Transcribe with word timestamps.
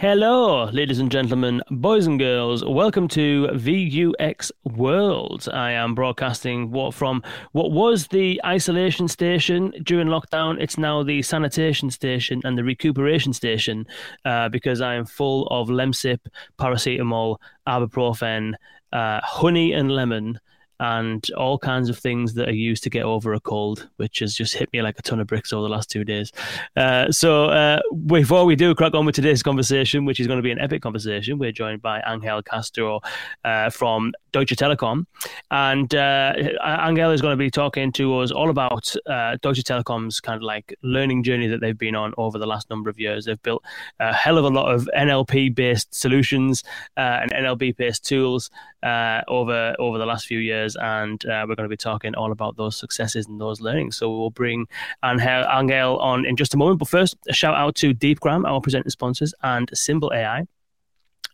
Hello, 0.00 0.64
ladies 0.72 0.98
and 0.98 1.12
gentlemen, 1.12 1.60
boys 1.70 2.06
and 2.06 2.18
girls. 2.18 2.64
Welcome 2.64 3.06
to 3.08 3.48
VUX 3.48 4.50
World. 4.64 5.46
I 5.52 5.72
am 5.72 5.94
broadcasting 5.94 6.70
what 6.70 6.94
from 6.94 7.22
what 7.52 7.70
was 7.70 8.06
the 8.06 8.40
isolation 8.42 9.08
station 9.08 9.74
during 9.82 10.08
lockdown. 10.08 10.58
It's 10.58 10.78
now 10.78 11.02
the 11.02 11.20
sanitation 11.20 11.90
station 11.90 12.40
and 12.44 12.56
the 12.56 12.64
recuperation 12.64 13.34
station 13.34 13.86
uh, 14.24 14.48
because 14.48 14.80
I 14.80 14.94
am 14.94 15.04
full 15.04 15.46
of 15.48 15.68
Lemsip, 15.68 16.20
paracetamol, 16.58 17.36
ibuprofen, 17.68 18.54
uh, 18.94 19.20
honey, 19.22 19.74
and 19.74 19.92
lemon 19.92 20.40
and 20.80 21.30
all 21.36 21.58
kinds 21.58 21.90
of 21.90 21.98
things 21.98 22.32
that 22.32 22.48
are 22.48 22.54
used 22.54 22.82
to 22.82 22.90
get 22.90 23.02
over 23.02 23.34
a 23.34 23.40
cold, 23.40 23.88
which 23.96 24.20
has 24.20 24.34
just 24.34 24.54
hit 24.54 24.72
me 24.72 24.80
like 24.80 24.98
a 24.98 25.02
ton 25.02 25.20
of 25.20 25.26
bricks 25.26 25.52
over 25.52 25.62
the 25.62 25.68
last 25.68 25.90
two 25.90 26.04
days. 26.04 26.32
Uh, 26.74 27.12
so, 27.12 27.44
uh, 27.44 27.80
before 28.06 28.46
we 28.46 28.56
do 28.56 28.74
crack 28.74 28.94
on 28.94 29.04
with 29.04 29.14
today's 29.14 29.42
conversation, 29.42 30.06
which 30.06 30.18
is 30.18 30.26
going 30.26 30.38
to 30.38 30.42
be 30.42 30.50
an 30.50 30.58
epic 30.58 30.80
conversation, 30.80 31.38
we're 31.38 31.52
joined 31.52 31.82
by 31.82 32.02
Angel 32.06 32.42
Castro 32.42 33.00
uh, 33.44 33.68
from 33.68 34.12
Deutsche 34.32 34.56
Telekom. 34.56 35.04
And 35.50 35.94
uh, 35.94 36.32
Angel 36.64 37.10
is 37.10 37.20
going 37.20 37.32
to 37.32 37.36
be 37.36 37.50
talking 37.50 37.92
to 37.92 38.18
us 38.20 38.30
all 38.30 38.48
about 38.48 38.94
uh, 39.06 39.36
Deutsche 39.42 39.62
Telekom's 39.62 40.18
kind 40.18 40.36
of 40.36 40.42
like 40.42 40.74
learning 40.82 41.24
journey 41.24 41.46
that 41.48 41.60
they've 41.60 41.76
been 41.76 41.94
on 41.94 42.14
over 42.16 42.38
the 42.38 42.46
last 42.46 42.70
number 42.70 42.88
of 42.88 42.98
years. 42.98 43.26
They've 43.26 43.42
built 43.42 43.62
a 43.98 44.14
hell 44.14 44.38
of 44.38 44.46
a 44.46 44.48
lot 44.48 44.74
of 44.74 44.88
NLP 44.96 45.54
based 45.54 45.94
solutions 45.94 46.64
uh, 46.96 47.20
and 47.20 47.32
NLP 47.32 47.76
based 47.76 48.06
tools 48.06 48.50
over, 48.82 49.76
over 49.78 49.98
the 49.98 50.06
last 50.06 50.26
few 50.26 50.38
years 50.38 50.69
and 50.76 51.24
uh, 51.26 51.44
we're 51.48 51.54
going 51.54 51.68
to 51.68 51.68
be 51.68 51.76
talking 51.76 52.14
all 52.14 52.32
about 52.32 52.56
those 52.56 52.76
successes 52.76 53.26
and 53.26 53.40
those 53.40 53.60
learnings. 53.60 53.96
So 53.96 54.10
we'll 54.10 54.30
bring 54.30 54.66
Angel, 55.04 55.44
Angel 55.50 55.98
on 55.98 56.24
in 56.24 56.36
just 56.36 56.54
a 56.54 56.56
moment. 56.56 56.78
But 56.78 56.88
first, 56.88 57.16
a 57.28 57.32
shout 57.32 57.54
out 57.54 57.74
to 57.76 57.94
Deepgram, 57.94 58.48
our 58.48 58.60
presenting 58.60 58.90
sponsors, 58.90 59.34
and 59.42 59.70
Symbl 59.72 60.14
AI. 60.14 60.46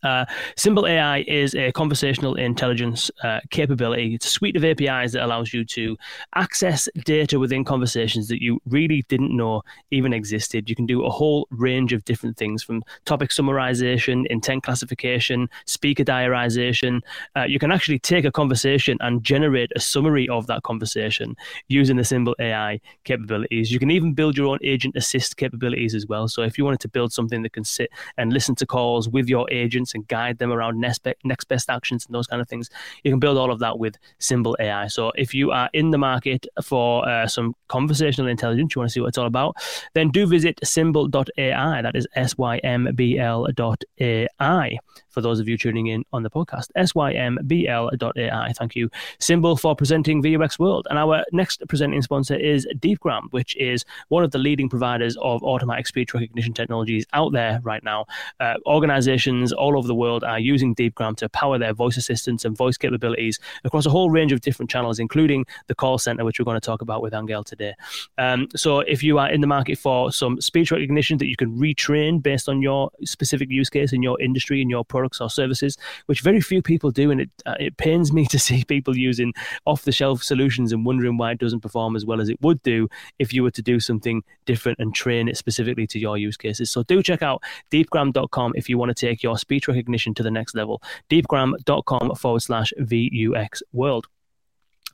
Uh, 0.02 0.24
Symbl 0.56 0.88
AI 0.88 1.20
is 1.26 1.54
a 1.54 1.72
conversational 1.72 2.34
intelligence 2.34 3.10
uh, 3.22 3.40
capability. 3.50 4.14
It's 4.14 4.26
a 4.26 4.30
suite 4.30 4.56
of 4.56 4.64
APIs 4.64 5.12
that 5.12 5.24
allows 5.24 5.52
you 5.52 5.64
to 5.64 5.96
access 6.34 6.88
data 7.04 7.38
within 7.38 7.64
conversations 7.64 8.28
that 8.28 8.42
you 8.42 8.60
really 8.66 9.04
didn't 9.08 9.36
know 9.36 9.62
even 9.90 10.12
existed. 10.12 10.68
You 10.68 10.76
can 10.76 10.86
do 10.86 11.04
a 11.04 11.10
whole 11.10 11.46
range 11.50 11.92
of 11.92 12.04
different 12.04 12.36
things 12.36 12.62
from 12.62 12.82
topic 13.04 13.30
summarization, 13.30 14.26
intent 14.26 14.62
classification, 14.62 15.48
speaker 15.66 16.04
diarization. 16.04 17.00
Uh, 17.34 17.44
you 17.44 17.58
can 17.58 17.72
actually 17.72 17.98
take 17.98 18.24
a 18.24 18.32
conversation 18.32 18.96
and 19.00 19.22
generate 19.22 19.70
a 19.74 19.80
summary 19.80 20.28
of 20.28 20.46
that 20.46 20.62
conversation 20.62 21.36
using 21.68 21.96
the 21.96 22.02
Symbl 22.02 22.34
AI 22.38 22.80
capabilities. 23.04 23.72
You 23.72 23.78
can 23.78 23.90
even 23.90 24.12
build 24.12 24.36
your 24.36 24.48
own 24.48 24.58
agent 24.62 24.96
assist 24.96 25.36
capabilities 25.36 25.94
as 25.94 26.06
well. 26.06 26.28
So 26.28 26.42
if 26.42 26.58
you 26.58 26.64
wanted 26.64 26.80
to 26.80 26.88
build 26.88 27.12
something 27.12 27.42
that 27.42 27.52
can 27.52 27.64
sit 27.64 27.90
and 28.16 28.32
listen 28.32 28.54
to 28.56 28.66
calls 28.66 29.08
with 29.08 29.28
your 29.28 29.50
agent 29.50 29.85
and 29.94 30.06
guide 30.08 30.38
them 30.38 30.52
around 30.52 30.80
next, 30.80 31.02
be- 31.02 31.14
next 31.24 31.44
best 31.44 31.70
actions 31.70 32.06
and 32.06 32.14
those 32.14 32.26
kind 32.26 32.42
of 32.42 32.48
things. 32.48 32.70
You 33.02 33.10
can 33.10 33.20
build 33.20 33.38
all 33.38 33.50
of 33.50 33.58
that 33.60 33.78
with 33.78 33.96
Symbl 34.20 34.54
AI. 34.60 34.88
So 34.88 35.12
if 35.16 35.34
you 35.34 35.50
are 35.50 35.70
in 35.72 35.90
the 35.90 35.98
market 35.98 36.46
for 36.62 37.08
uh, 37.08 37.26
some 37.26 37.54
conversational 37.68 38.28
intelligence, 38.28 38.74
you 38.74 38.80
want 38.80 38.90
to 38.90 38.92
see 38.92 39.00
what 39.00 39.08
it's 39.08 39.18
all 39.18 39.26
about, 39.26 39.56
then 39.94 40.10
do 40.10 40.26
visit 40.26 40.58
symbl.ai. 40.64 41.82
That 41.82 41.96
is 41.96 42.06
S 42.14 42.36
Y 42.38 42.58
M 42.58 42.88
B 42.94 43.18
L 43.18 43.46
dot 43.54 43.82
AI 44.00 44.78
for 45.16 45.22
those 45.22 45.40
of 45.40 45.48
you 45.48 45.56
tuning 45.56 45.86
in 45.86 46.04
on 46.12 46.22
the 46.22 46.28
podcast. 46.30 46.66
symbl.ai. 46.76 48.52
Thank 48.52 48.76
you, 48.76 48.90
Symbl, 49.18 49.58
for 49.58 49.74
presenting 49.74 50.22
VUX 50.22 50.58
World. 50.58 50.86
And 50.90 50.98
our 50.98 51.24
next 51.32 51.62
presenting 51.68 52.02
sponsor 52.02 52.34
is 52.34 52.66
Deepgram, 52.78 53.22
which 53.30 53.56
is 53.56 53.84
one 54.08 54.24
of 54.24 54.30
the 54.30 54.38
leading 54.38 54.68
providers 54.68 55.16
of 55.22 55.42
automatic 55.42 55.86
speech 55.86 56.12
recognition 56.12 56.52
technologies 56.52 57.06
out 57.14 57.32
there 57.32 57.60
right 57.62 57.82
now. 57.82 58.04
Uh, 58.40 58.56
organizations 58.66 59.54
all 59.54 59.75
over 59.76 59.86
the 59.86 59.94
world 59.94 60.24
are 60.24 60.38
using 60.38 60.74
Deepgram 60.74 61.16
to 61.16 61.28
power 61.28 61.58
their 61.58 61.72
voice 61.72 61.96
assistants 61.96 62.44
and 62.44 62.56
voice 62.56 62.76
capabilities 62.76 63.38
across 63.64 63.86
a 63.86 63.90
whole 63.90 64.10
range 64.10 64.32
of 64.32 64.40
different 64.40 64.70
channels, 64.70 64.98
including 64.98 65.44
the 65.66 65.74
call 65.74 65.98
center, 65.98 66.24
which 66.24 66.38
we're 66.38 66.44
going 66.44 66.60
to 66.60 66.66
talk 66.66 66.82
about 66.82 67.02
with 67.02 67.14
Angel 67.14 67.44
today. 67.44 67.74
Um, 68.18 68.48
so 68.56 68.80
if 68.80 69.02
you 69.02 69.18
are 69.18 69.30
in 69.30 69.40
the 69.40 69.46
market 69.46 69.78
for 69.78 70.10
some 70.12 70.40
speech 70.40 70.70
recognition 70.70 71.18
that 71.18 71.26
you 71.26 71.36
can 71.36 71.58
retrain 71.58 72.22
based 72.22 72.48
on 72.48 72.62
your 72.62 72.90
specific 73.04 73.50
use 73.50 73.70
case 73.70 73.92
in 73.92 74.02
your 74.02 74.20
industry 74.20 74.60
and 74.60 74.70
your 74.70 74.84
products 74.84 75.20
or 75.20 75.30
services, 75.30 75.76
which 76.06 76.20
very 76.20 76.40
few 76.40 76.62
people 76.62 76.90
do. 76.90 77.10
And 77.10 77.20
it, 77.22 77.30
uh, 77.44 77.54
it 77.58 77.76
pains 77.76 78.12
me 78.12 78.26
to 78.30 78.38
see 78.38 78.64
people 78.64 78.96
using 78.96 79.32
off 79.64 79.82
the 79.82 79.92
shelf 79.92 80.22
solutions 80.22 80.72
and 80.72 80.84
wondering 80.84 81.16
why 81.16 81.32
it 81.32 81.38
doesn't 81.38 81.60
perform 81.60 81.96
as 81.96 82.04
well 82.04 82.20
as 82.20 82.28
it 82.28 82.40
would 82.42 82.62
do 82.62 82.88
if 83.18 83.32
you 83.32 83.42
were 83.42 83.50
to 83.50 83.62
do 83.62 83.80
something 83.80 84.22
different 84.44 84.78
and 84.78 84.94
train 84.94 85.28
it 85.28 85.36
specifically 85.36 85.86
to 85.88 85.98
your 85.98 86.16
use 86.18 86.36
cases. 86.36 86.70
So 86.70 86.82
do 86.82 87.02
check 87.02 87.22
out 87.22 87.42
deepgram.com 87.70 88.52
if 88.56 88.68
you 88.68 88.78
want 88.78 88.96
to 88.96 89.06
take 89.06 89.22
your 89.22 89.38
speech 89.38 89.65
recognition 89.68 90.14
to 90.14 90.22
the 90.22 90.30
next 90.30 90.54
level. 90.54 90.82
deepgram.com 91.10 92.14
forward 92.14 92.40
slash 92.40 92.72
VUX 92.80 93.62
world. 93.72 94.06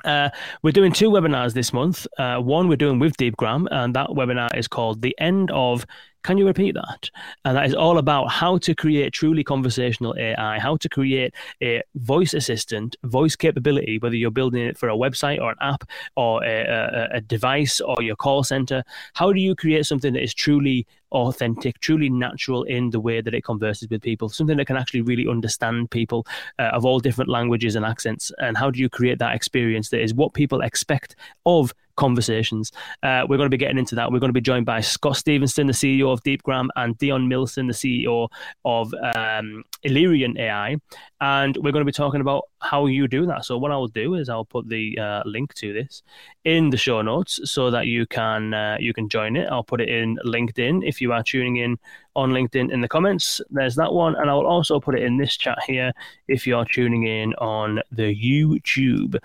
Uh, 0.05 0.31
we're 0.63 0.73
doing 0.73 0.93
two 0.93 1.11
webinars 1.11 1.55
this 1.55 1.73
month. 1.73 2.07
Uh, 2.19 2.39
one 2.39 2.69
we're 2.69 2.77
doing 2.77 2.99
with 2.99 3.17
Deepgram, 3.17 3.69
and 3.71 3.95
that 3.95 4.09
webinar 4.09 4.57
is 4.57 4.67
called 4.67 5.01
The 5.01 5.15
End 5.19 5.51
of 5.53 5.87
can 6.23 6.39
you 6.39 6.47
repeat 6.47 6.75
that? 6.75 7.11
And 7.45 7.57
that 7.57 7.67
is 7.67 7.75
all 7.75 7.99
about 7.99 8.31
how 8.31 8.59
to 8.59 8.75
create 8.75 9.13
truly 9.13 9.43
conversational 9.43 10.15
AI, 10.17 10.59
how 10.59 10.77
to 10.77 10.89
create 10.89 11.35
a 11.63 11.83
voice 11.97 12.35
assistant, 12.35 12.97
voice 13.05 13.37
capability, 13.37 13.99
whether 13.99 14.17
you're 14.17 14.31
building 14.31 14.63
it 14.63 14.79
for 14.79 14.89
a 14.89 14.97
website 14.97 15.41
or 15.41 15.51
an 15.51 15.57
app 15.61 15.85
or 16.17 16.45
a, 16.45 16.63
a, 16.63 17.17
a 17.17 17.21
device 17.21 17.81
or 17.81 17.97
your 18.01 18.17
call 18.17 18.45
center. 18.45 18.85
How 19.15 19.33
do 19.33 19.41
you 19.41 19.55
create 19.55 19.87
something 19.87 20.13
that 20.13 20.23
is 20.23 20.35
truly 20.35 20.87
authentic, 21.13 21.79
truly 21.81 22.09
natural 22.09 22.63
in 22.65 22.91
the 22.91 23.01
way 23.01 23.21
that 23.21 23.35
it 23.35 23.45
converses 23.45 23.89
with 23.89 24.03
people, 24.03 24.29
something 24.29 24.57
that 24.57 24.67
can 24.67 24.77
actually 24.77 25.03
really 25.03 25.29
understand 25.29 25.91
people 25.91 26.27
uh, 26.59 26.71
of 26.73 26.85
all 26.85 26.99
different 26.99 27.31
languages 27.31 27.77
and 27.77 27.85
accents. 27.85 28.33
And 28.39 28.57
how 28.57 28.71
do 28.71 28.81
you 28.81 28.89
create 28.89 29.19
that 29.19 29.35
experience 29.35 29.91
that 29.91 30.03
is 30.03 30.15
what 30.15 30.35
people 30.35 30.63
expect 30.63 31.17
of 31.47 31.75
conversations. 32.03 32.73
Uh, 33.05 33.25
we're 33.29 33.37
going 33.37 33.47
to 33.47 33.57
be 33.57 33.65
getting 33.65 33.79
into 33.79 33.95
that. 33.95 34.11
We're 34.11 34.19
going 34.19 34.35
to 34.35 34.41
be 34.43 34.51
joined 34.53 34.67
by 34.67 34.81
Scott 34.81 35.17
Stephenson, 35.17 35.69
the 35.69 35.73
CEO 35.73 36.13
of 36.13 36.21
Deepgram, 36.25 36.67
and 36.75 36.99
Dion 36.99 37.29
Milson, 37.31 37.69
the 37.69 37.79
CEO 37.83 38.29
of 38.65 38.93
um, 38.95 39.63
Elerian 39.85 40.37
AI. 40.37 40.79
And 41.21 41.57
we're 41.59 41.71
going 41.71 41.87
to 41.87 41.93
be 41.93 41.93
talking 41.93 42.21
about 42.21 42.43
how 42.61 42.87
you 42.87 43.07
do 43.07 43.25
that. 43.27 43.45
So, 43.45 43.57
what 43.57 43.71
I'll 43.71 43.87
do 43.87 44.17
is 44.17 44.29
I'll 44.29 44.45
put 44.45 44.69
the 44.69 44.99
uh, 44.99 45.23
link 45.25 45.55
to 45.55 45.73
this 45.73 46.03
in 46.45 46.71
the 46.71 46.77
show 46.77 47.03
notes 47.03 47.39
so 47.45 47.71
that 47.71 47.87
you 47.87 48.05
can 48.07 48.53
uh, 48.53 48.77
you 48.81 48.93
can 48.93 49.09
join 49.09 49.37
it. 49.37 49.49
I'll 49.49 49.63
put 49.63 49.81
it 49.81 49.89
in 49.89 50.19
LinkedIn 50.25 50.83
if 50.85 51.01
you 51.01 51.13
are 51.13 51.23
tuning 51.23 51.59
in 51.59 51.79
on 52.15 52.31
LinkedIn 52.31 52.71
in 52.73 52.81
the 52.81 52.89
comments. 52.89 53.41
There's 53.51 53.75
that 53.77 53.93
one, 53.93 54.17
and 54.17 54.29
I'll 54.29 54.47
also 54.47 54.81
put 54.81 54.95
it 54.95 55.03
in 55.03 55.17
this 55.17 55.37
chat 55.37 55.59
here 55.67 55.93
if 56.29 56.47
you're 56.47 56.65
tuning 56.65 57.07
in 57.07 57.35
on 57.35 57.81
the 57.91 58.15
YouTube. 58.15 59.17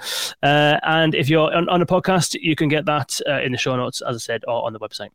Uh, 0.44 0.80
and 0.84 1.16
if 1.16 1.30
you're 1.30 1.54
on, 1.54 1.70
on 1.70 1.82
a 1.82 1.86
podcast, 1.86 2.36
you 2.40 2.56
can 2.56 2.70
get 2.70 2.86
that 2.86 3.20
uh, 3.28 3.42
in 3.42 3.52
the 3.52 3.58
show 3.58 3.76
notes, 3.76 4.02
as 4.02 4.16
I 4.16 4.20
said, 4.20 4.44
or 4.48 4.66
on 4.66 4.74
the 4.74 4.80
website. 4.80 5.10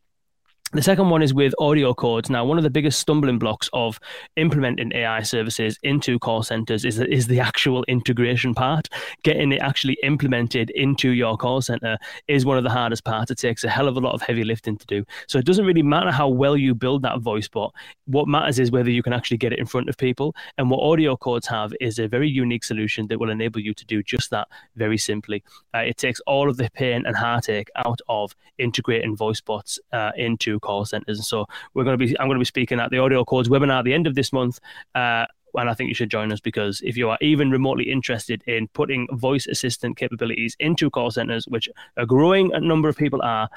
The 0.75 0.81
second 0.81 1.11
one 1.11 1.21
is 1.21 1.35
with 1.35 1.53
AudioCodes. 1.61 2.31
Now, 2.31 2.47
one 2.47 2.57
of 2.57 2.65
the 2.65 2.71
biggest 2.71 2.99
stumbling 2.99 3.39
blocks 3.39 3.69
of 3.75 4.01
implementing 4.37 4.91
AI 4.95 5.21
services 5.21 5.79
into 5.83 6.19
call 6.19 6.43
centers 6.43 6.87
is, 6.87 6.99
is 6.99 7.27
the 7.27 7.41
actual 7.41 7.85
integration 7.89 8.55
part. 8.55 8.89
Getting 9.23 9.53
it 9.53 9.61
actually 9.61 9.99
implemented 10.03 10.71
into 10.71 11.11
your 11.11 11.37
call 11.37 11.61
center 11.61 11.99
is 12.27 12.47
one 12.47 12.57
of 12.57 12.65
the 12.65 12.71
hardest 12.71 13.05
parts. 13.05 13.31
It 13.31 13.37
takes 13.37 13.65
a 13.65 13.69
hell 13.69 13.87
of 13.87 13.99
a 13.99 14.01
lot 14.01 14.15
of 14.15 14.23
heavy 14.23 14.45
lifting 14.45 14.79
to 14.79 14.87
do. 14.87 15.05
So 15.29 15.39
it 15.39 15.45
doesn't 15.45 15.67
really 15.67 15.83
matter 15.83 16.11
how 16.11 16.29
well 16.29 16.57
you 16.57 16.75
build 16.75 17.03
that 17.03 17.21
voice 17.21 17.49
bot. 17.49 17.75
What 18.07 18.27
matters 18.27 18.59
is 18.59 18.71
whether 18.71 18.89
you 18.89 19.03
can 19.03 19.13
actually 19.13 19.37
get 19.37 19.53
it 19.53 19.59
in 19.59 19.67
front 19.67 19.91
of 19.91 19.99
people. 19.99 20.35
And 20.57 20.71
what 20.71 20.81
AudioCodes 20.81 21.49
have 21.49 21.75
is 21.83 21.99
a 21.99 22.09
very 22.09 22.31
unique 22.31 22.65
solution 22.65 23.09
that 23.09 23.21
will 23.21 23.29
enable 23.29 23.61
you 23.61 23.75
to 23.75 23.85
do 23.85 24.03
just 24.03 24.31
that 24.31 24.49
very 24.77 24.97
simply. 24.97 25.45
Uh, 25.75 25.81
it 25.81 25.99
takes 25.99 26.21
all 26.21 26.49
of 26.49 26.57
the 26.57 26.71
pain 26.73 27.05
and 27.05 27.15
heartache 27.15 27.69
out 27.77 28.01
of 28.09 28.35
integrating 28.57 29.15
voice 29.15 29.43
bots 29.43 29.79
uh, 29.93 30.13
into 30.17 30.61
call 30.63 30.85
centers. 30.85 31.19
And 31.19 31.27
so 31.27 31.47
we're 31.75 31.85
going 31.85 31.99
to 31.99 32.05
be, 32.07 32.19
I'm 32.19 32.27
going 32.27 32.39
to 32.39 32.41
be 32.41 32.47
speaking 32.47 32.81
at 32.81 32.91
the 32.91 32.97
AudioCodes 32.97 33.49
webinar 33.49 33.81
at 33.81 33.85
the 33.85 33.95
end 33.95 34.07
of 34.07 34.15
this 34.15 34.33
month. 34.33 34.59
Uh, 34.95 35.27
and 35.55 35.69
I 35.69 35.75
think 35.75 35.89
you 35.89 35.95
should 35.95 36.11
join 36.11 36.33
us 36.33 36.41
because 36.41 36.81
if 36.83 36.97
you 36.97 37.11
are 37.11 37.19
even 37.21 37.51
remotely 37.51 37.91
interested 37.91 38.43
in 38.47 38.69
putting 38.69 39.07
voice 39.13 39.47
assistant 39.47 39.97
capabilities 39.97 40.57
into 40.61 40.91
call 40.91 41.11
centers, 41.11 41.47
which 41.47 41.69
a 41.97 42.07
growing 42.07 42.49
number 42.61 42.89
of 42.89 42.97
people 42.97 43.21
are, 43.23 43.49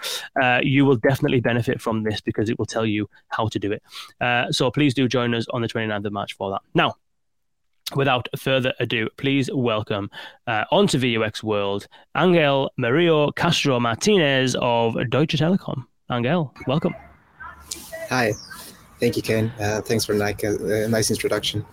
uh, 0.41 0.59
you 0.61 0.85
will 0.85 0.97
definitely 0.97 1.39
benefit 1.39 1.81
from 1.81 2.03
this 2.03 2.21
because 2.21 2.49
it 2.49 2.59
will 2.59 2.65
tell 2.65 2.85
you 2.85 3.09
how 3.29 3.47
to 3.47 3.59
do 3.59 3.71
it. 3.71 3.83
Uh, 4.19 4.51
so 4.51 4.69
please 4.71 4.93
do 4.93 5.07
join 5.07 5.33
us 5.33 5.45
on 5.49 5.61
the 5.61 5.67
29th 5.67 6.05
of 6.05 6.13
March 6.13 6.33
for 6.33 6.51
that. 6.51 6.61
Now, 6.73 6.95
without 7.95 8.27
further 8.37 8.73
ado, 8.79 9.09
please 9.17 9.49
welcome 9.53 10.09
uh, 10.47 10.65
onto 10.71 10.97
VUX 10.97 11.43
World 11.43 11.87
Angel 12.17 12.71
Mario 12.77 13.31
Castro 13.31 13.79
Martinez 13.79 14.55
of 14.59 14.97
Deutsche 15.09 15.37
Telekom. 15.37 15.85
Angel, 16.11 16.53
welcome. 16.67 16.93
Hi. 18.09 18.33
Thank 18.99 19.17
you, 19.17 19.21
Ken. 19.21 19.51
Uh, 19.59 19.81
thanks 19.81 20.05
for 20.05 20.13
a 20.13 20.15
nice, 20.15 20.43
uh, 20.43 20.87
nice 20.89 21.11
introduction. 21.11 21.65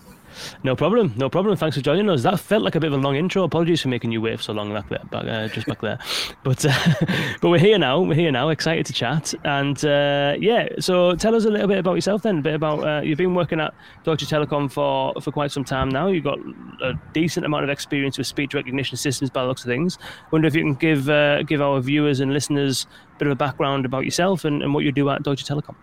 No 0.62 0.76
problem, 0.76 1.12
no 1.16 1.28
problem. 1.28 1.56
Thanks 1.56 1.76
for 1.76 1.82
joining 1.82 2.08
us. 2.08 2.22
That 2.22 2.38
felt 2.40 2.62
like 2.62 2.74
a 2.74 2.80
bit 2.80 2.92
of 2.92 2.98
a 2.98 3.02
long 3.02 3.16
intro. 3.16 3.44
Apologies 3.44 3.80
for 3.82 3.88
making 3.88 4.12
you 4.12 4.20
wait 4.20 4.36
for 4.36 4.42
so 4.42 4.52
long 4.52 4.72
back 4.72 4.88
there, 4.88 5.02
back, 5.10 5.24
uh, 5.24 5.48
just 5.48 5.66
back 5.66 5.80
there. 5.80 5.98
But 6.44 6.64
uh, 6.64 6.72
but 7.40 7.50
we're 7.50 7.58
here 7.58 7.78
now. 7.78 8.00
We're 8.00 8.14
here 8.14 8.32
now. 8.32 8.48
Excited 8.48 8.86
to 8.86 8.92
chat. 8.92 9.32
And 9.44 9.82
uh, 9.84 10.34
yeah, 10.38 10.68
so 10.80 11.14
tell 11.14 11.34
us 11.34 11.44
a 11.44 11.50
little 11.50 11.68
bit 11.68 11.78
about 11.78 11.94
yourself 11.94 12.22
then. 12.22 12.38
A 12.38 12.42
bit 12.42 12.54
about 12.54 12.86
uh, 12.86 13.00
you've 13.02 13.18
been 13.18 13.34
working 13.34 13.60
at 13.60 13.74
Deutsche 14.04 14.26
Telekom 14.26 14.70
for 14.70 15.14
for 15.20 15.30
quite 15.30 15.52
some 15.52 15.64
time 15.64 15.88
now. 15.88 16.08
You've 16.08 16.24
got 16.24 16.38
a 16.82 16.94
decent 17.12 17.46
amount 17.46 17.64
of 17.64 17.70
experience 17.70 18.18
with 18.18 18.26
speech 18.26 18.54
recognition 18.54 18.96
systems 18.96 19.30
by 19.30 19.42
the 19.42 19.48
looks 19.48 19.62
of 19.62 19.68
things. 19.68 19.98
Wonder 20.30 20.48
if 20.48 20.54
you 20.54 20.62
can 20.62 20.74
give 20.74 21.08
uh, 21.08 21.42
give 21.42 21.60
our 21.60 21.80
viewers 21.80 22.20
and 22.20 22.32
listeners 22.32 22.86
a 23.14 23.18
bit 23.18 23.28
of 23.28 23.32
a 23.32 23.36
background 23.36 23.84
about 23.84 24.04
yourself 24.04 24.44
and, 24.44 24.62
and 24.62 24.74
what 24.74 24.84
you 24.84 24.92
do 24.92 25.08
at 25.10 25.22
Deutsche 25.22 25.44
Telekom. 25.44 25.76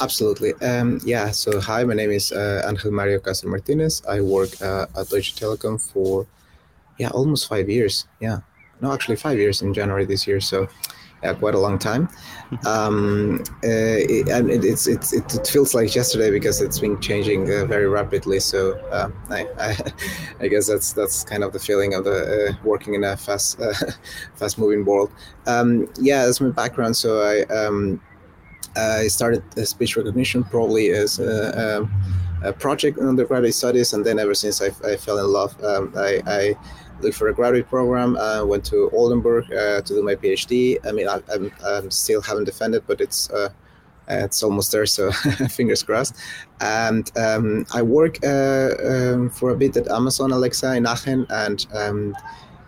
Absolutely. 0.00 0.54
Um, 0.54 1.00
yeah. 1.04 1.30
So, 1.30 1.60
hi, 1.60 1.84
my 1.84 1.94
name 1.94 2.10
is 2.10 2.32
uh, 2.32 2.64
Angel 2.66 2.90
Mario 2.90 3.20
Castro 3.20 3.50
Martinez. 3.50 4.02
I 4.08 4.20
work 4.20 4.60
uh, 4.60 4.86
at 4.96 5.08
Deutsche 5.08 5.36
Telekom 5.36 5.80
for, 5.80 6.26
yeah, 6.98 7.10
almost 7.10 7.48
five 7.48 7.68
years. 7.68 8.06
Yeah. 8.20 8.40
No, 8.80 8.92
actually, 8.92 9.16
five 9.16 9.38
years 9.38 9.62
in 9.62 9.72
January 9.72 10.04
this 10.04 10.26
year. 10.26 10.40
So, 10.40 10.68
yeah, 11.22 11.32
quite 11.34 11.54
a 11.54 11.58
long 11.58 11.78
time. 11.78 12.08
Um, 12.66 13.42
uh, 13.64 13.98
it, 14.06 14.28
and 14.28 14.48
it, 14.48 14.64
it's, 14.64 14.86
it's, 14.86 15.12
it, 15.12 15.48
feels 15.48 15.74
like 15.74 15.92
yesterday 15.92 16.30
because 16.30 16.60
it's 16.60 16.78
been 16.78 17.00
changing 17.00 17.52
uh, 17.52 17.64
very 17.64 17.88
rapidly. 17.88 18.38
So, 18.38 18.78
uh, 18.90 19.10
I, 19.28 19.48
I, 19.58 19.76
I, 20.40 20.48
guess 20.48 20.68
that's 20.68 20.92
that's 20.92 21.24
kind 21.24 21.42
of 21.42 21.52
the 21.52 21.58
feeling 21.58 21.94
of 21.94 22.04
the 22.04 22.50
uh, 22.50 22.54
working 22.62 22.94
in 22.94 23.02
a 23.02 23.16
fast, 23.16 23.58
fast 24.34 24.56
moving 24.56 24.84
world. 24.84 25.10
Um, 25.46 25.90
yeah, 25.98 26.26
that's 26.26 26.40
my 26.40 26.50
background. 26.50 26.96
So, 26.96 27.22
I. 27.22 27.42
Um, 27.52 28.00
I 28.76 29.08
started 29.08 29.42
speech 29.66 29.96
recognition 29.96 30.44
probably 30.44 30.90
as 30.90 31.18
a, 31.18 31.88
a, 32.42 32.48
a, 32.48 32.52
project 32.52 32.98
in 32.98 33.06
undergraduate 33.06 33.54
studies, 33.54 33.92
and 33.92 34.04
then 34.04 34.18
ever 34.18 34.34
since 34.34 34.60
I, 34.60 34.70
I 34.86 34.96
fell 34.96 35.18
in 35.18 35.32
love, 35.32 35.62
um, 35.64 35.92
I, 35.96 36.20
I, 36.26 36.56
looked 37.00 37.16
for 37.16 37.28
a 37.28 37.34
graduate 37.34 37.68
program. 37.68 38.16
Uh, 38.16 38.44
went 38.44 38.64
to 38.64 38.88
Oldenburg 38.92 39.52
uh, 39.52 39.80
to 39.82 39.94
do 39.94 40.02
my 40.02 40.14
PhD. 40.14 40.78
I 40.86 40.92
mean, 40.92 41.08
I, 41.08 41.20
am 41.32 41.52
I'm 41.64 41.90
still 41.90 42.22
haven't 42.22 42.44
defended, 42.44 42.84
but 42.86 43.00
it's 43.00 43.28
uh, 43.30 43.48
it's 44.08 44.42
almost 44.42 44.72
there, 44.72 44.86
so 44.86 45.12
fingers 45.50 45.82
crossed. 45.82 46.14
And 46.60 47.10
um, 47.16 47.66
I 47.74 47.82
work 47.82 48.18
uh, 48.24 48.70
um, 48.84 49.30
for 49.30 49.50
a 49.50 49.56
bit 49.56 49.76
at 49.76 49.88
Amazon 49.88 50.30
Alexa 50.30 50.74
in 50.74 50.86
Aachen, 50.86 51.26
and 51.30 51.66
um, 51.74 52.16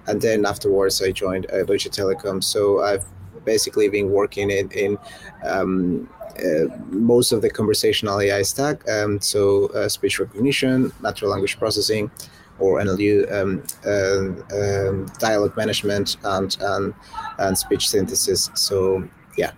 and 0.07 0.21
then 0.21 0.47
afterwards 0.47 1.03
I 1.03 1.13
joined 1.13 1.51
uh, 1.51 1.65
Deutsche 1.65 1.89
Telekom. 1.89 2.43
So 2.43 2.83
I've 2.83 3.05
basically 3.47 3.89
been 3.89 4.11
working 4.11 4.51
in, 4.51 4.71
in 4.73 4.99
um, 5.45 6.09
uh, 6.39 6.67
most 6.89 7.33
of 7.33 7.41
the 7.41 7.49
conversational 7.49 8.21
AI 8.21 8.43
stack. 8.43 8.87
Um, 8.89 9.21
so 9.21 9.67
uh, 9.69 9.89
speech 9.89 10.19
recognition, 10.19 10.93
natural 11.03 11.31
language 11.31 11.59
processing, 11.59 12.11
or 12.59 12.81
NLU, 12.81 13.31
um, 13.33 13.63
uh, 13.87 14.89
um, 14.89 15.07
dialogue 15.19 15.57
management, 15.57 16.17
and, 16.25 16.57
and 16.61 16.95
and 17.39 17.57
speech 17.57 17.89
synthesis. 17.89 18.51
So 18.55 19.09
yeah. 19.37 19.53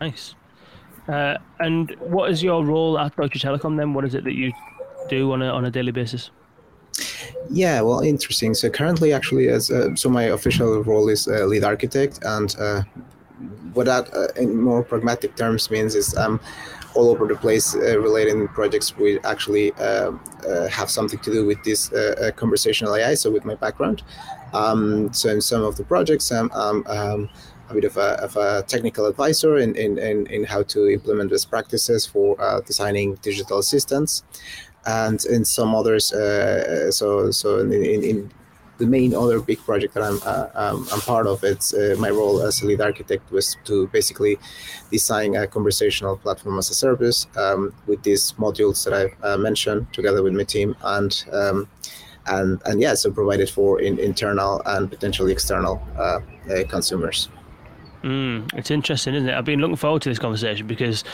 Nice. 0.00 0.34
Uh, 1.08 1.38
and 1.60 1.96
what 2.00 2.30
is 2.30 2.42
your 2.42 2.64
role 2.64 2.98
at 2.98 3.16
Deutsche 3.16 3.40
Telekom 3.42 3.76
then? 3.76 3.94
What 3.94 4.04
is 4.04 4.14
it 4.14 4.24
that 4.24 4.34
you 4.34 4.52
do 5.08 5.32
on 5.32 5.42
a 5.42 5.48
on 5.48 5.64
a 5.64 5.70
daily 5.70 5.92
basis? 5.92 6.30
Yeah, 7.50 7.80
well, 7.80 8.00
interesting. 8.00 8.54
So 8.54 8.68
currently, 8.68 9.12
actually, 9.12 9.48
as 9.48 9.70
uh, 9.70 9.94
so 9.94 10.08
my 10.10 10.24
official 10.24 10.82
role 10.84 11.08
is 11.08 11.26
uh, 11.26 11.46
lead 11.46 11.64
architect, 11.64 12.20
and 12.22 12.54
uh, 12.58 12.82
what 13.72 13.86
that 13.86 14.12
uh, 14.14 14.28
in 14.40 14.60
more 14.60 14.82
pragmatic 14.82 15.36
terms 15.36 15.70
means 15.70 15.94
is 15.94 16.14
I'm 16.16 16.40
all 16.94 17.10
over 17.10 17.26
the 17.26 17.36
place 17.36 17.74
uh, 17.74 17.98
relating 18.00 18.48
projects 18.48 18.96
we 18.96 19.20
actually 19.20 19.72
uh, 19.74 20.12
have 20.70 20.90
something 20.90 21.18
to 21.20 21.32
do 21.32 21.46
with 21.46 21.62
this 21.64 21.90
conversational 22.36 22.96
AI. 22.96 23.14
So 23.14 23.30
with 23.30 23.44
my 23.44 23.54
background, 23.54 24.02
um, 24.52 25.12
so 25.12 25.28
in 25.30 25.40
some 25.40 25.62
of 25.62 25.76
the 25.76 25.84
projects, 25.84 26.30
I'm, 26.32 26.50
um, 26.52 27.28
a 27.70 27.74
bit 27.74 27.84
of 27.84 27.98
a, 27.98 28.18
of 28.22 28.34
a 28.36 28.62
technical 28.66 29.04
advisor 29.04 29.58
in, 29.58 29.76
in, 29.76 29.98
in, 29.98 30.26
in, 30.28 30.44
how 30.44 30.62
to 30.62 30.88
implement 30.88 31.30
best 31.30 31.50
practices 31.50 32.06
for 32.06 32.34
designing 32.66 33.16
digital 33.16 33.58
assistants 33.58 34.24
and 34.86 35.24
in 35.26 35.44
some 35.44 35.74
others. 35.74 36.12
Uh, 36.12 36.90
so 36.90 37.30
so 37.30 37.58
in, 37.58 37.72
in, 37.72 38.02
in, 38.02 38.30
the 38.78 38.86
main 38.86 39.12
other 39.12 39.40
big 39.40 39.58
project 39.58 39.94
that 39.94 40.04
I'm 40.04 40.20
uh, 40.24 40.46
um, 40.54 40.86
I'm 40.92 41.00
part 41.00 41.26
of, 41.26 41.42
it's 41.42 41.74
uh, 41.74 41.96
my 41.98 42.10
role 42.10 42.40
as 42.40 42.62
a 42.62 42.66
lead 42.66 42.80
architect 42.80 43.28
was 43.32 43.56
to 43.64 43.88
basically 43.88 44.38
design 44.92 45.34
a 45.34 45.48
conversational 45.48 46.16
platform 46.16 46.58
as 46.58 46.70
a 46.70 46.74
service 46.74 47.26
um, 47.36 47.74
with 47.88 48.04
these 48.04 48.34
modules 48.38 48.84
that 48.84 48.94
I 48.94 49.26
uh, 49.26 49.36
mentioned 49.36 49.92
together 49.92 50.22
with 50.22 50.32
my 50.32 50.44
team 50.44 50.76
and. 50.82 51.24
Um, 51.32 51.68
and, 52.30 52.60
and 52.66 52.78
yeah, 52.78 52.92
so 52.92 53.10
provided 53.10 53.48
for 53.48 53.80
in, 53.80 53.98
internal 53.98 54.60
and 54.66 54.90
potentially 54.90 55.32
external 55.32 55.82
uh, 55.96 56.20
uh, 56.50 56.64
consumers. 56.68 57.30
Mm, 58.02 58.50
it's 58.54 58.70
interesting, 58.70 59.14
isn't 59.14 59.28
it? 59.28 59.34
I've 59.34 59.44
been 59.44 59.60
looking 59.60 59.76
forward 59.76 60.02
to 60.02 60.08
this 60.08 60.18
conversation 60.18 60.66
because 60.66 61.04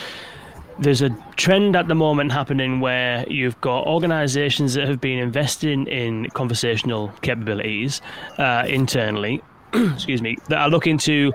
there's 0.79 1.01
a 1.01 1.09
trend 1.35 1.75
at 1.75 1.87
the 1.87 1.95
moment 1.95 2.31
happening 2.31 2.79
where 2.79 3.25
you've 3.29 3.59
got 3.61 3.85
organizations 3.87 4.73
that 4.73 4.87
have 4.87 4.99
been 4.99 5.19
investing 5.19 5.87
in 5.87 6.29
conversational 6.31 7.09
capabilities 7.21 8.01
uh, 8.37 8.65
internally, 8.67 9.41
excuse 9.73 10.21
me, 10.21 10.37
that 10.49 10.57
are 10.57 10.69
looking 10.69 10.97
to 10.97 11.33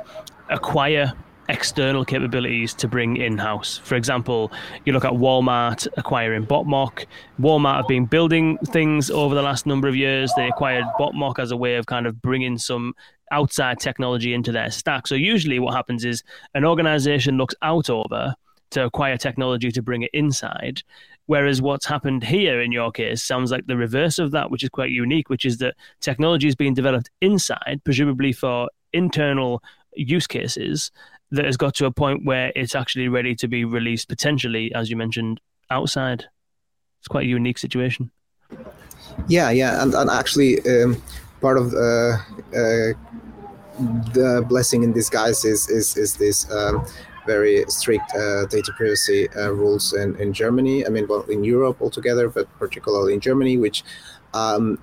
acquire 0.50 1.12
external 1.48 2.04
capabilities 2.04 2.74
to 2.74 2.86
bring 2.86 3.16
in 3.16 3.36
house. 3.36 3.78
For 3.78 3.96
example, 3.96 4.52
you 4.84 4.92
look 4.92 5.04
at 5.04 5.12
Walmart 5.12 5.88
acquiring 5.96 6.46
Botmock. 6.46 7.06
Walmart 7.40 7.78
have 7.78 7.88
been 7.88 8.06
building 8.06 8.56
things 8.66 9.10
over 9.10 9.34
the 9.34 9.42
last 9.42 9.66
number 9.66 9.88
of 9.88 9.96
years. 9.96 10.32
They 10.36 10.48
acquired 10.48 10.84
Botmock 10.98 11.38
as 11.38 11.50
a 11.50 11.56
way 11.56 11.74
of 11.74 11.86
kind 11.86 12.06
of 12.06 12.22
bringing 12.22 12.56
some 12.56 12.94
outside 13.32 13.80
technology 13.80 14.34
into 14.34 14.52
their 14.52 14.70
stack. 14.70 15.06
So 15.06 15.14
usually 15.14 15.58
what 15.58 15.74
happens 15.74 16.04
is 16.04 16.22
an 16.54 16.64
organization 16.64 17.36
looks 17.36 17.54
out 17.62 17.90
over 17.90 18.34
to 18.70 18.84
acquire 18.84 19.16
technology 19.16 19.70
to 19.70 19.82
bring 19.82 20.02
it 20.02 20.10
inside. 20.12 20.82
Whereas 21.26 21.62
what's 21.62 21.86
happened 21.86 22.24
here 22.24 22.60
in 22.60 22.72
your 22.72 22.90
case 22.90 23.22
sounds 23.22 23.50
like 23.50 23.66
the 23.66 23.76
reverse 23.76 24.18
of 24.18 24.32
that, 24.32 24.50
which 24.50 24.64
is 24.64 24.68
quite 24.68 24.90
unique, 24.90 25.30
which 25.30 25.44
is 25.44 25.58
that 25.58 25.76
technology 26.00 26.48
is 26.48 26.56
being 26.56 26.74
developed 26.74 27.10
inside, 27.20 27.82
presumably 27.84 28.32
for 28.32 28.68
internal 28.92 29.62
use 29.94 30.26
cases, 30.26 30.90
that 31.30 31.44
has 31.44 31.56
got 31.56 31.74
to 31.74 31.86
a 31.86 31.92
point 31.92 32.24
where 32.24 32.52
it's 32.56 32.74
actually 32.74 33.08
ready 33.08 33.34
to 33.36 33.46
be 33.46 33.64
released 33.64 34.08
potentially, 34.08 34.74
as 34.74 34.90
you 34.90 34.96
mentioned, 34.96 35.40
outside. 35.70 36.24
It's 36.98 37.08
quite 37.08 37.24
a 37.24 37.28
unique 37.28 37.58
situation. 37.58 38.10
Yeah, 39.28 39.50
yeah, 39.50 39.82
and, 39.82 39.94
and 39.94 40.10
actually, 40.10 40.58
um, 40.68 41.00
part 41.40 41.58
of 41.58 41.72
uh, 41.72 42.16
uh, 42.52 42.92
the 44.12 44.44
blessing 44.48 44.82
in 44.82 44.92
disguise 44.92 45.44
is 45.44 45.68
is 45.68 45.96
is 45.96 46.16
this 46.16 46.50
um, 46.50 46.84
very 47.26 47.64
strict 47.68 48.14
uh, 48.14 48.46
data 48.46 48.72
privacy 48.76 49.28
uh, 49.36 49.50
rules 49.50 49.92
in, 49.92 50.16
in 50.16 50.32
Germany. 50.32 50.86
I 50.86 50.88
mean, 50.88 51.06
well, 51.08 51.22
in 51.22 51.44
Europe 51.44 51.80
altogether, 51.80 52.28
but 52.28 52.46
particularly 52.58 53.14
in 53.14 53.20
Germany, 53.20 53.56
which 53.56 53.84
um, 54.34 54.78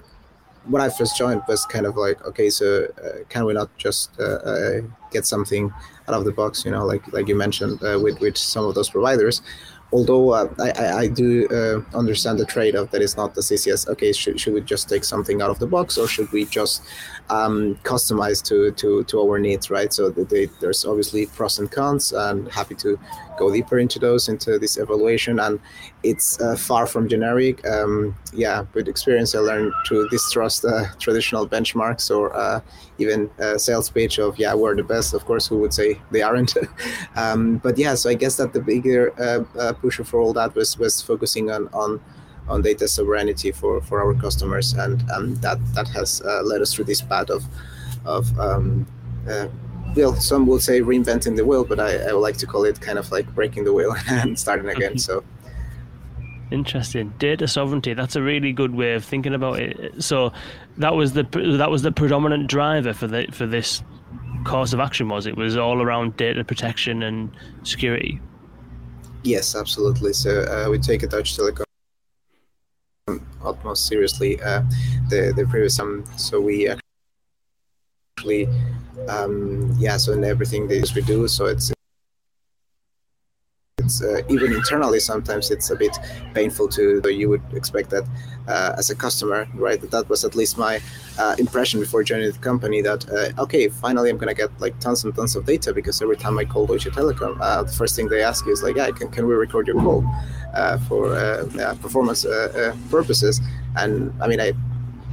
when 0.66 0.82
I 0.82 0.90
first 0.90 1.18
joined 1.18 1.42
was 1.48 1.66
kind 1.66 1.86
of 1.86 1.96
like, 1.96 2.24
okay, 2.26 2.50
so 2.50 2.88
uh, 3.04 3.24
can 3.30 3.46
we 3.46 3.54
not 3.54 3.76
just 3.78 4.12
uh, 4.20 4.24
uh, 4.24 4.82
get 5.12 5.26
something 5.26 5.72
out 6.08 6.16
of 6.16 6.26
the 6.26 6.32
box, 6.32 6.66
you 6.66 6.72
know, 6.72 6.86
like 6.86 7.12
like 7.14 7.28
you 7.28 7.36
mentioned 7.36 7.82
uh, 7.84 8.00
with 8.02 8.20
with 8.20 8.38
some 8.38 8.66
of 8.66 8.76
those 8.76 8.90
providers 8.90 9.42
although 9.92 10.32
uh, 10.32 10.54
I, 10.60 11.04
I 11.04 11.08
do 11.08 11.48
uh, 11.48 11.98
understand 11.98 12.40
the 12.40 12.46
trade-off 12.46 12.92
that 12.92 13.02
it's 13.02 13.16
not 13.16 13.34
the 13.34 13.42
as 13.42 13.88
okay 13.88 14.12
should, 14.12 14.40
should 14.40 14.54
we 14.54 14.62
just 14.62 14.90
take 14.90 15.04
something 15.04 15.42
out 15.42 15.50
of 15.50 15.60
the 15.60 15.68
box 15.68 15.98
or 15.98 16.08
should 16.08 16.32
we 16.32 16.46
just 16.46 16.84
um, 17.30 17.76
customize 17.84 18.44
to, 18.44 18.72
to, 18.72 19.04
to 19.06 19.22
our 19.22 19.40
needs 19.40 19.70
right? 19.70 19.94
So 19.94 20.10
there's 20.10 20.86
obviously 20.86 21.28
pros 21.28 21.60
and 21.60 21.72
cons 21.72 22.12
and 22.12 22.52
happy 22.52 22.76
to 22.76 23.00
go 23.38 23.52
deeper 23.52 23.80
into 23.80 24.00
those 24.00 24.28
into 24.30 24.60
this 24.60 24.78
evaluation 24.78 25.40
and 25.40 25.60
it's 26.04 26.40
uh, 26.42 26.56
far 26.56 26.86
from 26.88 27.08
generic. 27.08 27.66
Um, 27.68 28.16
yeah 28.34 28.66
with 28.74 28.88
experience 28.88 29.36
i 29.36 29.40
learned 29.40 29.72
to 29.86 30.08
distrust 30.10 30.66
uh, 30.66 30.86
traditional 31.00 31.48
benchmarks 31.48 32.10
or 32.16 32.36
uh, 32.36 32.60
even 32.98 33.30
a 33.40 33.60
sales 33.60 33.90
pitch 33.90 34.20
of 34.20 34.38
yeah 34.38 34.54
we're 34.54 34.76
the 34.76 34.84
best. 34.84 35.14
Of 35.14 35.26
course 35.26 35.48
who 35.48 35.58
would 35.60 35.74
say 35.74 36.00
they 36.12 36.22
aren't? 36.22 36.54
Um, 37.16 37.58
but 37.58 37.78
yeah 37.78 37.96
so 37.96 38.10
i 38.10 38.14
guess 38.14 38.38
that 38.38 38.54
the 38.54 38.60
bigger 38.60 39.14
uh, 39.20 39.44
uh, 39.60 39.74
pusher 39.74 40.04
for 40.04 40.20
all 40.20 40.34
that 40.34 40.56
was 40.56 40.78
was 40.78 41.02
focusing 41.02 41.50
on 41.52 41.68
on 41.74 42.00
on 42.50 42.62
data 42.62 42.88
sovereignty 42.88 43.52
for 43.52 43.82
for 43.82 44.02
our 44.02 44.14
customers. 44.14 44.74
And 44.74 45.10
um, 45.12 45.36
that 45.36 45.58
that 45.74 45.88
has 45.90 46.22
uh, 46.22 46.42
led 46.44 46.62
us 46.62 46.74
through 46.74 46.86
this 46.86 47.02
path 47.02 47.30
of 47.30 47.44
of 48.06 48.38
um, 48.40 48.88
uh, 49.30 49.48
well, 49.96 50.16
some 50.16 50.46
will 50.46 50.60
say 50.60 50.82
reinventing 50.82 51.36
the 51.36 51.46
wheel, 51.46 51.64
but 51.64 51.80
I, 51.80 51.98
I 51.98 52.14
would 52.14 52.20
like 52.20 52.38
to 52.38 52.46
call 52.46 52.66
it 52.66 52.80
kind 52.80 53.00
of 53.00 53.12
like 53.12 53.34
breaking 53.34 53.64
the 53.64 53.74
wheel 53.74 53.96
and 54.10 54.38
starting 54.38 54.70
again. 54.70 54.98
So 54.98 55.24
Interesting. 56.50 57.14
Data 57.20 57.48
sovereignty. 57.48 57.94
That's 57.94 58.16
a 58.16 58.22
really 58.22 58.54
good 58.54 58.74
way 58.74 58.94
of 58.94 59.04
thinking 59.04 59.34
about 59.34 59.60
it. 59.60 60.02
So 60.02 60.32
that 60.78 60.96
was 60.96 61.14
the 61.14 61.24
that 61.58 61.70
was 61.70 61.82
the 61.82 61.92
predominant 61.92 62.48
driver 62.48 62.94
for 62.94 63.08
the 63.08 63.28
for 63.32 63.46
this 63.46 63.84
course 64.46 64.72
of 64.72 64.80
action. 64.80 65.10
Was 65.10 65.26
it 65.26 65.36
was 65.36 65.58
all 65.58 65.82
around 65.82 66.16
data 66.16 66.44
protection 66.44 67.04
and 67.04 67.32
security. 67.64 68.22
Yes, 69.24 69.56
absolutely. 69.56 70.14
So 70.14 70.44
uh, 70.44 70.70
we 70.70 70.80
take 70.80 71.04
a 71.04 71.08
Deutsche 71.08 71.36
Telekom 71.36 71.66
utmost 73.44 73.86
seriously. 73.86 74.42
Uh, 74.42 74.64
the 75.10 75.34
the 75.36 75.46
previous 75.50 75.78
um, 75.80 76.06
so 76.16 76.40
we 76.40 76.70
actually 78.18 78.48
um, 79.08 79.76
yeah. 79.78 79.98
So 79.98 80.14
in 80.14 80.24
everything 80.24 80.68
that 80.68 80.92
we 80.96 81.02
do, 81.02 81.28
so 81.28 81.46
it's 81.46 81.72
it's 83.88 84.02
uh, 84.02 84.22
even 84.28 84.52
internally 84.54 85.00
sometimes 85.00 85.50
it's 85.50 85.70
a 85.70 85.76
bit 85.76 85.96
painful 86.34 86.68
to 86.68 87.02
you 87.10 87.30
would 87.30 87.42
expect 87.54 87.90
that 87.90 88.04
uh, 88.48 88.74
as 88.78 88.90
a 88.90 88.96
customer 88.96 89.48
right 89.54 89.80
that, 89.92 90.10
was 90.10 90.26
at 90.26 90.36
least 90.36 90.58
my 90.58 90.82
uh, 91.20 91.36
impression 91.38 91.80
before 91.80 92.04
joining 92.04 92.30
the 92.32 92.38
company 92.40 92.82
that 92.82 93.08
uh, 93.10 93.42
okay 93.42 93.70
finally 93.70 94.10
i'm 94.10 94.18
gonna 94.18 94.34
get 94.34 94.50
like 94.60 94.78
tons 94.80 95.04
and 95.06 95.16
tons 95.16 95.36
of 95.36 95.46
data 95.46 95.74
because 95.74 96.02
every 96.02 96.18
time 96.18 96.38
i 96.38 96.44
call 96.44 96.66
deutsche 96.66 96.90
telekom 96.98 97.38
uh, 97.40 97.64
the 97.64 97.72
first 97.72 97.96
thing 97.96 98.08
they 98.10 98.24
ask 98.24 98.46
you 98.46 98.52
is 98.52 98.62
like 98.64 98.76
yeah 98.76 98.90
can, 98.92 99.08
can 99.10 99.28
we 99.28 99.34
record 99.36 99.68
your 99.68 99.80
call 99.80 100.04
uh, 100.54 100.78
for 100.88 101.04
performance 101.82 102.26
purposes 102.90 103.40
and 103.78 104.12
i 104.22 104.28
mean 104.28 104.42
i 104.42 104.52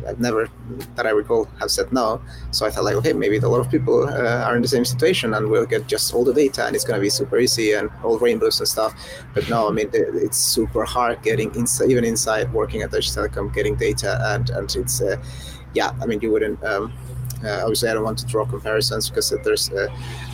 I've 0.06 0.20
never, 0.20 0.48
that 0.96 1.06
I 1.06 1.10
recall, 1.10 1.46
have 1.60 1.70
said 1.70 1.92
no. 1.92 2.20
So 2.50 2.66
I 2.66 2.70
thought 2.70 2.84
like, 2.84 2.96
okay, 2.96 3.12
maybe 3.12 3.36
a 3.36 3.48
lot 3.48 3.60
of 3.60 3.70
people 3.70 4.08
uh, 4.08 4.44
are 4.46 4.56
in 4.56 4.62
the 4.62 4.68
same 4.68 4.84
situation, 4.84 5.34
and 5.34 5.48
we'll 5.48 5.66
get 5.66 5.86
just 5.86 6.14
all 6.14 6.24
the 6.24 6.34
data, 6.34 6.66
and 6.66 6.74
it's 6.74 6.84
gonna 6.84 7.00
be 7.00 7.10
super 7.10 7.38
easy 7.38 7.72
and 7.72 7.90
all 8.02 8.18
rainbows 8.18 8.60
and 8.60 8.68
stuff. 8.68 8.94
But 9.34 9.48
no, 9.48 9.68
I 9.68 9.72
mean, 9.72 9.90
it's 9.92 10.38
super 10.38 10.84
hard 10.84 11.22
getting 11.22 11.54
inside, 11.54 11.90
even 11.90 12.04
inside 12.04 12.52
working 12.52 12.82
at 12.82 12.90
Deutsche 12.90 13.10
Telekom, 13.10 13.52
getting 13.54 13.74
data, 13.76 14.18
and 14.32 14.50
and 14.50 14.74
it's, 14.76 15.00
uh, 15.00 15.16
yeah, 15.74 15.92
I 16.00 16.06
mean, 16.06 16.20
you 16.20 16.30
wouldn't. 16.30 16.62
Um, 16.64 16.92
obviously, 17.44 17.88
I 17.88 17.94
don't 17.94 18.04
want 18.04 18.18
to 18.18 18.26
draw 18.26 18.44
comparisons 18.44 19.08
because 19.08 19.30
there's 19.44 19.70
uh, 19.70 19.88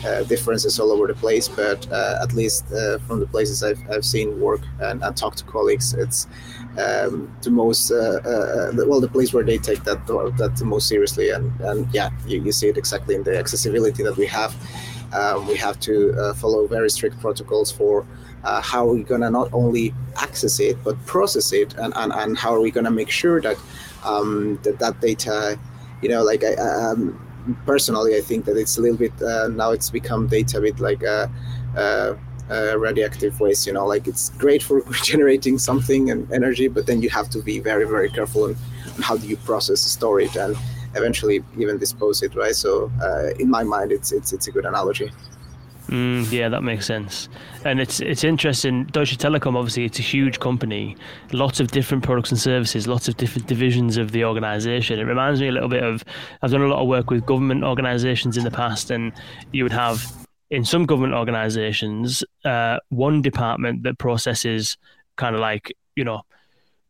uh, 0.05 0.23
differences 0.23 0.79
all 0.79 0.91
over 0.91 1.07
the 1.07 1.13
place. 1.13 1.47
But 1.47 1.91
at 1.91 2.33
least 2.33 2.67
from 3.07 3.19
the 3.19 3.27
places 3.27 3.63
I've, 3.63 3.81
I've 3.89 4.05
seen 4.05 4.39
work 4.39 4.61
and, 4.79 5.03
and 5.03 5.15
talk 5.15 5.35
to 5.35 5.43
colleagues, 5.43 5.93
it's 5.93 6.27
um, 6.77 7.35
the 7.41 7.51
most 7.51 7.91
well 7.91 9.01
the 9.01 9.09
place 9.11 9.33
where 9.33 9.43
they 9.43 9.57
take 9.57 9.83
that 9.83 10.07
that 10.07 10.55
the 10.57 10.65
most 10.65 10.87
seriously. 10.87 11.29
And, 11.29 11.59
and 11.61 11.93
yeah, 11.93 12.09
you, 12.25 12.41
you 12.43 12.51
see 12.51 12.69
it 12.69 12.77
exactly 12.77 13.15
in 13.15 13.23
the 13.23 13.37
accessibility 13.37 14.03
that 14.03 14.17
we 14.17 14.27
have. 14.27 14.55
Um, 15.13 15.45
we 15.47 15.57
have 15.57 15.77
to 15.81 16.13
uh, 16.13 16.33
follow 16.33 16.67
very 16.67 16.89
strict 16.89 17.19
protocols 17.19 17.69
for 17.71 18.05
uh, 18.43 18.61
how 18.61 18.87
are 18.87 18.93
we 18.93 19.03
going 19.03 19.21
to 19.21 19.29
not 19.29 19.49
only 19.53 19.93
access 20.17 20.59
it 20.59 20.81
but 20.83 21.03
process 21.05 21.51
it 21.53 21.73
and, 21.75 21.93
and, 21.95 22.11
and 22.13 22.37
how 22.37 22.53
are 22.53 22.61
we 22.61 22.71
going 22.71 22.85
to 22.85 22.91
make 22.91 23.09
sure 23.09 23.41
that 23.41 23.57
um, 24.03 24.59
that, 24.63 24.79
that 24.79 24.99
data 25.01 25.59
you 26.01 26.09
know, 26.09 26.23
like 26.23 26.43
I, 26.43 26.53
um, 26.55 27.19
personally, 27.65 28.15
I 28.15 28.21
think 28.21 28.45
that 28.45 28.57
it's 28.57 28.77
a 28.77 28.81
little 28.81 28.97
bit 28.97 29.13
uh, 29.21 29.47
now 29.47 29.71
it's 29.71 29.89
become 29.89 30.27
data 30.27 30.59
with 30.59 30.79
like 30.79 31.03
a, 31.03 31.31
a, 31.75 32.15
a, 32.49 32.77
radioactive 32.77 33.39
waste. 33.39 33.67
You 33.67 33.73
know, 33.73 33.85
like 33.85 34.07
it's 34.07 34.29
great 34.31 34.63
for 34.63 34.81
generating 35.03 35.57
something 35.57 36.09
and 36.11 36.31
energy, 36.31 36.67
but 36.67 36.85
then 36.85 37.01
you 37.01 37.09
have 37.09 37.29
to 37.31 37.41
be 37.41 37.59
very, 37.59 37.85
very 37.85 38.09
careful 38.09 38.43
on, 38.43 38.55
on 38.95 39.01
how 39.01 39.17
do 39.17 39.27
you 39.27 39.37
process, 39.37 39.81
store 39.81 40.21
it, 40.21 40.35
and 40.35 40.55
eventually 40.95 41.43
even 41.57 41.77
dispose 41.77 42.21
it. 42.21 42.35
Right. 42.35 42.55
So, 42.55 42.91
uh, 43.01 43.29
in 43.39 43.49
my 43.49 43.63
mind, 43.63 43.91
it's 43.91 44.11
it's 44.11 44.33
it's 44.33 44.47
a 44.47 44.51
good 44.51 44.65
analogy. 44.65 45.11
Mm, 45.91 46.31
yeah, 46.31 46.47
that 46.47 46.63
makes 46.63 46.85
sense. 46.85 47.27
And 47.65 47.81
it's 47.81 47.99
it's 47.99 48.23
interesting. 48.23 48.85
Deutsche 48.85 49.17
Telekom, 49.17 49.57
obviously, 49.57 49.83
it's 49.83 49.99
a 49.99 50.01
huge 50.01 50.39
company, 50.39 50.95
lots 51.33 51.59
of 51.59 51.71
different 51.71 52.01
products 52.01 52.31
and 52.31 52.39
services, 52.39 52.87
lots 52.87 53.09
of 53.09 53.17
different 53.17 53.47
divisions 53.47 53.97
of 53.97 54.13
the 54.13 54.23
organisation. 54.23 54.99
It 54.99 55.03
reminds 55.03 55.41
me 55.41 55.49
a 55.49 55.51
little 55.51 55.67
bit 55.67 55.83
of 55.83 56.05
I've 56.41 56.51
done 56.51 56.61
a 56.61 56.67
lot 56.67 56.81
of 56.81 56.87
work 56.87 57.09
with 57.09 57.25
government 57.25 57.65
organisations 57.65 58.37
in 58.37 58.45
the 58.45 58.51
past, 58.51 58.89
and 58.89 59.11
you 59.51 59.63
would 59.63 59.73
have 59.73 60.01
in 60.49 60.63
some 60.63 60.85
government 60.85 61.13
organisations 61.13 62.23
uh, 62.45 62.77
one 62.87 63.21
department 63.21 63.83
that 63.83 63.97
processes 63.97 64.77
kind 65.17 65.35
of 65.35 65.41
like 65.41 65.73
you 65.97 66.05
know 66.05 66.21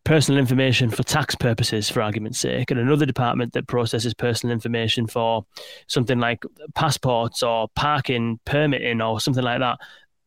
personal 0.03 0.39
information 0.39 0.89
for 0.89 1.03
tax 1.03 1.36
purposes, 1.36 1.89
for 1.89 2.01
argument's 2.01 2.39
sake, 2.39 2.72
and 2.72 2.79
another 2.79 3.05
department 3.05 3.53
that 3.53 3.67
processes 3.67 4.13
personal 4.13 4.53
information 4.53 5.08
for 5.08 5.46
something 5.88 6.20
like 6.20 6.43
passports 6.74 7.43
or 7.43 7.67
parking 7.75 8.39
permitting 8.46 9.01
or 9.01 9.20
something 9.20 9.43
like 9.43 9.60
that. 9.60 9.79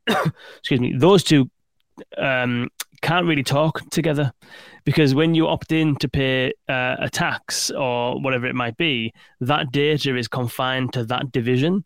Excuse 0.59 0.81
me. 0.81 0.95
Those 0.97 1.25
two 1.25 1.51
um, 2.19 2.69
can't 3.03 3.27
really 3.27 3.43
talk 3.43 3.81
together 3.91 4.33
because 4.85 5.15
when 5.15 5.35
you 5.35 5.47
opt 5.47 5.73
in 5.73 5.97
to 5.97 6.09
pay 6.09 6.53
uh, 6.69 6.97
a 6.99 7.11
tax 7.11 7.71
or 7.71 8.21
whatever 8.21 8.47
it 8.47 8.55
might 8.55 8.77
be, 8.77 9.13
that 9.41 9.73
data 9.73 10.17
is 10.17 10.29
confined 10.29 10.93
to 10.93 11.05
that 11.05 11.33
division. 11.33 11.85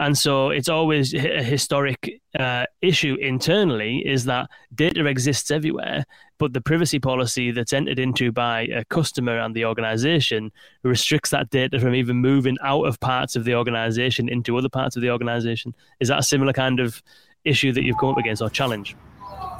And 0.00 0.16
so 0.16 0.48
it's 0.48 0.70
always 0.70 1.12
a 1.12 1.42
historic 1.42 2.22
uh, 2.38 2.64
issue 2.80 3.18
internally 3.20 3.98
is 3.98 4.24
that 4.24 4.48
data 4.74 5.04
exists 5.04 5.50
everywhere, 5.50 6.06
but 6.38 6.54
the 6.54 6.60
privacy 6.62 6.98
policy 6.98 7.50
that's 7.50 7.74
entered 7.74 7.98
into 7.98 8.32
by 8.32 8.62
a 8.62 8.82
customer 8.86 9.38
and 9.38 9.54
the 9.54 9.66
organization 9.66 10.52
restricts 10.82 11.28
that 11.32 11.50
data 11.50 11.78
from 11.78 11.94
even 11.94 12.16
moving 12.16 12.56
out 12.64 12.84
of 12.84 12.98
parts 13.00 13.36
of 13.36 13.44
the 13.44 13.54
organization 13.54 14.30
into 14.30 14.56
other 14.56 14.70
parts 14.70 14.96
of 14.96 15.02
the 15.02 15.10
organization. 15.10 15.74
Is 16.00 16.08
that 16.08 16.18
a 16.18 16.22
similar 16.22 16.54
kind 16.54 16.80
of 16.80 17.02
issue 17.44 17.70
that 17.72 17.84
you've 17.84 17.98
come 17.98 18.08
up 18.08 18.16
against 18.16 18.40
or 18.40 18.48
challenge? 18.48 18.96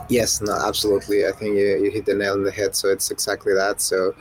Yes, 0.09 0.41
no, 0.41 0.55
absolutely. 0.55 1.27
I 1.27 1.33
think 1.33 1.55
you, 1.59 1.85
you 1.85 1.91
hit 1.91 2.07
the 2.07 2.15
nail 2.15 2.33
on 2.33 2.45
the 2.45 2.51
head. 2.51 2.75
So 2.75 2.89
it's 2.89 3.11
exactly 3.11 3.53
that. 3.53 3.83
So 3.83 4.15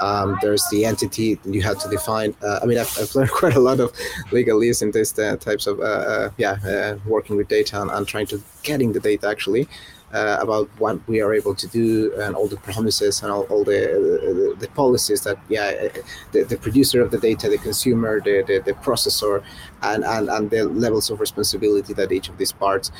um, 0.00 0.38
there's 0.42 0.66
the 0.70 0.84
entity 0.84 1.38
you 1.44 1.62
have 1.62 1.78
to 1.78 1.88
define. 1.88 2.34
Uh, 2.42 2.60
I 2.62 2.66
mean, 2.66 2.78
I've, 2.78 2.96
I've, 2.98 3.14
learned 3.14 3.30
quite 3.42 3.54
a 3.54 3.60
lot 3.60 3.80
of 3.80 3.92
legalese 4.30 4.82
in 4.82 4.90
these 4.90 5.18
uh, 5.18 5.36
types 5.36 5.66
of, 5.66 5.80
uh, 5.80 5.82
uh 5.82 6.30
yeah, 6.36 6.56
uh, 6.66 6.98
working 7.06 7.36
with 7.36 7.48
data 7.48 7.80
and, 7.80 7.90
and, 7.90 8.06
trying 8.06 8.26
to 8.26 8.42
getting 8.62 8.92
the 8.92 9.00
data 9.00 9.28
actually 9.28 9.68
uh, 10.12 10.38
about 10.40 10.68
what 10.78 11.06
we 11.08 11.20
are 11.20 11.34
able 11.34 11.54
to 11.54 11.66
do 11.68 12.12
and 12.20 12.34
all 12.34 12.46
the 12.46 12.56
promises 12.58 13.22
and 13.22 13.30
all, 13.32 13.42
all 13.44 13.64
the, 13.64 13.72
the, 13.72 14.66
the 14.66 14.68
policies 14.72 15.22
that, 15.22 15.38
yeah, 15.48 15.88
the, 16.32 16.42
the 16.44 16.56
producer 16.56 17.00
of 17.00 17.10
the 17.10 17.18
data, 17.18 17.48
the 17.48 17.58
consumer, 17.58 18.20
the, 18.20 18.42
the, 18.46 18.58
the 18.64 18.72
processor, 18.74 19.42
and, 19.82 20.04
and, 20.04 20.28
and 20.28 20.50
the 20.50 20.64
levels 20.64 21.10
of 21.10 21.20
responsibility 21.20 21.92
that 21.94 22.12
each 22.12 22.28
of 22.28 22.38
these 22.38 22.52
parts 22.52 22.90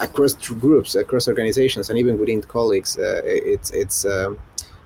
across 0.00 0.34
groups, 0.34 0.94
across 0.94 1.28
organizations, 1.28 1.88
and 1.90 1.98
even 1.98 2.18
within 2.18 2.42
colleagues, 2.42 2.96
it's, 2.98 3.70
it's, 3.70 4.04
um, 4.04 4.38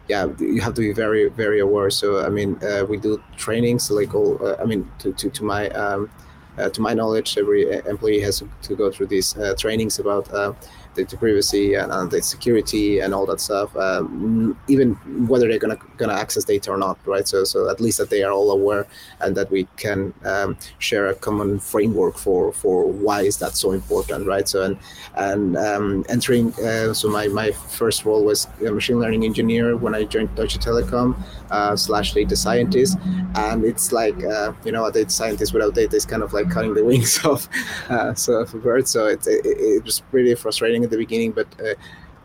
yeah, 0.09 0.27
you 0.39 0.61
have 0.61 0.75
to 0.75 0.81
be 0.81 0.93
very, 0.93 1.29
very 1.29 1.61
aware. 1.61 1.91
So, 1.91 2.25
I 2.25 2.29
mean, 2.29 2.59
uh, 2.63 2.85
we 2.89 2.97
do 2.97 3.23
trainings 3.37 3.91
like 3.91 4.15
all. 4.15 4.39
Uh, 4.45 4.57
I 4.61 4.65
mean, 4.65 4.91
to 5.01 5.13
to, 5.13 5.31
to 5.31 5.45
my 5.45 5.69
um, 5.71 6.11
to 6.57 6.81
my 6.81 6.95
knowledge, 6.95 7.37
every 7.39 7.71
employee 7.87 8.21
has 8.21 8.43
to 8.63 8.77
go 8.77 8.91
through 8.91 9.07
these 9.07 9.37
uh, 9.37 9.55
trainings 9.59 9.99
about 9.99 10.33
uh, 10.33 10.53
data 10.97 11.17
privacy 11.17 11.75
and, 11.75 12.11
the 12.11 12.23
security 12.23 13.01
and 13.01 13.15
all 13.15 13.27
that 13.27 13.41
stuff, 13.41 13.77
um, 13.77 14.59
even 14.69 14.95
whether 15.29 15.47
they're 15.49 15.59
gonna 15.59 15.79
gonna 15.97 16.15
access 16.15 16.45
data 16.45 16.71
or 16.71 16.77
not, 16.77 16.99
right? 17.07 17.29
So 17.29 17.45
so 17.45 17.69
at 17.69 17.81
least 17.81 17.99
that 17.99 18.11
they 18.11 18.23
are 18.23 18.33
all 18.33 18.51
aware 18.51 18.87
and 19.21 19.37
that 19.37 19.51
we 19.51 19.69
can 19.77 20.15
um, 20.25 20.57
share 20.79 21.07
a 21.09 21.15
common 21.15 21.59
framework 21.59 22.17
for 22.17 22.53
for 22.53 22.87
why 22.87 23.23
is 23.23 23.37
that 23.39 23.57
so 23.57 23.73
important, 23.73 24.27
right? 24.27 24.49
So 24.49 24.63
and 24.63 24.79
and 25.17 25.57
um, 25.57 26.05
entering 26.09 26.55
uh, 26.55 26.95
so 26.95 27.09
my 27.09 27.29
my 27.29 27.51
first 27.53 28.05
role 28.05 28.25
was 28.25 28.49
a 28.67 28.71
machine 28.71 28.99
learning 28.99 29.25
engineer 29.25 29.77
when 29.77 29.95
I 29.95 30.05
joined 30.05 30.35
Deutsche 30.35 30.59
Telekom 30.59 31.17
uh, 31.51 31.77
slash 31.77 32.15
data 32.15 32.37
scientist, 32.37 32.99
and 33.35 33.65
it's 33.65 33.93
like 33.93 34.23
uh, 34.25 34.53
you 34.65 34.73
know 34.73 34.85
a 34.87 34.93
data 34.93 35.11
scientist 35.11 35.53
without 35.53 35.75
data 35.75 35.97
is 35.97 36.07
kind 36.07 36.23
of 36.23 36.33
like 36.33 36.46
cutting 36.50 36.75
the 36.75 36.85
wings 36.85 37.25
off 37.25 37.49
uh, 37.91 38.15
so 38.15 38.35
of 38.35 38.55
a 38.55 38.59
bird. 38.59 38.88
So 38.88 39.07
it, 39.07 39.26
it, 39.26 39.45
it 39.45 39.85
was 39.85 40.00
pretty 40.11 40.35
frustrating 40.35 40.85
at 40.85 40.91
the 40.91 40.97
beginning, 40.97 41.33
but 41.33 41.49
uh, 41.61 41.75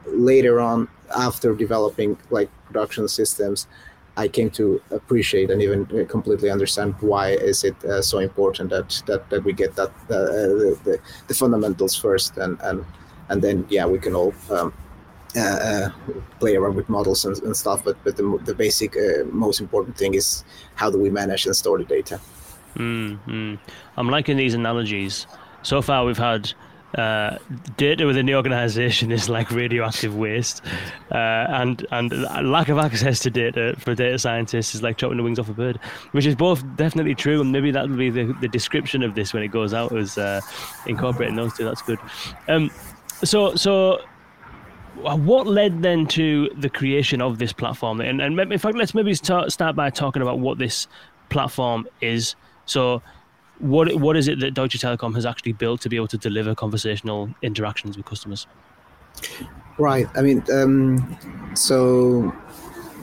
later 0.08 0.60
on, 0.60 0.88
after 1.16 1.54
developing 1.56 2.18
like 2.30 2.50
production 2.66 3.08
systems, 3.08 3.68
I 4.18 4.28
came 4.28 4.50
to 4.52 4.82
appreciate 4.92 5.50
and 5.50 5.62
even 5.62 5.88
uh, 5.98 6.06
completely 6.06 6.50
understand 6.50 6.96
why 7.00 7.30
is 7.30 7.64
it 7.64 7.84
uh, 7.86 8.02
so 8.02 8.20
important 8.20 8.70
that 8.70 9.02
that, 9.08 9.30
that 9.30 9.44
we 9.44 9.54
get 9.54 9.76
that 9.76 9.90
uh, 9.90 10.18
the, 10.62 10.80
the, 10.84 11.00
the, 11.28 11.34
fundamentals 11.34 11.96
first 11.96 12.38
and 12.38 12.60
and 12.62 12.86
and 13.30 13.42
then 13.42 13.66
yeah 13.70 13.86
we 13.86 14.00
can 14.00 14.14
all 14.14 14.34
um, 14.50 14.74
uh, 15.38 15.40
uh 15.40 15.90
play 16.42 16.58
around 16.58 16.76
with 16.76 16.90
models 16.90 17.24
and, 17.24 17.42
and, 17.44 17.56
stuff 17.56 17.86
but 17.86 17.96
but 18.04 18.18
the, 18.18 18.40
the 18.44 18.54
basic 18.54 18.98
uh, 18.98 19.24
most 19.32 19.62
important 19.62 19.98
thing 19.98 20.14
is 20.14 20.44
how 20.76 20.92
do 20.92 20.98
we 20.98 21.10
manage 21.10 21.46
and 21.46 21.56
store 21.56 21.78
the 21.78 21.86
data 21.86 22.20
mm-hmm. 22.76 23.56
I'm 23.98 24.10
liking 24.10 24.38
these 24.38 24.54
analogies 24.54 25.28
so 25.64 25.82
far 25.82 26.06
we've 26.06 26.18
had 26.18 26.52
uh, 26.98 27.38
data 27.78 28.06
within 28.06 28.26
the 28.26 28.36
organization 28.36 29.12
is 29.12 29.30
like 29.30 29.50
radioactive 29.52 30.16
waste, 30.16 30.62
uh, 31.12 31.16
and 31.50 31.86
and 31.92 32.12
lack 32.52 32.68
of 32.68 32.78
access 32.78 33.20
to 33.20 33.30
data 33.30 33.76
for 33.80 33.96
data 33.96 34.20
scientists 34.20 34.76
is 34.76 34.84
like 34.84 34.98
chopping 34.98 35.18
the 35.18 35.24
wings 35.24 35.40
off 35.40 35.48
a 35.48 35.54
bird, 35.54 35.80
which 36.12 36.26
is 36.26 36.36
both 36.36 36.64
definitely 36.76 37.16
true, 37.16 37.40
and 37.40 37.52
maybe 37.52 37.72
that 37.72 37.88
will 37.88 37.98
be 37.98 38.10
the, 38.10 38.36
the 38.42 38.48
description 38.48 39.04
of 39.04 39.16
this 39.16 39.34
when 39.34 39.42
it 39.42 39.50
goes 39.50 39.74
out 39.74 39.96
as 39.96 40.18
uh, 40.18 40.42
incorporating 40.86 41.36
those 41.36 41.54
two. 41.56 41.64
That's 41.64 41.82
good. 41.82 42.00
Um, 42.48 42.70
so 43.24 43.56
so. 43.56 44.02
What 45.02 45.48
led 45.48 45.82
then 45.82 46.06
to 46.08 46.50
the 46.56 46.70
creation 46.70 47.22
of 47.22 47.40
this 47.40 47.54
platform? 47.54 48.02
And, 48.02 48.22
and 48.22 48.38
in 48.40 48.60
fact, 48.60 48.76
let's 48.76 48.94
maybe 48.94 49.16
start, 49.16 49.52
start 49.52 49.76
by 49.76 49.90
talking 49.90 50.22
about 50.22 50.38
what 50.38 50.60
this 50.60 50.88
platform 51.30 51.88
is. 52.02 52.36
So, 52.72 53.02
what 53.60 53.94
what 53.96 54.16
is 54.16 54.28
it 54.28 54.40
that 54.40 54.54
Deutsche 54.54 54.80
Telekom 54.80 55.14
has 55.16 55.26
actually 55.26 55.54
built 55.54 55.82
to 55.82 55.90
be 55.90 55.98
able 55.98 56.08
to 56.08 56.18
deliver 56.18 56.56
conversational 56.56 57.30
interactions 57.42 57.98
with 57.98 58.06
customers? 58.06 58.48
Right. 59.78 60.08
I 60.16 60.22
mean, 60.22 60.44
um, 60.54 61.18
so 61.54 62.34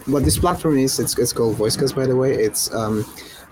what 0.07 0.25
this 0.25 0.39
platform 0.39 0.79
is, 0.79 0.99
it's, 0.99 1.19
it's 1.19 1.33
called 1.33 1.57
VoiceCast, 1.57 1.95
by 1.95 2.07
the 2.07 2.17
way. 2.17 2.33
It's 2.33 2.73
um, 2.73 3.05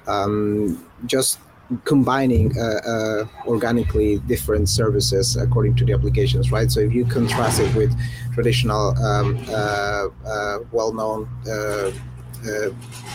um, 0.07 0.83
just 1.05 1.39
combining 1.85 2.57
uh, 2.59 2.81
uh, 2.93 3.25
organically 3.47 4.19
different 4.21 4.69
services 4.69 5.37
according 5.37 5.75
to 5.77 5.85
the 5.85 5.93
applications, 5.93 6.51
right? 6.51 6.71
So 6.71 6.81
if 6.81 6.93
you 6.95 7.05
contrast 7.05 7.61
it 7.61 7.75
with 7.75 7.93
traditional, 8.33 8.97
um, 9.05 9.37
uh, 9.49 10.09
uh 10.25 10.59
well-known 10.73 11.29
uh, 11.51 11.91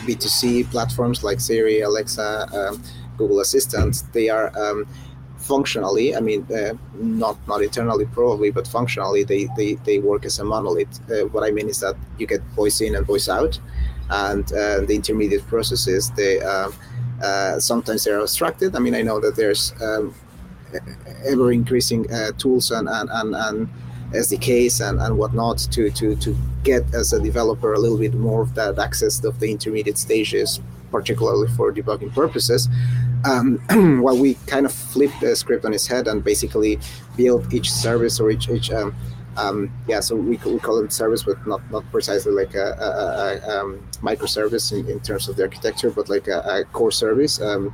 B2C 0.05 0.69
platforms 0.71 1.23
like 1.23 1.39
Siri, 1.39 1.81
Alexa, 1.81 2.47
um, 2.53 2.83
Google 3.17 3.39
Assistant, 3.39 4.03
they 4.13 4.29
are 4.29 4.51
um, 4.57 4.87
functionally, 5.37 6.15
I 6.15 6.19
mean, 6.19 6.47
not 6.93 7.37
not 7.47 7.61
internally 7.61 8.05
probably, 8.05 8.51
but 8.51 8.67
functionally, 8.67 9.23
they 9.23 9.47
they, 9.57 9.75
they 9.85 9.99
work 9.99 10.25
as 10.25 10.39
a 10.39 10.43
monolith. 10.43 10.99
what 11.31 11.43
I 11.43 11.51
mean 11.51 11.69
is 11.69 11.79
that 11.79 11.95
you 12.17 12.27
get 12.27 12.41
voice 12.55 12.81
in 12.81 12.95
and 12.95 13.05
voice 13.05 13.29
out, 13.29 13.59
and 14.09 14.47
the 14.47 14.93
intermediate 14.93 15.45
processes 15.47 16.11
they 16.11 16.41
um, 16.41 16.73
uh, 17.21 17.59
sometimes 17.59 18.03
they're 18.03 18.19
abstracted. 18.19 18.75
I 18.75 18.79
mean, 18.79 18.95
I 18.95 19.01
know 19.01 19.19
that 19.19 19.35
there's 19.35 19.73
um, 19.81 20.13
ever 21.25 21.51
increasing 21.51 22.11
uh, 22.11 22.31
tools 22.37 22.71
and, 22.71 22.87
and, 22.89 23.09
and, 23.11 23.35
and 23.35 23.69
SDKs 24.11 24.87
and, 24.87 24.99
and 24.99 25.17
whatnot 25.17 25.59
to, 25.71 25.89
to, 25.91 26.15
to 26.15 26.35
get 26.63 26.83
as 26.93 27.13
a 27.13 27.19
developer 27.19 27.73
a 27.73 27.79
little 27.79 27.97
bit 27.97 28.13
more 28.13 28.41
of 28.41 28.55
that 28.55 28.77
access 28.79 29.23
of 29.23 29.39
the 29.39 29.49
intermediate 29.49 29.97
stages, 29.97 30.59
particularly 30.91 31.47
for 31.49 31.71
debugging 31.71 32.13
purposes. 32.13 32.69
Um, 33.23 33.59
while 34.01 34.17
we 34.17 34.33
kind 34.47 34.65
of 34.65 34.73
flip 34.73 35.11
the 35.21 35.35
script 35.35 35.63
on 35.65 35.73
its 35.73 35.87
head 35.87 36.07
and 36.07 36.23
basically 36.23 36.79
build 37.15 37.53
each 37.53 37.71
service 37.71 38.19
or 38.19 38.31
each, 38.31 38.49
each 38.49 38.71
um, 38.71 38.95
um, 39.37 39.71
yeah, 39.87 40.01
so 40.01 40.15
we, 40.15 40.37
we 40.37 40.59
call 40.59 40.83
it 40.83 40.91
service, 40.91 41.23
but 41.23 41.45
not, 41.47 41.61
not 41.71 41.89
precisely 41.91 42.33
like 42.33 42.53
a, 42.53 42.73
a, 42.79 43.49
a 43.49 43.59
um, 43.61 43.79
microservice 44.01 44.77
in, 44.77 44.89
in 44.89 44.99
terms 44.99 45.29
of 45.29 45.37
the 45.37 45.43
architecture, 45.43 45.89
but 45.89 46.09
like 46.09 46.27
a, 46.27 46.39
a 46.39 46.63
core 46.65 46.91
service 46.91 47.39
um, 47.41 47.73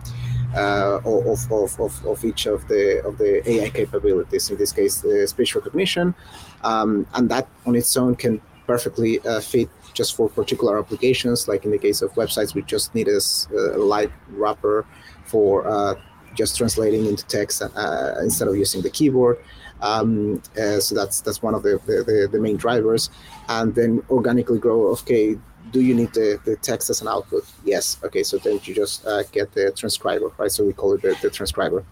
uh, 0.56 1.00
of, 1.06 1.52
of, 1.52 1.80
of, 1.80 2.06
of 2.06 2.26
each 2.26 2.46
of 2.46 2.68
the 2.68 3.02
of 3.06 3.18
the 3.18 3.48
AI 3.50 3.70
capabilities. 3.70 4.50
In 4.50 4.58
this 4.58 4.72
case, 4.72 5.02
the 5.02 5.28
speech 5.28 5.56
recognition, 5.56 6.16
um, 6.64 7.06
and 7.14 7.30
that 7.30 7.48
on 7.66 7.76
its 7.76 7.96
own 7.98 8.16
can 8.16 8.42
perfectly 8.66 9.20
uh, 9.22 9.40
fit 9.40 9.70
just 9.94 10.16
for 10.16 10.30
particular 10.30 10.78
applications. 10.78 11.48
Like 11.48 11.66
in 11.66 11.72
the 11.72 11.78
case 11.78 12.02
of 12.02 12.14
websites, 12.14 12.54
we 12.54 12.62
just 12.62 12.94
need 12.94 13.08
a, 13.08 13.20
a 13.54 13.78
light 13.78 14.12
wrapper 14.30 14.86
for 15.26 15.68
uh, 15.68 15.96
just 16.36 16.56
translating 16.56 17.06
into 17.06 17.26
text 17.26 17.62
uh, 17.62 18.14
instead 18.22 18.48
of 18.48 18.56
using 18.56 18.82
the 18.82 18.90
keyboard. 18.90 19.38
Um, 19.82 20.42
uh, 20.60 20.80
so 20.80 20.96
that's 20.96 21.22
that's 21.22 21.42
one 21.42 21.54
of 21.54 21.64
the, 21.64 21.80
the, 21.86 22.28
the, 22.32 22.40
main 22.40 22.58
drivers. 22.58 23.10
And 23.48 23.76
then 23.76 24.04
organically 24.10 24.60
grow. 24.60 24.88
Okay, 24.94 25.38
do 25.72 25.82
you 25.82 25.94
need 25.94 26.14
the, 26.14 26.40
the 26.46 26.56
text 26.58 26.90
as 26.90 27.02
an 27.02 27.08
output? 27.08 27.46
Yes. 27.64 27.98
Okay, 28.04 28.24
so 28.24 28.38
then 28.38 28.60
you 28.64 28.74
just 28.74 29.06
uh, 29.06 29.24
get 29.32 29.54
the 29.54 29.72
transcriber, 29.72 30.32
right? 30.38 30.52
So 30.52 30.64
we 30.64 30.74
call 30.74 30.94
it 30.94 31.02
the, 31.02 31.18
the 31.22 31.30
transcriber. 31.30 31.86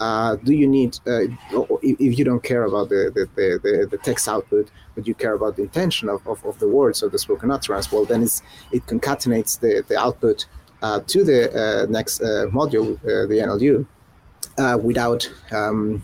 Uh, 0.00 0.36
do 0.36 0.52
you 0.52 0.66
need 0.66 0.98
uh, 1.06 1.20
if 1.82 2.18
you 2.18 2.24
don't 2.24 2.42
care 2.42 2.64
about 2.64 2.88
the, 2.88 3.12
the, 3.14 3.28
the, 3.36 3.86
the, 3.88 3.98
text 3.98 4.26
output 4.26 4.68
but 4.96 5.06
you 5.06 5.14
care 5.14 5.34
about 5.34 5.54
the 5.54 5.62
intention 5.62 6.08
of, 6.08 6.26
of, 6.26 6.44
of 6.44 6.58
the 6.58 6.66
words 6.66 7.04
of 7.04 7.12
the 7.12 7.18
spoken 7.18 7.52
utterance 7.52 7.92
well 7.92 8.04
then 8.04 8.20
it 8.22 8.84
concatenates 8.86 9.60
the, 9.60 9.84
the 9.86 9.96
output 9.96 10.46
uh, 10.82 10.98
to 11.06 11.22
the 11.22 11.40
uh, 11.52 11.86
next 11.86 12.20
uh, 12.20 12.46
module 12.50 13.00
the 13.02 13.38
NLU 13.38 14.82
without 14.82 15.30
um, 15.52 16.02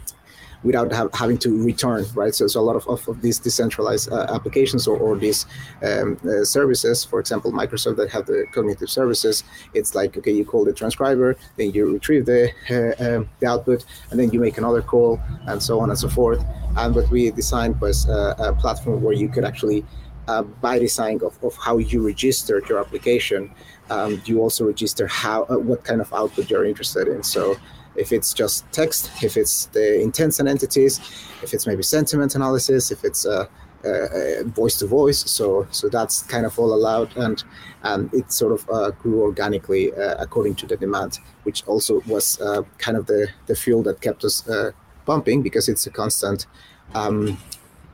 without 0.62 0.92
ha- 0.92 1.08
having 1.14 1.38
to 1.38 1.64
return, 1.64 2.04
right? 2.14 2.34
So, 2.34 2.46
so 2.46 2.60
a 2.60 2.62
lot 2.62 2.76
of, 2.76 2.86
of, 2.88 3.06
of 3.08 3.22
these 3.22 3.38
decentralized 3.38 4.10
uh, 4.12 4.26
applications 4.30 4.86
or, 4.88 4.96
or 4.96 5.16
these 5.16 5.46
um, 5.82 6.18
uh, 6.24 6.44
services, 6.44 7.04
for 7.04 7.20
example, 7.20 7.52
Microsoft 7.52 7.96
that 7.96 8.10
have 8.10 8.26
the 8.26 8.46
cognitive 8.52 8.90
services, 8.90 9.44
it's 9.74 9.94
like, 9.94 10.16
okay, 10.16 10.32
you 10.32 10.44
call 10.44 10.64
the 10.64 10.72
transcriber, 10.72 11.36
then 11.56 11.70
you 11.70 11.92
retrieve 11.92 12.26
the, 12.26 12.50
uh, 12.70 13.16
um, 13.16 13.28
the 13.40 13.46
output, 13.46 13.84
and 14.10 14.18
then 14.18 14.30
you 14.30 14.40
make 14.40 14.58
another 14.58 14.82
call, 14.82 15.20
and 15.46 15.62
so 15.62 15.80
on 15.80 15.90
and 15.90 15.98
so 15.98 16.08
forth. 16.08 16.44
And 16.76 16.94
what 16.94 17.08
we 17.10 17.30
designed 17.30 17.80
was 17.80 18.08
uh, 18.08 18.34
a 18.38 18.52
platform 18.52 19.02
where 19.02 19.14
you 19.14 19.28
could 19.28 19.44
actually, 19.44 19.84
uh, 20.26 20.42
by 20.42 20.78
design 20.78 21.20
of, 21.24 21.42
of 21.42 21.56
how 21.56 21.78
you 21.78 22.04
registered 22.04 22.68
your 22.68 22.78
application, 22.78 23.50
um, 23.90 24.20
you 24.26 24.40
also 24.40 24.66
register 24.66 25.06
how 25.06 25.44
uh, 25.44 25.56
what 25.56 25.84
kind 25.84 26.00
of 26.00 26.12
output 26.12 26.50
you're 26.50 26.64
interested 26.64 27.08
in. 27.08 27.23
So 27.23 27.56
if 27.99 28.13
it's 28.13 28.32
just 28.32 28.71
text, 28.73 29.11
if 29.23 29.37
it's 29.37 29.67
the 29.67 30.00
intents 30.00 30.39
and 30.41 30.49
entities, 30.49 31.00
if 31.43 31.52
it's 31.52 31.67
maybe 31.67 31.82
sentiment 31.82 32.34
analysis, 32.34 32.91
if 32.91 33.04
it's 33.04 33.26
uh, 33.26 33.47
uh, 33.84 34.45
voice 34.45 34.78
to 34.78 34.87
voice. 34.87 35.19
So 35.30 35.67
so 35.71 35.89
that's 35.89 36.23
kind 36.23 36.47
of 36.47 36.58
all 36.58 36.73
allowed, 36.73 37.17
and 37.17 37.43
and 37.82 38.13
it 38.15 38.32
sort 38.32 38.52
of 38.52 38.69
uh, 38.71 38.91
grew 38.91 39.23
organically 39.23 39.93
uh, 39.93 40.17
according 40.19 40.56
to 40.56 40.67
the 40.67 40.76
demand, 40.76 41.19
which 41.45 41.67
also 41.67 42.00
was 42.06 42.41
uh, 42.41 42.63
kind 42.78 42.97
of 42.97 43.06
the 43.06 43.28
the 43.47 43.54
fuel 43.54 43.82
that 43.84 44.00
kept 44.00 44.25
us 44.25 44.49
uh, 44.49 44.73
pumping 45.06 45.43
because 45.43 45.69
it's 45.69 45.87
a 45.87 45.91
constant. 45.91 46.47
Um, 46.95 47.39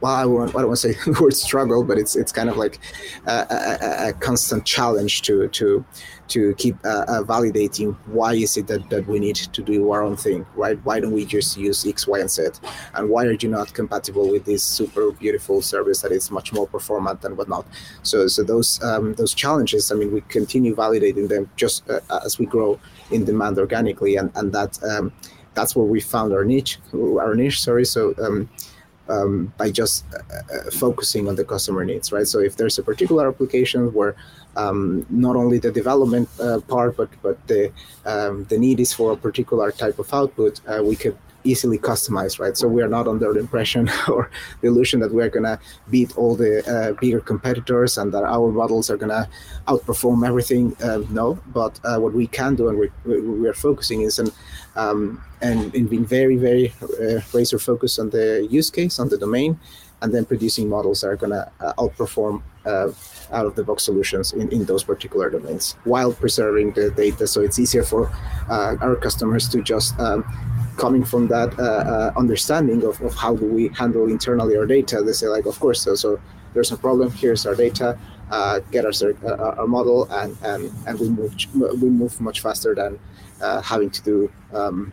well, 0.04 0.42
I, 0.42 0.52
don't 0.52 0.54
want 0.54 0.70
to 0.70 0.76
say 0.76 0.92
the 1.10 1.18
word 1.20 1.34
struggle, 1.34 1.82
but 1.82 1.98
it's 1.98 2.14
it's 2.14 2.32
kind 2.32 2.50
of 2.50 2.56
like 2.56 2.78
a, 3.26 3.46
a, 3.50 4.08
a 4.08 4.12
constant 4.12 4.64
challenge 4.66 5.22
to 5.22 5.48
to 5.48 5.84
to 6.28 6.54
keep 6.54 6.76
uh, 6.84 7.04
uh, 7.08 7.22
validating 7.22 7.96
why 8.06 8.34
is 8.34 8.56
it 8.56 8.66
that, 8.66 8.88
that 8.90 9.06
we 9.06 9.18
need 9.18 9.36
to 9.36 9.62
do 9.62 9.90
our 9.90 10.02
own 10.02 10.16
thing, 10.16 10.46
right? 10.56 10.78
Why 10.84 11.00
don't 11.00 11.12
we 11.12 11.24
just 11.24 11.56
use 11.56 11.86
X, 11.86 12.06
Y, 12.06 12.18
and 12.18 12.30
Z? 12.30 12.48
And 12.94 13.10
why 13.10 13.26
are 13.26 13.32
you 13.32 13.48
not 13.48 13.74
compatible 13.74 14.30
with 14.30 14.44
this 14.44 14.62
super 14.62 15.10
beautiful 15.12 15.60
service 15.60 16.00
that 16.02 16.12
is 16.12 16.30
much 16.30 16.52
more 16.52 16.66
performant 16.66 17.24
and 17.24 17.36
whatnot? 17.36 17.66
So, 18.02 18.26
so 18.26 18.42
those 18.42 18.82
um, 18.82 19.14
those 19.14 19.34
challenges, 19.34 19.90
I 19.90 19.94
mean, 19.94 20.12
we 20.12 20.20
continue 20.22 20.74
validating 20.74 21.28
them 21.28 21.50
just 21.56 21.88
uh, 21.90 22.00
as 22.24 22.38
we 22.38 22.46
grow 22.46 22.78
in 23.10 23.24
demand 23.24 23.58
organically, 23.58 24.16
and 24.16 24.30
and 24.34 24.52
that 24.52 24.82
um, 24.82 25.12
that's 25.54 25.76
where 25.76 25.86
we 25.86 26.00
found 26.00 26.32
our 26.32 26.44
niche, 26.44 26.78
our 26.92 27.34
niche. 27.34 27.60
Sorry, 27.62 27.84
so. 27.84 28.14
Um, 28.22 28.48
um, 29.08 29.52
by 29.56 29.70
just 29.70 30.04
uh, 30.14 30.18
uh, 30.18 30.70
focusing 30.70 31.28
on 31.28 31.36
the 31.36 31.44
customer 31.44 31.84
needs, 31.84 32.12
right? 32.12 32.26
So 32.26 32.38
if 32.40 32.56
there's 32.56 32.78
a 32.78 32.82
particular 32.82 33.28
application 33.28 33.92
where 33.92 34.16
um, 34.56 35.04
not 35.10 35.36
only 35.36 35.58
the 35.58 35.70
development 35.70 36.28
uh, 36.40 36.60
part, 36.60 36.96
but 36.96 37.10
but 37.22 37.44
the 37.46 37.72
um, 38.06 38.44
the 38.44 38.58
need 38.58 38.80
is 38.80 38.92
for 38.92 39.12
a 39.12 39.16
particular 39.16 39.72
type 39.72 39.98
of 39.98 40.12
output, 40.12 40.60
uh, 40.66 40.82
we 40.82 40.96
could 40.96 41.16
easily 41.44 41.78
customized, 41.78 42.38
right? 42.40 42.56
So 42.56 42.66
we 42.66 42.82
are 42.82 42.88
not 42.88 43.06
under 43.06 43.32
the 43.32 43.40
impression 43.40 43.90
or 44.08 44.30
the 44.60 44.68
illusion 44.68 45.00
that 45.00 45.12
we're 45.12 45.28
gonna 45.28 45.58
beat 45.90 46.16
all 46.16 46.34
the 46.34 46.66
uh, 46.68 46.92
bigger 47.00 47.20
competitors 47.20 47.98
and 47.98 48.12
that 48.12 48.24
our 48.24 48.50
models 48.50 48.90
are 48.90 48.96
gonna 48.96 49.28
outperform 49.68 50.26
everything. 50.26 50.76
Uh, 50.82 51.02
no, 51.10 51.38
but 51.48 51.78
uh, 51.84 51.98
what 51.98 52.14
we 52.14 52.26
can 52.26 52.54
do 52.54 52.68
and 52.68 52.78
we, 52.78 52.90
we 53.20 53.48
are 53.48 53.54
focusing 53.54 54.02
is 54.02 54.18
and 54.18 54.32
um, 54.76 55.22
and 55.40 55.74
in 55.74 55.86
being 55.86 56.04
very 56.04 56.36
very 56.36 56.72
uh, 56.82 57.20
razor 57.32 57.58
focused 57.58 57.98
on 57.98 58.10
the 58.10 58.46
use 58.50 58.70
case 58.70 58.98
on 58.98 59.08
the 59.08 59.18
domain, 59.18 59.58
and 60.02 60.12
then 60.12 60.24
producing 60.24 60.68
models 60.68 61.00
that 61.00 61.08
are 61.08 61.16
gonna 61.16 61.50
uh, 61.60 61.72
outperform 61.78 62.42
uh, 62.66 62.88
out 63.32 63.46
of 63.46 63.54
the 63.56 63.64
box 63.64 63.82
solutions 63.82 64.32
in, 64.32 64.48
in 64.50 64.64
those 64.64 64.84
particular 64.84 65.30
domains 65.30 65.76
while 65.84 66.12
preserving 66.12 66.72
the 66.72 66.90
data 66.90 67.26
so 67.26 67.40
it's 67.40 67.58
easier 67.58 67.82
for 67.82 68.10
uh, 68.48 68.76
our 68.80 68.96
customers 68.96 69.48
to 69.48 69.62
just 69.62 69.98
um, 69.98 70.22
coming 70.76 71.04
from 71.04 71.28
that 71.28 71.58
uh, 71.58 71.62
uh, 71.62 72.12
understanding 72.16 72.84
of, 72.84 73.00
of 73.00 73.14
how 73.14 73.34
do 73.34 73.46
we 73.46 73.68
handle 73.68 74.08
internally 74.08 74.56
our 74.56 74.66
data 74.66 75.02
they 75.02 75.12
say 75.12 75.28
like 75.28 75.46
of 75.46 75.58
course 75.60 75.82
so, 75.82 75.94
so 75.94 76.20
there's 76.52 76.72
a 76.72 76.76
problem 76.76 77.10
here's 77.10 77.46
our 77.46 77.54
data 77.54 77.98
uh, 78.30 78.58
get 78.70 78.84
our, 78.84 78.92
uh, 79.24 79.60
our 79.60 79.66
model 79.66 80.04
and, 80.10 80.36
and 80.42 80.72
and 80.86 80.98
we 80.98 81.08
move 81.08 81.34
we 81.54 81.88
move 81.88 82.20
much 82.20 82.40
faster 82.40 82.74
than 82.74 82.98
uh, 83.42 83.60
having 83.60 83.90
to 83.90 84.02
do 84.02 84.32
um, 84.52 84.92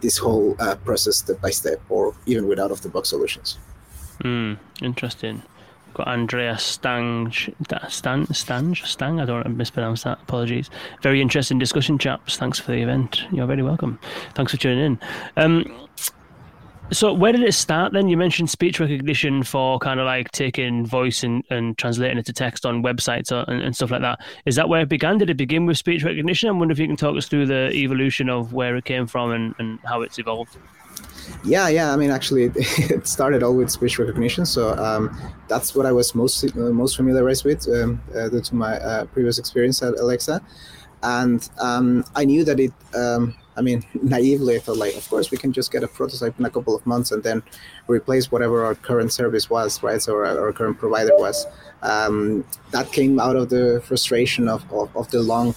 this 0.00 0.18
whole 0.18 0.56
uh, 0.58 0.74
process 0.76 1.18
step 1.18 1.40
by 1.40 1.50
step 1.50 1.80
or 1.88 2.14
even 2.26 2.46
with 2.46 2.58
out 2.58 2.70
of 2.70 2.82
the 2.82 2.88
box 2.88 3.08
solutions. 3.10 3.58
Mm, 4.22 4.58
interesting 4.82 5.42
got 5.96 6.08
Andrea 6.08 6.54
Stange, 6.54 7.54
Stan, 7.90 8.26
Stange, 8.26 8.86
Stang. 8.86 9.18
I 9.18 9.24
don't 9.24 9.36
want 9.36 9.46
to 9.46 9.50
mispronounce 9.50 10.02
that. 10.02 10.18
Apologies. 10.22 10.68
Very 11.02 11.22
interesting 11.22 11.58
discussion, 11.58 11.98
chaps. 11.98 12.36
Thanks 12.36 12.58
for 12.58 12.72
the 12.72 12.82
event. 12.82 13.22
You're 13.32 13.46
very 13.46 13.62
welcome. 13.62 13.98
Thanks 14.34 14.52
for 14.52 14.58
tuning 14.58 14.84
in. 14.84 14.98
Um, 15.36 15.88
so 16.92 17.12
where 17.12 17.32
did 17.32 17.42
it 17.42 17.52
start 17.52 17.94
then? 17.94 18.08
You 18.08 18.16
mentioned 18.16 18.50
speech 18.50 18.78
recognition 18.78 19.42
for 19.42 19.78
kind 19.78 19.98
of 19.98 20.06
like 20.06 20.30
taking 20.32 20.86
voice 20.86 21.24
and, 21.24 21.42
and 21.50 21.76
translating 21.78 22.18
it 22.18 22.26
to 22.26 22.32
text 22.32 22.64
on 22.64 22.82
websites 22.82 23.32
and, 23.48 23.62
and, 23.62 23.74
stuff 23.74 23.90
like 23.90 24.02
that. 24.02 24.20
Is 24.44 24.54
that 24.56 24.68
where 24.68 24.82
it 24.82 24.88
began? 24.88 25.18
Did 25.18 25.30
it 25.30 25.36
begin 25.36 25.66
with 25.66 25.78
speech 25.78 26.04
recognition? 26.04 26.48
I 26.48 26.52
wonder 26.52 26.72
if 26.72 26.78
you 26.78 26.86
can 26.86 26.96
talk 26.96 27.16
us 27.16 27.26
through 27.26 27.46
the 27.46 27.72
evolution 27.72 28.28
of 28.28 28.52
where 28.52 28.76
it 28.76 28.84
came 28.84 29.06
from 29.06 29.32
and, 29.32 29.54
and 29.58 29.80
how 29.84 30.02
it's 30.02 30.18
evolved. 30.18 30.56
Yeah, 31.44 31.68
yeah. 31.68 31.92
I 31.92 31.96
mean, 31.96 32.10
actually, 32.10 32.44
it 32.54 33.06
started 33.06 33.42
all 33.42 33.54
with 33.54 33.70
speech 33.70 33.98
recognition. 33.98 34.46
So 34.46 34.76
um, 34.76 35.16
that's 35.48 35.74
what 35.74 35.86
I 35.86 35.92
was 35.92 36.14
most 36.14 36.44
uh, 36.44 36.72
most 36.72 36.96
familiarized 36.96 37.44
with 37.44 37.68
um, 37.68 38.00
uh, 38.14 38.28
due 38.28 38.40
to 38.40 38.54
my 38.54 38.78
uh, 38.78 39.04
previous 39.06 39.38
experience 39.38 39.82
at 39.82 39.94
Alexa, 39.98 40.40
and 41.02 41.48
um, 41.60 42.04
I 42.14 42.24
knew 42.24 42.44
that 42.44 42.58
it 42.58 42.72
um, 42.94 43.34
I 43.56 43.62
mean, 43.62 43.84
naively, 44.02 44.56
I 44.56 44.58
thought 44.58 44.76
like, 44.76 44.96
of 44.96 45.08
course, 45.08 45.30
we 45.30 45.38
can 45.38 45.52
just 45.52 45.72
get 45.72 45.82
a 45.82 45.88
prototype 45.88 46.38
in 46.38 46.44
a 46.44 46.50
couple 46.50 46.74
of 46.74 46.86
months 46.86 47.10
and 47.10 47.22
then 47.22 47.42
replace 47.88 48.30
whatever 48.30 48.64
our 48.64 48.74
current 48.74 49.12
service 49.12 49.48
was, 49.48 49.82
right? 49.82 50.00
So 50.00 50.14
our, 50.14 50.26
our 50.26 50.52
current 50.52 50.78
provider 50.78 51.16
was. 51.16 51.46
Um, 51.82 52.44
that 52.70 52.90
came 52.90 53.20
out 53.20 53.36
of 53.36 53.48
the 53.48 53.82
frustration 53.84 54.48
of, 54.48 54.70
of, 54.72 54.94
of 54.96 55.10
the 55.10 55.22
long 55.22 55.54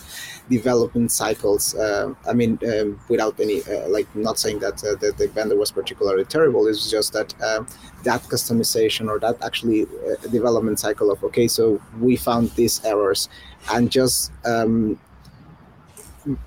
development 0.49 1.11
cycles. 1.11 1.75
Uh, 1.75 2.13
I 2.27 2.33
mean, 2.33 2.59
um, 2.63 2.99
without 3.07 3.39
any, 3.39 3.61
uh, 3.63 3.87
like, 3.89 4.07
not 4.15 4.39
saying 4.39 4.59
that 4.59 4.83
uh, 4.83 4.95
the, 4.95 5.13
the, 5.17 5.27
vendor 5.27 5.55
was 5.55 5.71
particularly 5.71 6.25
terrible. 6.25 6.67
It's 6.67 6.89
just 6.89 7.13
that 7.13 7.33
um, 7.41 7.67
that 8.03 8.21
customization 8.23 9.07
or 9.09 9.19
that 9.19 9.41
actually 9.43 9.83
uh, 9.83 10.27
development 10.27 10.79
cycle 10.79 11.11
of, 11.11 11.23
okay, 11.23 11.47
so 11.47 11.81
we 11.99 12.15
found 12.15 12.51
these 12.51 12.83
errors 12.83 13.29
and 13.71 13.91
just 13.91 14.31
um, 14.45 14.99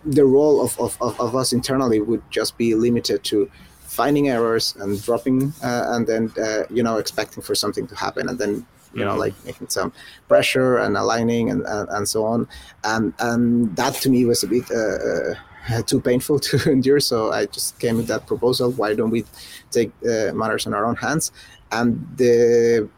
the 0.05 0.25
role 0.25 0.63
of, 0.65 0.79
of, 0.79 0.97
of, 1.01 1.35
us 1.35 1.53
internally 1.53 2.01
would 2.01 2.23
just 2.31 2.57
be 2.59 2.75
limited 2.75 3.25
to 3.25 3.51
finding 3.81 4.29
errors 4.29 4.77
and 4.77 5.03
dropping 5.03 5.53
uh, 5.63 5.85
and 5.95 6.07
then 6.07 6.33
uh, 6.41 6.63
you 6.71 6.83
know 6.83 6.97
expecting 6.97 7.43
for 7.43 7.55
something 7.55 7.87
to 7.87 7.95
happen 7.95 8.29
and 8.29 8.39
then 8.39 8.67
you 8.95 9.05
know 9.05 9.13
mm-hmm. 9.13 9.21
like 9.21 9.45
making 9.45 9.69
some 9.69 9.93
pressure 10.29 10.79
and 10.79 10.97
aligning 10.97 11.51
and, 11.51 11.63
and, 11.67 11.89
and 11.91 12.09
so 12.09 12.25
on 12.25 12.47
and 12.85 13.13
and 13.19 13.75
that 13.77 13.95
to 13.95 14.11
me 14.11 14.25
was 14.25 14.43
a 14.43 14.47
bit 14.47 14.65
uh, 14.71 15.35
uh 15.75 15.83
too 15.83 16.01
painful 16.01 16.39
to 16.49 16.71
endure 16.71 17.01
so 17.01 17.33
i 17.33 17.47
just 17.47 17.79
came 17.79 17.97
with 17.97 18.07
that 18.07 18.27
proposal 18.27 18.71
why 18.73 18.95
don't 18.95 19.11
we 19.11 19.25
take 19.71 19.91
uh, 20.07 20.33
matters 20.33 20.67
in 20.67 20.75
our 20.75 20.85
own 20.85 20.97
hands 20.97 21.33
and 21.71 22.07
the 22.17 22.89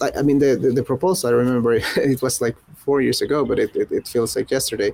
I 0.00 0.20
mean, 0.20 0.38
the, 0.40 0.56
the, 0.56 0.72
the, 0.72 0.82
proposal, 0.82 1.30
I 1.30 1.32
remember 1.32 1.72
it 1.96 2.20
was 2.20 2.42
like 2.42 2.54
four 2.76 3.00
years 3.00 3.22
ago, 3.22 3.44
but 3.46 3.58
it, 3.58 3.74
it, 3.74 3.90
it 3.90 4.06
feels 4.06 4.36
like 4.36 4.50
yesterday. 4.50 4.92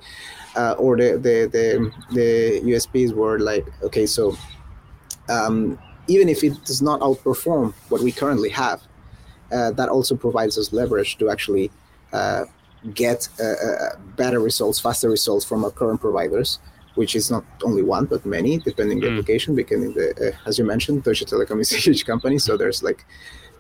Uh, 0.54 0.72
or 0.78 0.96
the, 0.96 1.12
the, 1.12 1.48
the, 1.50 1.92
the 2.14 2.60
USPs 2.70 3.12
were 3.12 3.40
like, 3.40 3.66
okay, 3.82 4.06
so 4.06 4.36
um, 5.28 5.78
even 6.06 6.28
if 6.28 6.44
it 6.44 6.64
does 6.64 6.82
not 6.82 7.00
outperform 7.00 7.74
what 7.88 8.00
we 8.02 8.12
currently 8.12 8.48
have, 8.50 8.82
that 9.52 9.88
also 9.88 10.16
provides 10.16 10.58
us 10.58 10.72
leverage 10.72 11.18
to 11.18 11.30
actually 11.30 11.70
uh, 12.12 12.44
get 12.94 13.28
uh, 13.38 13.44
uh, 13.44 13.96
better 14.16 14.40
results, 14.40 14.80
faster 14.80 15.08
results 15.08 15.44
from 15.44 15.64
our 15.64 15.70
current 15.70 16.00
providers, 16.00 16.58
which 16.96 17.14
is 17.14 17.30
not 17.30 17.44
only 17.62 17.82
one 17.82 18.06
but 18.06 18.26
many, 18.26 18.58
depending 18.58 18.98
mm. 18.98 19.02
the 19.02 19.10
application. 19.10 19.54
Because 19.54 19.94
the, 19.94 20.34
uh, 20.34 20.48
as 20.48 20.58
you 20.58 20.64
mentioned, 20.64 21.04
Deutsche 21.04 21.24
Telekom 21.24 21.60
is 21.60 21.72
a 21.72 21.76
huge 21.76 22.04
company, 22.04 22.38
so 22.38 22.56
there's 22.56 22.82
like 22.82 23.04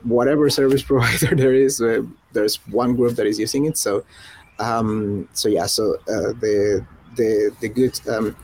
whatever 0.02 0.50
service 0.50 0.82
provider 0.90 1.36
there 1.36 1.54
is, 1.54 1.80
uh, 1.80 2.02
there's 2.32 2.56
one 2.66 2.96
group 2.96 3.14
that 3.16 3.26
is 3.26 3.38
using 3.38 3.66
it. 3.66 3.78
So, 3.78 4.04
um, 4.58 5.28
so 5.32 5.48
yeah, 5.48 5.66
so 5.66 5.96
the 6.06 6.84
the 7.16 7.54
the 7.60 7.68
good 7.68 8.00
um, 8.08 8.36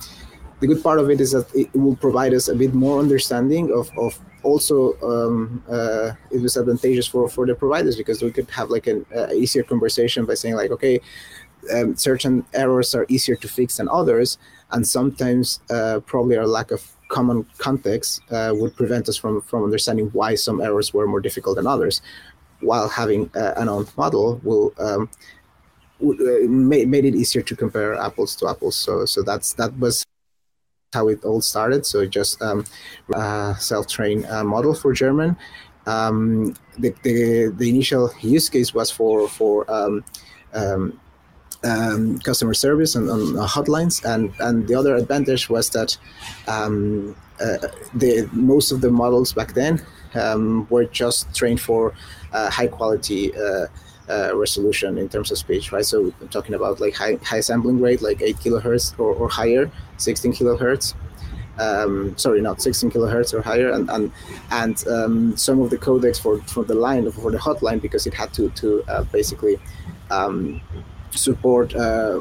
the 0.61 0.67
good 0.67 0.83
part 0.83 0.99
of 0.99 1.11
it 1.11 1.21
is 1.21 1.33
that 1.33 1.53
it 1.55 1.73
will 1.75 1.97
provide 1.97 2.35
us 2.35 2.49
a 2.49 2.55
bit 2.55 2.75
more 2.75 2.99
understanding 2.99 3.73
of, 3.73 3.91
of 3.97 4.19
also 4.43 4.95
um, 5.03 5.63
uh, 5.69 6.13
it 6.31 6.41
was 6.41 6.57
advantageous 6.57 7.07
for, 7.07 7.29
for 7.29 7.47
the 7.47 7.55
providers 7.55 7.97
because 7.97 8.23
we 8.23 8.31
could 8.31 8.49
have 8.51 8.71
like 8.71 8.87
an 8.87 9.05
uh, 9.17 9.29
easier 9.33 9.63
conversation 9.63 10.25
by 10.25 10.35
saying 10.35 10.55
like 10.55 10.71
okay 10.71 11.01
um, 11.75 11.97
certain 11.97 12.45
errors 12.55 12.95
are 12.95 13.07
easier 13.09 13.37
to 13.37 13.49
fix 13.49 13.77
than 13.77 13.89
others 13.89 14.39
and 14.71 14.87
sometimes 14.87 15.61
uh, 15.71 16.01
probably 16.07 16.37
our 16.37 16.47
lack 16.47 16.71
of 16.71 16.93
common 17.09 17.47
context 17.59 18.23
uh, 18.31 18.53
would 18.55 18.77
prevent 18.77 19.09
us 19.09 19.17
from, 19.17 19.41
from 19.43 19.65
understanding 19.65 20.09
why 20.13 20.35
some 20.35 20.61
errors 20.61 20.93
were 20.93 21.07
more 21.07 21.21
difficult 21.21 21.57
than 21.57 21.67
others. 21.67 22.01
While 22.61 22.89
having 22.89 23.31
uh, 23.35 23.55
an 23.57 23.69
own 23.69 23.87
model 23.97 24.41
will 24.43 24.75
um, 24.79 25.09
uh, 26.03 26.47
made, 26.49 26.89
made 26.89 27.05
it 27.05 27.15
easier 27.15 27.43
to 27.43 27.57
compare 27.57 27.95
apples 27.95 28.37
to 28.37 28.49
apples. 28.49 28.77
So 28.77 29.05
so 29.05 29.23
that's 29.23 29.55
that 29.55 29.79
was 29.79 30.05
how 30.93 31.09
it 31.09 31.25
all 31.25 31.41
started. 31.41 31.85
So 31.85 32.07
just 32.07 32.41
um, 32.43 32.65
uh, 33.15 33.55
self-trained 33.57 34.27
uh, 34.27 34.45
model 34.45 34.75
for 34.75 34.93
German. 34.93 35.37
Um, 35.87 36.55
the, 36.79 36.95
the, 37.03 37.53
the 37.57 37.69
initial 37.69 38.11
use 38.21 38.49
case 38.49 38.75
was 38.75 38.91
for 38.91 39.29
for 39.29 39.71
um, 39.71 40.05
um, 40.55 41.01
um 41.65 42.19
customer 42.21 42.55
service 42.55 42.95
and 42.95 43.11
on 43.11 43.21
hotlines, 43.49 44.05
and 44.05 44.33
and 44.41 44.69
the 44.69 44.75
other 44.75 44.97
advantage 44.97 45.49
was 45.51 45.71
that 45.71 45.97
um, 46.47 47.17
uh, 47.41 47.69
the 47.95 48.29
most 48.33 48.71
of 48.71 48.81
the 48.81 48.91
models 48.91 49.33
back 49.33 49.55
then 49.55 49.81
were 50.71 50.85
just 50.85 51.35
trained 51.35 51.61
for 51.61 51.95
uh, 52.33 52.51
high 52.51 52.67
quality. 52.67 53.33
Uh, 54.11 54.35
resolution 54.35 54.97
in 54.97 55.07
terms 55.07 55.31
of 55.31 55.37
speech, 55.37 55.71
right? 55.71 55.85
So 55.85 56.13
I'm 56.23 56.29
talking 56.29 56.55
about 56.55 56.81
like 56.81 56.95
high, 56.95 57.19
high 57.23 57.41
sampling 57.41 57.79
rate, 57.79 58.01
like 58.01 58.23
8 58.23 58.37
kilohertz 58.37 58.99
or, 58.99 59.13
or 59.13 59.29
higher, 59.29 59.71
16 59.99 60.33
kilohertz. 60.33 60.95
Um, 61.59 62.17
sorry, 62.17 62.41
not 62.41 62.63
16 62.63 62.91
kilohertz 62.91 63.35
or 63.35 63.43
higher, 63.43 63.71
and 63.71 63.91
and 63.91 64.11
and 64.51 64.89
um, 64.89 65.37
some 65.37 65.61
of 65.61 65.69
the 65.69 65.77
codecs 65.77 66.19
for 66.19 66.39
for 66.43 66.65
the 66.65 66.75
line 66.75 67.11
for 67.13 67.31
the 67.31 67.37
hotline 67.37 67.83
because 67.83 68.07
it 68.07 68.15
had 68.15 68.33
to 68.33 68.49
to 68.51 68.83
uh, 68.89 69.03
basically 69.05 69.59
um, 70.11 70.63
support 71.11 71.75
uh, 71.75 72.21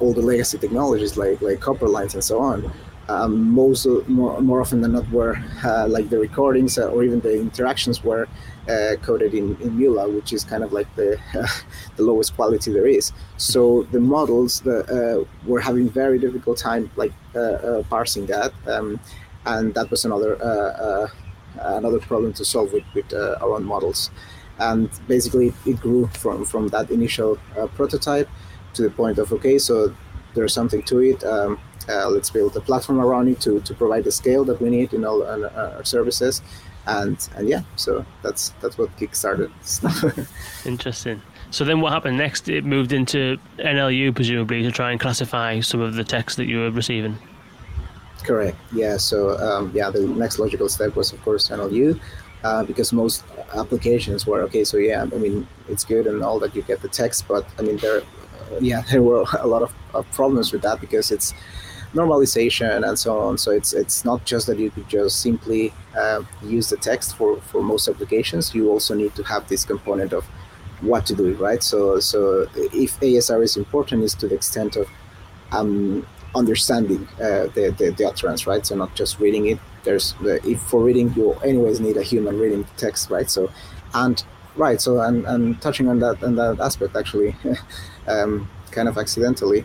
all 0.00 0.12
the 0.12 0.22
legacy 0.22 0.56
technologies 0.58 1.16
like 1.16 1.40
like 1.42 1.60
copper 1.60 1.88
lines 1.88 2.14
and 2.14 2.24
so 2.24 2.38
on 2.38 2.72
um, 3.08 3.50
most 3.52 3.86
more, 4.08 4.40
more 4.40 4.60
often 4.60 4.80
than 4.80 4.92
not 4.92 5.08
were 5.10 5.36
uh, 5.64 5.86
like 5.88 6.08
the 6.10 6.18
recordings 6.18 6.78
uh, 6.78 6.88
or 6.88 7.04
even 7.04 7.20
the 7.20 7.40
interactions 7.40 8.02
were 8.02 8.28
uh, 8.68 8.96
coded 9.02 9.34
in, 9.34 9.56
in 9.60 9.76
mu-law, 9.78 10.08
which 10.08 10.32
is 10.32 10.44
kind 10.44 10.64
of 10.64 10.72
like 10.72 10.92
the 10.96 11.18
the 11.96 12.02
lowest 12.02 12.34
quality 12.34 12.72
there 12.72 12.86
is. 12.86 13.12
So 13.36 13.84
the 13.92 14.00
models 14.00 14.60
the, 14.60 14.78
uh, 14.80 15.24
were 15.48 15.60
having 15.60 15.88
very 15.88 16.18
difficult 16.18 16.58
time 16.58 16.90
like 16.96 17.12
uh, 17.34 17.40
uh, 17.40 17.82
parsing 17.84 18.26
that, 18.26 18.52
um, 18.66 19.00
and 19.44 19.74
that 19.74 19.90
was 19.90 20.04
another 20.04 20.34
another 21.58 22.00
problem 22.00 22.32
to 22.34 22.44
solve 22.44 22.72
with 22.72 22.84
with 22.94 23.12
our 23.14 23.54
own 23.54 23.64
models. 23.64 24.10
And 24.58 24.88
basically, 25.06 25.52
it 25.66 25.80
grew 25.80 26.08
from 26.08 26.44
from 26.44 26.68
that 26.68 26.90
initial 26.90 27.38
prototype 27.74 28.28
to 28.74 28.82
the 28.82 28.90
point 28.90 29.18
of 29.18 29.32
okay, 29.32 29.58
so 29.58 29.94
there's 30.34 30.52
something 30.52 30.82
to 30.84 30.98
it. 31.00 31.24
Um, 31.24 31.58
uh, 31.88 32.08
let's 32.08 32.30
build 32.30 32.56
a 32.56 32.60
platform 32.60 33.00
around 33.00 33.28
it 33.28 33.40
to, 33.40 33.60
to 33.60 33.72
provide 33.72 34.02
the 34.02 34.10
scale 34.10 34.44
that 34.44 34.60
we 34.60 34.68
need 34.70 34.92
in 34.92 35.04
all 35.04 35.22
our 35.22 35.84
services 35.84 36.42
and 36.86 37.28
and 37.36 37.48
yeah 37.48 37.62
so 37.76 38.04
that's 38.22 38.50
that's 38.60 38.78
what 38.78 38.94
kickstarted 38.96 39.50
interesting. 40.66 41.20
So 41.50 41.64
then 41.64 41.80
what 41.80 41.92
happened 41.92 42.18
next? 42.18 42.48
It 42.48 42.64
moved 42.64 42.92
into 42.92 43.38
nlu 43.58 44.14
presumably 44.14 44.62
to 44.62 44.70
try 44.70 44.90
and 44.90 45.00
classify 45.00 45.60
some 45.60 45.80
of 45.80 45.94
the 45.94 46.04
text 46.04 46.36
that 46.38 46.46
you 46.46 46.58
were 46.58 46.70
receiving? 46.70 47.18
Correct. 48.24 48.56
Yeah 48.72 48.96
so 48.96 49.38
um, 49.38 49.70
yeah 49.74 49.90
the 49.90 50.06
next 50.06 50.38
logical 50.38 50.68
step 50.68 50.96
was 50.96 51.12
of 51.12 51.22
course 51.22 51.48
nlu 51.48 51.98
uh, 52.44 52.62
because 52.64 52.92
most 52.92 53.24
applications 53.54 54.26
were 54.26 54.40
okay 54.42 54.64
so 54.64 54.76
yeah 54.76 55.02
i 55.02 55.18
mean 55.24 55.46
it's 55.68 55.84
good 55.84 56.06
and 56.06 56.22
all 56.22 56.38
that 56.38 56.54
you 56.54 56.62
get 56.62 56.80
the 56.82 56.88
text 56.88 57.26
but 57.26 57.44
i 57.58 57.62
mean 57.62 57.76
there 57.78 58.02
yeah 58.60 58.82
there 58.90 59.02
were 59.02 59.24
a 59.38 59.46
lot 59.46 59.62
of, 59.62 59.72
of 59.94 60.10
problems 60.12 60.52
with 60.52 60.62
that 60.62 60.80
because 60.80 61.10
it's 61.10 61.34
normalization 61.96 62.86
and 62.86 62.98
so 62.98 63.18
on. 63.18 63.38
So 63.38 63.50
it's 63.50 63.72
it's 63.72 64.04
not 64.04 64.24
just 64.24 64.46
that 64.46 64.58
you 64.58 64.70
could 64.70 64.88
just 64.88 65.20
simply 65.20 65.72
uh, 65.98 66.22
use 66.42 66.70
the 66.70 66.76
text 66.76 67.16
for 67.16 67.40
for 67.40 67.62
most 67.62 67.88
applications. 67.88 68.54
You 68.54 68.70
also 68.70 68.94
need 68.94 69.14
to 69.14 69.22
have 69.24 69.48
this 69.48 69.64
component 69.64 70.12
of 70.12 70.24
what 70.80 71.06
to 71.06 71.14
do, 71.14 71.34
right? 71.34 71.62
So 71.62 72.00
so 72.00 72.48
if 72.56 73.00
ASR 73.00 73.42
is 73.42 73.56
important, 73.56 74.04
is 74.04 74.14
to 74.16 74.28
the 74.28 74.34
extent 74.34 74.76
of 74.76 74.88
um, 75.52 76.06
understanding 76.34 77.08
uh, 77.14 77.46
the, 77.54 77.74
the, 77.78 77.94
the 77.96 78.04
utterance, 78.06 78.46
right? 78.46 78.66
So 78.66 78.74
not 78.76 78.94
just 78.94 79.18
reading 79.18 79.46
it. 79.46 79.58
There's 79.84 80.14
if 80.22 80.60
for 80.60 80.82
reading 80.82 81.14
you 81.14 81.32
anyways 81.44 81.80
need 81.80 81.96
a 81.96 82.02
human 82.02 82.38
reading 82.38 82.62
the 82.62 82.76
text, 82.76 83.10
right? 83.10 83.30
So 83.30 83.50
and 83.94 84.22
right 84.56 84.80
so 84.80 85.00
and, 85.00 85.24
and 85.26 85.60
touching 85.60 85.88
on 85.88 85.98
that 86.00 86.22
on 86.22 86.34
that 86.36 86.58
aspect 86.60 86.96
actually 86.96 87.36
um, 88.08 88.48
kind 88.70 88.88
of 88.88 88.98
accidentally 88.98 89.64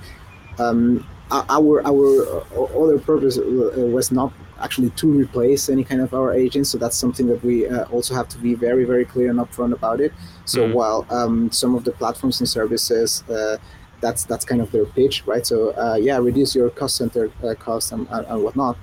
um, 0.59 1.05
our 1.31 1.85
our 1.85 2.25
uh, 2.55 2.83
other 2.83 2.99
purpose 2.99 3.37
uh, 3.37 3.41
was 3.41 4.11
not 4.11 4.33
actually 4.59 4.91
to 4.91 5.07
replace 5.07 5.69
any 5.69 5.83
kind 5.83 6.01
of 6.01 6.13
our 6.13 6.33
agents. 6.33 6.69
So 6.69 6.77
that's 6.77 6.97
something 6.97 7.27
that 7.27 7.43
we 7.43 7.67
uh, 7.67 7.85
also 7.85 8.13
have 8.13 8.27
to 8.29 8.37
be 8.37 8.53
very 8.53 8.85
very 8.85 9.05
clear 9.05 9.29
and 9.29 9.39
upfront 9.39 9.73
about 9.73 10.01
it. 10.01 10.13
So 10.45 10.63
mm-hmm. 10.63 10.73
while 10.73 11.05
um, 11.09 11.51
some 11.51 11.75
of 11.75 11.83
the 11.83 11.91
platforms 11.91 12.39
and 12.39 12.49
services. 12.49 13.23
Uh, 13.29 13.57
that's 14.01 14.23
that's 14.23 14.43
kind 14.43 14.61
of 14.61 14.71
their 14.71 14.85
pitch, 14.85 15.27
right? 15.27 15.45
So 15.45 15.75
uh, 15.77 15.93
yeah, 15.93 16.17
reduce 16.17 16.55
your 16.55 16.71
cost 16.71 16.95
center 16.95 17.29
uh, 17.43 17.53
cost 17.53 17.91
and, 17.91 18.07
and 18.09 18.43
whatnot 18.43 18.75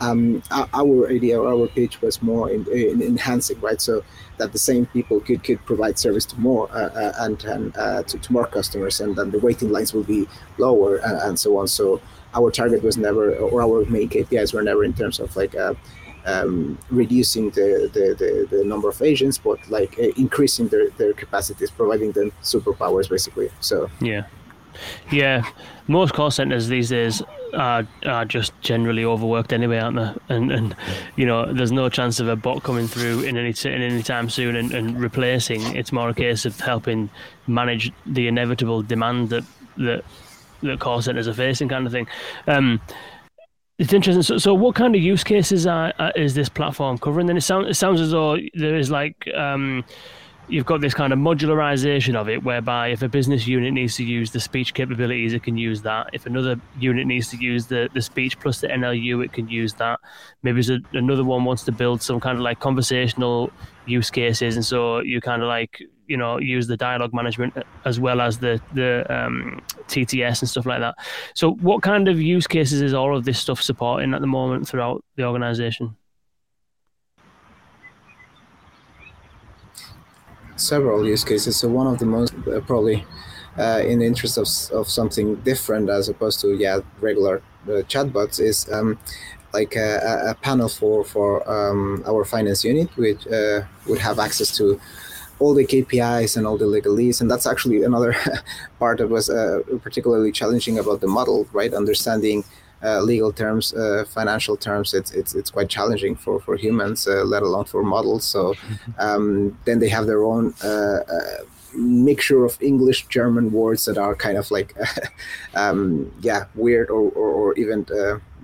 um, 0.00 0.42
our 0.50 1.08
idea, 1.08 1.40
our 1.40 1.66
pitch 1.68 2.00
was 2.00 2.22
more 2.22 2.50
in, 2.50 2.66
in, 2.72 3.02
enhancing, 3.02 3.60
right? 3.60 3.80
So 3.80 4.02
that 4.40 4.52
the 4.52 4.58
same 4.58 4.86
people 4.86 5.20
could, 5.20 5.44
could 5.44 5.64
provide 5.66 5.98
service 5.98 6.26
to 6.26 6.40
more 6.40 6.68
uh, 6.72 6.90
uh 7.02 7.12
and, 7.24 7.44
and 7.44 7.76
uh, 7.76 8.02
to, 8.04 8.18
to, 8.18 8.32
more 8.32 8.46
customers, 8.46 9.00
and 9.00 9.16
then 9.16 9.30
the 9.30 9.38
waiting 9.38 9.70
lines 9.70 9.92
will 9.94 10.08
be 10.16 10.26
lower 10.58 10.96
and, 10.96 11.18
and, 11.26 11.38
so 11.38 11.58
on. 11.58 11.68
So 11.68 12.00
our 12.34 12.50
target 12.50 12.82
was 12.82 12.96
never, 12.96 13.34
or 13.36 13.62
our 13.62 13.84
main 13.86 14.08
KPIs 14.08 14.52
were 14.54 14.62
never 14.62 14.82
in 14.84 14.94
terms 14.94 15.20
of 15.20 15.36
like 15.36 15.54
uh, 15.54 15.74
um, 16.24 16.78
reducing 16.90 17.50
the, 17.50 17.90
the, 17.92 18.14
the, 18.20 18.56
the, 18.56 18.64
number 18.64 18.88
of 18.88 19.00
agents, 19.02 19.38
but 19.38 19.58
like 19.68 19.98
uh, 19.98 20.12
increasing 20.16 20.68
their, 20.68 20.90
their 20.90 21.12
capacities, 21.12 21.70
providing 21.70 22.12
them 22.12 22.32
superpowers, 22.42 23.08
basically. 23.08 23.50
So 23.60 23.90
yeah. 24.00 24.24
Yeah, 25.10 25.44
most 25.88 26.14
call 26.14 26.30
centers 26.30 26.68
these 26.68 26.90
days 26.90 27.22
are, 27.54 27.86
are 28.06 28.24
just 28.24 28.58
generally 28.60 29.04
overworked 29.04 29.52
anyway, 29.52 29.78
aren't 29.78 29.96
they? 29.96 30.34
And 30.34 30.52
and 30.52 30.76
you 31.16 31.26
know, 31.26 31.52
there's 31.52 31.72
no 31.72 31.88
chance 31.88 32.20
of 32.20 32.28
a 32.28 32.36
bot 32.36 32.62
coming 32.62 32.86
through 32.86 33.20
in 33.22 33.36
any 33.36 33.54
in 33.64 33.82
any 33.82 34.02
time 34.02 34.30
soon 34.30 34.56
and, 34.56 34.72
and 34.72 35.00
replacing. 35.00 35.76
It's 35.76 35.92
more 35.92 36.08
a 36.08 36.14
case 36.14 36.44
of 36.46 36.58
helping 36.60 37.10
manage 37.46 37.92
the 38.06 38.28
inevitable 38.28 38.82
demand 38.82 39.30
that 39.30 39.44
that 39.76 40.04
that 40.62 40.80
call 40.80 41.02
centers 41.02 41.28
are 41.28 41.34
facing, 41.34 41.68
kind 41.68 41.86
of 41.86 41.92
thing. 41.92 42.06
Um, 42.46 42.80
it's 43.78 43.94
interesting. 43.94 44.22
So, 44.22 44.36
so 44.36 44.52
what 44.52 44.74
kind 44.74 44.94
of 44.94 45.00
use 45.00 45.24
cases 45.24 45.66
are, 45.66 45.92
are, 45.98 46.12
is 46.14 46.34
this 46.34 46.50
platform 46.50 46.98
covering? 46.98 47.26
Then 47.26 47.38
it 47.38 47.42
sounds 47.42 47.68
it 47.68 47.74
sounds 47.74 48.00
as 48.00 48.10
though 48.10 48.36
there 48.54 48.76
is 48.76 48.90
like 48.90 49.26
um, 49.34 49.84
you've 50.50 50.66
got 50.66 50.80
this 50.80 50.94
kind 50.94 51.12
of 51.12 51.18
modularization 51.18 52.14
of 52.14 52.28
it, 52.28 52.42
whereby 52.42 52.88
if 52.88 53.02
a 53.02 53.08
business 53.08 53.46
unit 53.46 53.72
needs 53.72 53.96
to 53.96 54.04
use 54.04 54.32
the 54.32 54.40
speech 54.40 54.74
capabilities, 54.74 55.32
it 55.32 55.42
can 55.42 55.56
use 55.56 55.82
that. 55.82 56.10
If 56.12 56.26
another 56.26 56.60
unit 56.78 57.06
needs 57.06 57.28
to 57.28 57.36
use 57.36 57.66
the, 57.66 57.88
the 57.94 58.02
speech 58.02 58.38
plus 58.40 58.60
the 58.60 58.68
NLU, 58.68 59.24
it 59.24 59.32
can 59.32 59.48
use 59.48 59.74
that. 59.74 60.00
Maybe 60.42 60.60
a, 60.68 60.78
another 60.96 61.24
one 61.24 61.44
wants 61.44 61.64
to 61.64 61.72
build 61.72 62.02
some 62.02 62.20
kind 62.20 62.36
of 62.36 62.42
like 62.42 62.60
conversational 62.60 63.50
use 63.86 64.10
cases, 64.10 64.56
and 64.56 64.64
so 64.64 65.00
you 65.00 65.20
kind 65.20 65.42
of 65.42 65.48
like 65.48 65.82
you 66.06 66.16
know 66.16 66.38
use 66.38 66.66
the 66.66 66.76
dialogue 66.76 67.14
management 67.14 67.54
as 67.84 68.00
well 68.00 68.20
as 68.20 68.38
the 68.38 68.60
the 68.74 69.06
um, 69.08 69.62
TTS 69.86 70.42
and 70.42 70.48
stuff 70.48 70.66
like 70.66 70.80
that. 70.80 70.96
So, 71.34 71.52
what 71.54 71.82
kind 71.82 72.08
of 72.08 72.20
use 72.20 72.46
cases 72.46 72.82
is 72.82 72.92
all 72.92 73.16
of 73.16 73.24
this 73.24 73.38
stuff 73.38 73.62
supporting 73.62 74.12
at 74.14 74.20
the 74.20 74.26
moment 74.26 74.68
throughout 74.68 75.04
the 75.16 75.24
organization? 75.24 75.96
Several 80.60 81.06
use 81.06 81.24
cases. 81.24 81.56
So 81.56 81.68
one 81.68 81.86
of 81.86 81.98
the 81.98 82.06
most 82.06 82.32
uh, 82.46 82.60
probably 82.60 83.04
uh, 83.58 83.82
in 83.84 83.98
the 83.98 84.06
interest 84.06 84.38
of, 84.38 84.48
of 84.76 84.88
something 84.88 85.36
different 85.36 85.90
as 85.90 86.08
opposed 86.08 86.40
to 86.40 86.56
yeah 86.56 86.80
regular 87.00 87.42
uh, 87.66 87.82
chatbots 87.92 88.40
is 88.40 88.70
um, 88.72 88.98
like 89.52 89.74
a, 89.76 90.28
a, 90.30 90.34
panel 90.34 90.68
for 90.68 91.04
for 91.04 91.48
um, 91.50 92.02
our 92.06 92.24
finance 92.24 92.64
unit, 92.64 92.88
which 92.96 93.26
uh, 93.26 93.62
would 93.86 93.98
have 93.98 94.18
access 94.18 94.56
to 94.56 94.80
all 95.40 95.54
the 95.54 95.64
KPIs 95.64 96.36
and 96.36 96.46
all 96.46 96.58
the 96.58 96.66
legalese, 96.66 97.20
and 97.20 97.30
that's 97.30 97.46
actually 97.46 97.82
another 97.82 98.14
part 98.78 98.98
that 98.98 99.08
was 99.08 99.28
uh, 99.30 99.60
particularly 99.82 100.30
challenging 100.30 100.78
about 100.78 101.00
the 101.00 101.06
model, 101.06 101.48
right? 101.52 101.72
Understanding 101.74 102.44
uh, 102.82 103.00
legal 103.00 103.32
terms, 103.32 103.74
uh, 103.74 104.04
financial 104.08 104.56
terms, 104.56 104.94
it's 104.94 105.10
it's 105.12 105.34
it's 105.34 105.50
quite 105.50 105.68
challenging 105.68 106.16
for 106.16 106.40
for 106.40 106.56
humans, 106.56 107.06
uh, 107.06 107.24
let 107.24 107.42
alone 107.42 107.64
for 107.64 107.82
models. 107.82 108.24
So 108.24 108.54
mm-hmm. 108.54 108.92
um, 108.98 109.58
then 109.64 109.78
they 109.80 109.88
have 109.88 110.06
their 110.06 110.24
own 110.24 110.54
uh, 110.64 111.00
uh, 111.16 111.44
mixture 111.74 112.44
of 112.44 112.56
English 112.60 113.06
German 113.08 113.52
words 113.52 113.84
that 113.84 113.98
are 113.98 114.14
kind 114.14 114.38
of 114.38 114.50
like 114.50 114.74
um, 115.54 116.10
yeah 116.20 116.44
weird 116.54 116.90
or 116.90 117.10
or, 117.10 117.28
or 117.28 117.54
even 117.58 117.86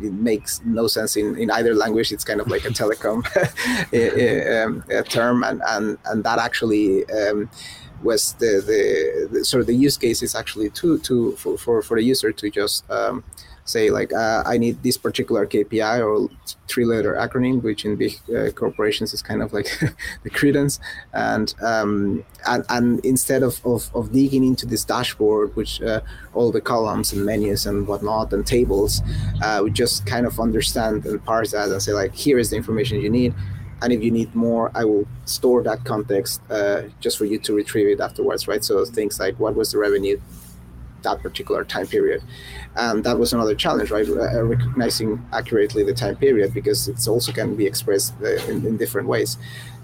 it 0.03 0.13
makes 0.13 0.61
no 0.65 0.87
sense 0.87 1.17
in, 1.17 1.39
in 1.39 1.51
either 1.51 1.75
language. 1.75 2.13
It's 2.13 2.25
kind 2.25 2.41
of 2.41 2.49
like 2.49 2.65
a 2.67 2.69
telecom 2.81 3.25
um, 4.65 4.85
a 4.91 5.03
term, 5.03 5.45
and 5.45 5.63
and 5.67 5.99
and 6.07 6.25
that 6.25 6.39
actually. 6.39 7.09
Um, 7.11 7.49
was 8.03 8.35
the, 8.35 8.63
the, 8.67 9.29
the 9.33 9.45
sort 9.45 9.63
of 9.63 9.67
the 9.67 9.75
use 9.75 9.97
case 9.97 10.23
is 10.23 10.35
actually 10.35 10.69
to 10.69 10.99
to 10.99 11.33
for, 11.33 11.57
for, 11.57 11.81
for 11.81 11.97
the 11.97 12.05
user 12.05 12.31
to 12.31 12.51
just 12.51 12.89
um, 12.91 13.25
say 13.67 13.91
like 13.91 14.13
uh, 14.13 14.43
I 14.47 14.57
need 14.57 14.83
this 14.83 14.97
particular 14.97 15.47
KPI 15.47 16.01
or 16.01 16.31
three-letter 16.69 17.15
acronym, 17.15 17.63
which 17.63 17.85
in 17.85 17.97
big 17.97 18.19
uh, 18.35 18.51
corporations 18.53 19.13
is 19.13 19.23
kind 19.23 19.43
of 19.43 19.53
like 19.53 19.79
the 20.23 20.31
credence, 20.31 20.81
and, 21.13 21.55
um, 21.61 22.25
and 22.47 22.65
and 22.69 23.05
instead 23.05 23.43
of, 23.43 23.65
of, 23.67 23.91
of 23.95 24.13
digging 24.13 24.45
into 24.45 24.67
this 24.67 24.85
dashboard, 24.85 25.55
which 25.57 25.83
uh, 25.83 26.01
all 26.33 26.51
the 26.51 26.61
columns 26.61 27.13
and 27.13 27.27
menus 27.27 27.67
and 27.67 27.87
whatnot 27.87 28.33
and 28.33 28.47
tables, 28.47 29.03
uh, 29.43 29.61
we 29.63 29.71
just 29.71 30.07
kind 30.07 30.27
of 30.27 30.41
understand 30.41 31.05
and 31.05 31.23
parse 31.25 31.51
that 31.51 31.69
and 31.69 31.83
say 31.83 31.93
like 31.93 32.15
here 32.15 32.39
is 32.39 32.51
the 32.51 32.57
information 32.57 33.01
you 33.01 33.11
need. 33.11 33.35
And 33.83 33.93
if 33.93 34.03
you 34.03 34.11
need 34.11 34.35
more, 34.35 34.71
I 34.75 34.87
will 34.87 35.07
store 35.27 35.63
that 35.65 35.85
context 35.85 36.41
uh, 36.51 36.85
just 36.99 37.19
for 37.19 37.27
you 37.27 37.39
to 37.41 37.53
retrieve 37.53 37.89
it 37.89 38.01
afterwards, 38.01 38.49
right? 38.49 38.65
So 38.65 38.87
things 38.87 39.21
like 39.21 39.39
what 39.39 39.55
was 39.55 39.73
the 39.73 39.79
revenue 39.79 40.19
that 41.03 41.23
particular 41.23 41.65
time 41.65 41.87
period. 41.87 42.23
And 42.77 43.05
that 43.05 43.19
was 43.19 43.33
another 43.33 43.55
challenge, 43.55 43.91
right? 43.91 44.09
Uh, 44.09 44.43
recognizing 44.45 45.25
accurately 45.33 45.83
the 45.85 45.95
time 45.95 46.17
period 46.17 46.53
because 46.53 46.89
it's 46.89 47.09
also 47.09 47.33
can 47.33 47.57
be 47.57 47.67
expressed 47.67 48.15
uh, 48.23 48.37
in, 48.51 48.67
in 48.67 48.77
different 48.77 49.09
ways. 49.09 49.39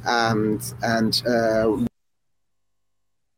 And 0.04 0.60
and 0.82 1.22
uh, 1.26 1.86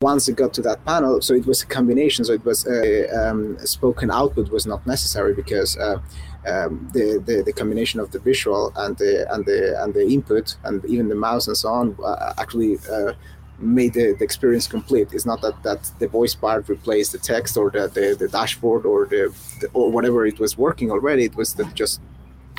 once 0.01 0.29
it 0.29 0.37
got 0.37 0.53
to 0.55 0.63
that 0.63 0.85
panel, 0.85 1.21
so 1.23 1.35
it 1.35 1.47
was 1.47 1.63
a 1.63 1.67
combination. 1.67 2.25
So 2.25 2.33
it 2.35 2.45
was 2.45 2.67
a, 2.67 2.83
um, 3.21 3.57
a 3.61 3.67
spoken 3.67 4.11
output 4.11 4.51
was 4.51 4.67
not 4.67 4.87
necessary 4.87 5.33
because 5.35 5.77
uh, 5.79 5.99
um, 6.47 6.91
the, 6.93 7.23
the, 7.25 7.43
the 7.43 7.53
combination 7.53 8.01
of 8.01 8.11
the 8.11 8.19
visual 8.19 8.73
and 8.77 8.97
the 8.99 9.27
and 9.33 9.47
the 9.47 9.83
and 9.83 9.95
the 9.95 10.07
input 10.07 10.57
and 10.65 10.85
even 10.85 11.09
the 11.09 11.15
mouse 11.15 11.47
and 11.49 11.57
so 11.57 11.69
on 11.69 11.97
uh, 12.05 12.35
actually 12.37 12.77
uh, 12.93 13.13
made 13.59 13.95
the, 13.95 14.13
the, 14.13 14.25
experience 14.25 14.67
complete. 14.67 15.13
It's 15.13 15.27
not 15.27 15.41
that, 15.43 15.63
that 15.63 15.91
the 15.99 16.09
voice 16.09 16.35
part 16.35 16.69
replaced 16.69 17.13
the 17.13 17.19
text 17.19 17.57
or 17.57 17.71
the, 17.71 17.89
the, 17.89 18.17
the 18.19 18.29
dashboard 18.29 18.85
or 18.85 19.07
the, 19.07 19.35
the, 19.61 19.69
or 19.73 19.91
whatever 19.91 20.27
it 20.27 20.39
was 20.39 20.59
working 20.59 20.91
already. 20.91 21.25
It 21.25 21.37
was 21.37 21.55
that 21.55 21.75
just 21.75 22.01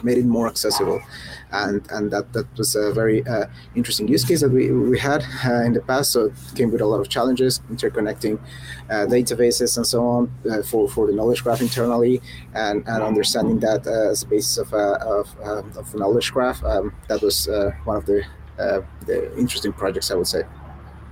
made 0.03 0.17
it 0.17 0.25
more 0.25 0.47
accessible, 0.47 1.01
and 1.51 1.87
and 1.91 2.11
that 2.11 2.33
that 2.33 2.45
was 2.57 2.75
a 2.75 2.91
very 2.93 3.25
uh, 3.27 3.45
interesting 3.75 4.07
use 4.07 4.25
case 4.25 4.41
that 4.41 4.49
we, 4.49 4.71
we 4.71 4.99
had 4.99 5.23
uh, 5.45 5.63
in 5.63 5.73
the 5.73 5.81
past. 5.81 6.11
So 6.11 6.25
it 6.25 6.33
came 6.55 6.71
with 6.71 6.81
a 6.81 6.85
lot 6.85 6.99
of 6.99 7.09
challenges, 7.09 7.61
interconnecting 7.71 8.39
uh, 8.89 9.05
databases 9.05 9.77
and 9.77 9.87
so 9.87 10.05
on 10.05 10.31
uh, 10.49 10.61
for 10.63 10.89
for 10.89 11.07
the 11.07 11.13
knowledge 11.13 11.43
graph 11.43 11.61
internally, 11.61 12.21
and, 12.53 12.87
and 12.87 13.03
understanding 13.03 13.59
that 13.59 13.87
uh, 13.87 14.11
as 14.11 14.23
a 14.23 14.27
basis 14.27 14.57
of 14.57 14.73
a, 14.73 14.87
of, 15.17 15.35
um, 15.43 15.71
of 15.77 15.93
knowledge 15.95 16.31
graph. 16.31 16.63
Um, 16.63 16.93
that 17.07 17.21
was 17.21 17.47
uh, 17.47 17.71
one 17.85 17.97
of 17.97 18.05
the 18.05 18.23
the 19.05 19.37
interesting 19.37 19.73
projects, 19.73 20.11
I 20.11 20.15
would 20.15 20.27
say. 20.27 20.43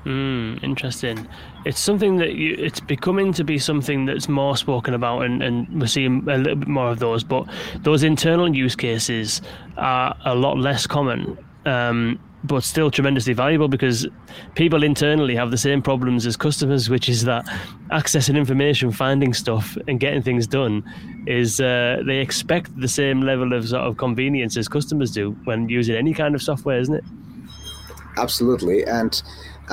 Mm, 0.05 0.61
interesting. 0.63 1.27
It's 1.65 1.79
something 1.79 2.17
that 2.17 2.33
you, 2.33 2.55
it's 2.59 2.81
becoming 2.81 3.31
to 3.33 3.43
be 3.43 3.57
something 3.57 4.05
that's 4.05 4.27
more 4.27 4.57
spoken 4.57 4.93
about, 4.93 5.21
and, 5.21 5.41
and 5.41 5.79
we're 5.79 5.87
seeing 5.87 6.27
a 6.29 6.37
little 6.37 6.55
bit 6.55 6.67
more 6.67 6.89
of 6.89 6.99
those. 6.99 7.23
But 7.23 7.47
those 7.77 8.03
internal 8.03 8.53
use 8.53 8.75
cases 8.75 9.41
are 9.77 10.15
a 10.25 10.35
lot 10.35 10.57
less 10.57 10.85
common, 10.85 11.37
um, 11.65 12.19
but 12.43 12.65
still 12.65 12.91
tremendously 12.91 13.31
valuable 13.31 13.69
because 13.69 14.05
people 14.55 14.83
internally 14.83 15.35
have 15.37 15.51
the 15.51 15.57
same 15.57 15.81
problems 15.81 16.25
as 16.25 16.35
customers, 16.35 16.89
which 16.89 17.07
is 17.07 17.23
that 17.23 17.45
accessing 17.91 18.35
information, 18.35 18.91
finding 18.91 19.33
stuff, 19.33 19.77
and 19.87 20.01
getting 20.01 20.21
things 20.21 20.45
done 20.45 20.83
is 21.27 21.61
uh, 21.61 22.01
they 22.05 22.17
expect 22.17 22.77
the 22.77 22.89
same 22.89 23.21
level 23.21 23.53
of 23.53 23.69
sort 23.69 23.83
of 23.83 23.95
convenience 23.95 24.57
as 24.57 24.67
customers 24.67 25.11
do 25.11 25.31
when 25.45 25.69
using 25.69 25.95
any 25.95 26.13
kind 26.13 26.35
of 26.35 26.41
software, 26.41 26.79
isn't 26.79 26.95
it? 26.95 27.05
Absolutely, 28.17 28.83
and 28.85 29.23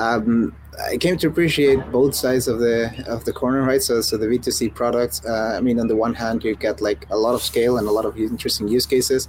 um, 0.00 0.54
I 0.88 0.96
came 0.96 1.18
to 1.18 1.26
appreciate 1.26 1.78
both 1.90 2.14
sides 2.14 2.48
of 2.48 2.58
the 2.58 3.04
of 3.06 3.24
the 3.24 3.32
corner, 3.32 3.62
right? 3.62 3.82
So, 3.82 4.00
so 4.00 4.16
the 4.16 4.26
B2C 4.26 4.74
products. 4.74 5.24
Uh, 5.24 5.54
I 5.56 5.60
mean, 5.60 5.78
on 5.78 5.88
the 5.88 5.96
one 5.96 6.14
hand, 6.14 6.42
you 6.42 6.54
get 6.54 6.80
like 6.80 7.06
a 7.10 7.16
lot 7.16 7.34
of 7.34 7.42
scale 7.42 7.76
and 7.76 7.86
a 7.86 7.90
lot 7.90 8.06
of 8.06 8.16
interesting 8.16 8.66
use 8.68 8.86
cases, 8.86 9.28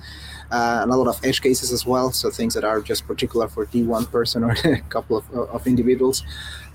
uh, 0.51 0.79
and 0.81 0.91
a 0.91 0.95
lot 0.95 1.07
of 1.07 1.19
edge 1.25 1.41
cases 1.41 1.71
as 1.73 1.85
well. 1.85 2.11
So 2.11 2.29
things 2.29 2.53
that 2.53 2.63
are 2.63 2.79
just 2.81 3.05
particular 3.05 3.47
for 3.47 3.65
the 3.65 3.83
one 3.83 4.05
person 4.05 4.43
or 4.43 4.51
a 4.63 4.81
couple 4.89 5.17
of, 5.17 5.29
of 5.33 5.67
individuals. 5.67 6.23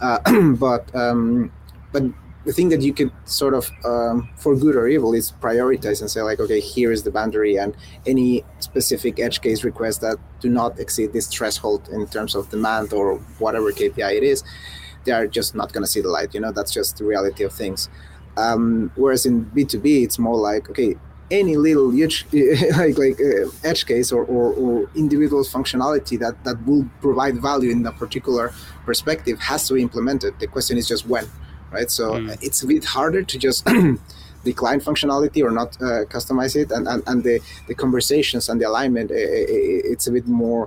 Uh, 0.00 0.18
but 0.58 0.94
um, 0.94 1.50
but 1.92 2.02
the 2.46 2.52
thing 2.52 2.68
that 2.68 2.80
you 2.80 2.94
could 2.94 3.10
sort 3.24 3.54
of 3.54 3.68
um, 3.84 4.30
for 4.36 4.54
good 4.56 4.76
or 4.76 4.86
evil 4.86 5.12
is 5.12 5.32
prioritize 5.40 6.00
and 6.00 6.08
say 6.08 6.22
like 6.22 6.38
okay 6.38 6.60
here 6.60 6.92
is 6.92 7.02
the 7.02 7.10
boundary 7.10 7.56
and 7.56 7.76
any 8.06 8.44
specific 8.60 9.18
edge 9.18 9.40
case 9.40 9.64
requests 9.64 9.98
that 9.98 10.16
do 10.40 10.48
not 10.48 10.78
exceed 10.78 11.12
this 11.12 11.26
threshold 11.26 11.88
in 11.88 12.06
terms 12.06 12.34
of 12.36 12.48
demand 12.48 12.92
or 12.92 13.16
whatever 13.40 13.72
kpi 13.72 14.16
it 14.16 14.22
is 14.22 14.44
they 15.04 15.12
are 15.12 15.26
just 15.26 15.54
not 15.54 15.72
going 15.72 15.82
to 15.82 15.90
see 15.90 16.00
the 16.00 16.08
light 16.08 16.32
you 16.34 16.40
know? 16.40 16.52
That's 16.52 16.72
just 16.72 16.98
the 16.98 17.04
reality 17.04 17.44
of 17.44 17.52
things. 17.52 17.88
Um, 18.36 18.92
whereas 18.94 19.26
in 19.26 19.46
b2b 19.46 20.04
it's 20.04 20.18
more 20.18 20.36
like 20.36 20.70
okay 20.70 20.94
any 21.28 21.56
little 21.56 21.90
huge 21.90 22.24
like 22.76 22.96
like 22.96 23.18
uh, 23.20 23.50
edge 23.64 23.84
case 23.86 24.12
or, 24.12 24.24
or, 24.24 24.52
or 24.52 24.88
individual 24.94 25.42
functionality 25.42 26.16
that 26.20 26.44
that 26.44 26.64
will 26.64 26.88
provide 27.00 27.42
value 27.42 27.70
in 27.70 27.84
a 27.84 27.90
particular 27.90 28.52
perspective 28.84 29.40
has 29.40 29.66
to 29.66 29.74
be 29.74 29.82
implemented. 29.82 30.38
The 30.38 30.46
question 30.46 30.78
is 30.78 30.86
just 30.86 31.06
when 31.08 31.26
right? 31.76 31.90
So 31.90 32.04
mm. 32.12 32.38
it's 32.46 32.62
a 32.62 32.66
bit 32.66 32.84
harder 32.96 33.22
to 33.22 33.36
just 33.46 33.60
decline 34.50 34.80
functionality 34.88 35.40
or 35.46 35.52
not 35.60 35.70
uh, 35.88 36.04
customize 36.14 36.54
it, 36.62 36.68
and, 36.76 36.84
and 36.92 37.00
and 37.10 37.18
the 37.28 37.36
the 37.68 37.74
conversations 37.84 38.48
and 38.48 38.56
the 38.60 38.66
alignment 38.72 39.08
it's 39.92 40.06
a 40.10 40.12
bit 40.16 40.26
more 40.26 40.64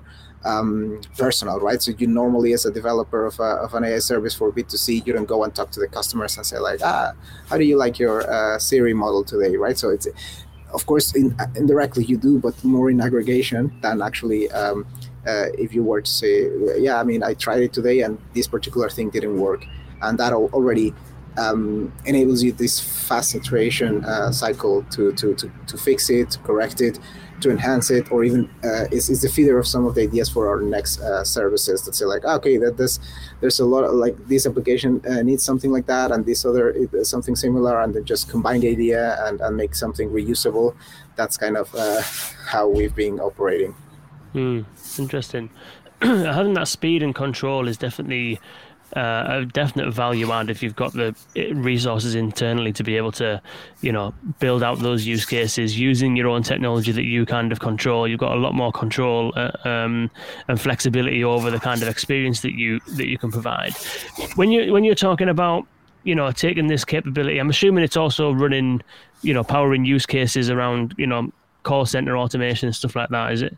um, 0.51 1.01
personal, 1.17 1.57
right? 1.67 1.81
So 1.81 1.91
you 2.01 2.07
normally, 2.07 2.53
as 2.57 2.65
a 2.65 2.71
developer 2.71 3.21
of, 3.25 3.35
a, 3.39 3.49
of 3.65 3.73
an 3.77 3.83
AI 3.83 3.99
service 3.99 4.33
for 4.39 4.51
B2C, 4.57 5.05
you 5.05 5.11
don't 5.15 5.31
go 5.35 5.43
and 5.43 5.53
talk 5.53 5.69
to 5.71 5.79
the 5.79 5.87
customers 5.97 6.37
and 6.37 6.45
say 6.45 6.59
like, 6.69 6.79
ah, 6.83 7.11
how 7.49 7.57
do 7.57 7.65
you 7.71 7.77
like 7.77 7.99
your 7.99 8.17
uh, 8.35 8.57
Siri 8.57 8.93
model 9.03 9.23
today, 9.23 9.57
right? 9.57 9.77
So 9.77 9.89
it's, 9.89 10.07
of 10.77 10.85
course, 10.85 11.13
in, 11.13 11.35
indirectly 11.55 12.05
you 12.05 12.17
do, 12.17 12.39
but 12.39 12.55
more 12.63 12.89
in 12.89 13.01
aggregation 13.01 13.61
than 13.81 14.01
actually 14.01 14.49
um, 14.51 14.85
uh, 15.27 15.47
if 15.57 15.73
you 15.73 15.83
were 15.83 16.01
to 16.01 16.11
say, 16.21 16.49
yeah, 16.77 16.99
I 16.99 17.03
mean, 17.03 17.21
I 17.21 17.33
tried 17.33 17.61
it 17.61 17.73
today 17.73 18.01
and 18.01 18.17
this 18.33 18.47
particular 18.47 18.89
thing 18.89 19.09
didn't 19.09 19.37
work 19.39 19.65
and 20.01 20.17
that 20.17 20.33
already 20.33 20.93
um, 21.37 21.93
enables 22.05 22.43
you 22.43 22.51
this 22.51 22.79
fast 22.79 23.35
iteration 23.35 24.03
uh, 24.05 24.31
cycle 24.31 24.83
to, 24.91 25.13
to, 25.13 25.33
to, 25.35 25.51
to 25.67 25.77
fix 25.77 26.09
it, 26.09 26.31
to 26.31 26.39
correct 26.39 26.81
it, 26.81 26.99
to 27.41 27.49
enhance 27.49 27.89
it, 27.89 28.11
or 28.11 28.23
even 28.23 28.49
uh, 28.63 28.85
is, 28.91 29.09
is 29.09 29.21
the 29.21 29.29
feeder 29.29 29.57
of 29.57 29.65
some 29.65 29.85
of 29.85 29.95
the 29.95 30.01
ideas 30.01 30.29
for 30.29 30.49
our 30.49 30.61
next 30.61 30.99
uh, 30.99 31.23
services 31.23 31.83
that 31.83 31.95
say 31.95 32.05
like, 32.05 32.25
okay, 32.25 32.57
that 32.57 32.77
this 32.77 32.99
there's 33.39 33.59
a 33.59 33.65
lot 33.65 33.83
of 33.83 33.93
like 33.93 34.17
this 34.27 34.45
application 34.45 35.01
uh, 35.09 35.21
needs 35.21 35.43
something 35.43 35.71
like 35.71 35.85
that, 35.85 36.11
and 36.11 36.25
this 36.25 36.45
other 36.45 36.75
something 37.03 37.35
similar, 37.35 37.81
and 37.81 37.93
then 37.93 38.03
just 38.03 38.29
combine 38.29 38.59
the 38.59 38.69
idea 38.69 39.25
and, 39.25 39.39
and 39.41 39.55
make 39.55 39.73
something 39.75 40.09
reusable. 40.09 40.75
That's 41.15 41.37
kind 41.37 41.55
of 41.55 41.73
uh, 41.75 42.01
how 42.47 42.67
we've 42.67 42.95
been 42.95 43.19
operating. 43.19 43.73
Hmm, 44.33 44.61
interesting. 44.97 45.49
Having 46.01 46.53
that 46.53 46.67
speed 46.67 47.03
and 47.03 47.15
control 47.15 47.67
is 47.67 47.77
definitely 47.77 48.39
uh, 48.95 49.25
a 49.27 49.45
definite 49.45 49.91
value 49.93 50.31
add 50.31 50.49
if 50.49 50.63
you've 50.63 50.75
got 50.75 50.93
the 50.93 51.15
uh, 51.37 51.53
resources 51.53 52.15
internally 52.15 52.73
to 52.73 52.83
be 52.83 52.97
able 52.97 53.11
to, 53.11 53.41
you 53.81 53.91
know, 53.91 54.13
build 54.39 54.63
out 54.63 54.79
those 54.79 55.05
use 55.05 55.25
cases 55.25 55.79
using 55.79 56.15
your 56.15 56.27
own 56.27 56.43
technology 56.43 56.91
that 56.91 57.03
you 57.03 57.25
kind 57.25 57.51
of 57.51 57.59
control. 57.59 58.07
You've 58.07 58.19
got 58.19 58.35
a 58.35 58.39
lot 58.39 58.53
more 58.53 58.71
control 58.71 59.33
uh, 59.35 59.51
um, 59.63 60.09
and 60.47 60.59
flexibility 60.59 61.23
over 61.23 61.51
the 61.51 61.59
kind 61.59 61.81
of 61.81 61.87
experience 61.87 62.41
that 62.41 62.53
you 62.53 62.79
that 62.95 63.07
you 63.07 63.17
can 63.17 63.31
provide. 63.31 63.73
When 64.35 64.51
you 64.51 64.73
when 64.73 64.83
you're 64.83 64.95
talking 64.95 65.29
about, 65.29 65.67
you 66.03 66.15
know, 66.15 66.31
taking 66.31 66.67
this 66.67 66.85
capability, 66.85 67.39
I'm 67.39 67.49
assuming 67.49 67.83
it's 67.83 67.97
also 67.97 68.31
running, 68.31 68.81
you 69.21 69.33
know, 69.33 69.43
powering 69.43 69.85
use 69.85 70.05
cases 70.05 70.49
around, 70.49 70.95
you 70.97 71.07
know, 71.07 71.31
call 71.63 71.85
center 71.85 72.17
automation 72.17 72.67
and 72.67 72.75
stuff 72.75 72.95
like 72.95 73.09
that. 73.09 73.33
Is 73.33 73.41
it? 73.41 73.57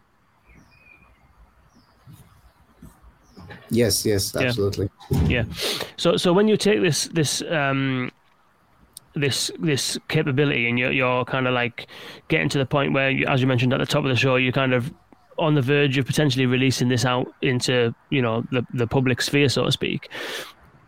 Yes, 3.72 4.06
yes, 4.06 4.36
absolutely. 4.36 4.90
Yeah. 5.10 5.28
yeah. 5.28 5.44
So 5.98 6.18
so 6.18 6.34
when 6.34 6.48
you 6.48 6.58
take 6.58 6.82
this 6.82 7.06
this 7.08 7.42
um 7.50 8.12
this 9.16 9.50
this 9.60 9.98
capability 10.10 10.70
and 10.70 10.78
you're 10.78 10.92
you're 10.92 11.26
kind 11.26 11.48
of 11.48 11.54
like 11.54 11.88
getting 12.28 12.50
to 12.50 12.58
the 12.58 12.66
point 12.66 12.94
where 12.94 13.10
you, 13.10 13.26
as 13.28 13.42
you 13.42 13.48
mentioned 13.48 13.74
at 13.74 13.80
the 13.80 13.86
top 13.86 14.04
of 14.04 14.10
the 14.10 14.16
show 14.16 14.36
you're 14.36 14.54
kind 14.54 14.74
of 14.74 14.94
on 15.38 15.56
the 15.56 15.62
verge 15.62 15.98
of 15.98 16.06
potentially 16.06 16.46
releasing 16.46 16.88
this 16.88 17.04
out 17.04 17.34
into 17.42 17.94
you 18.10 18.22
know 18.22 18.46
the 18.52 18.66
the 18.74 18.88
public 18.88 19.22
sphere 19.22 19.50
so 19.50 19.66
to 19.66 19.72
speak 19.72 20.10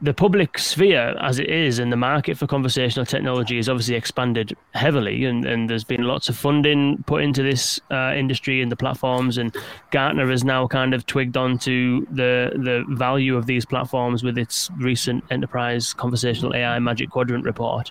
the 0.04 0.13
public 0.13 0.60
sphere 0.60 1.16
as 1.22 1.39
it 1.39 1.50
is 1.50 1.80
and 1.80 1.89
the 1.89 1.96
market 1.96 2.38
for 2.38 2.46
conversational 2.46 3.06
technology 3.06 3.56
has 3.56 3.70
obviously 3.70 3.96
expanded 3.96 4.54
heavily 4.74 5.24
and, 5.24 5.46
and 5.46 5.70
there's 5.70 5.86
been 5.86 6.04
lots 6.04 6.28
of 6.28 6.36
funding 6.36 7.02
put 7.08 7.24
into 7.24 7.42
this 7.42 7.80
uh, 7.89 8.13
industry 8.13 8.62
and 8.62 8.70
the 8.70 8.76
platforms 8.76 9.38
and 9.38 9.56
Gartner 9.92 10.30
has 10.30 10.44
now 10.44 10.68
kind 10.68 10.94
of 10.94 11.06
twigged 11.06 11.38
onto 11.38 12.06
the 12.08 12.52
the 12.56 12.84
value 12.89 13.38
of 13.38 13.46
these 13.46 13.66
platforms 13.66 14.24
with 14.24 14.38
its 14.38 14.70
recent 14.78 15.24
enterprise 15.32 15.94
conversational 15.94 16.54
AI 16.54 16.80
magic 16.80 17.10
quadrant 17.10 17.46
report. 17.46 17.89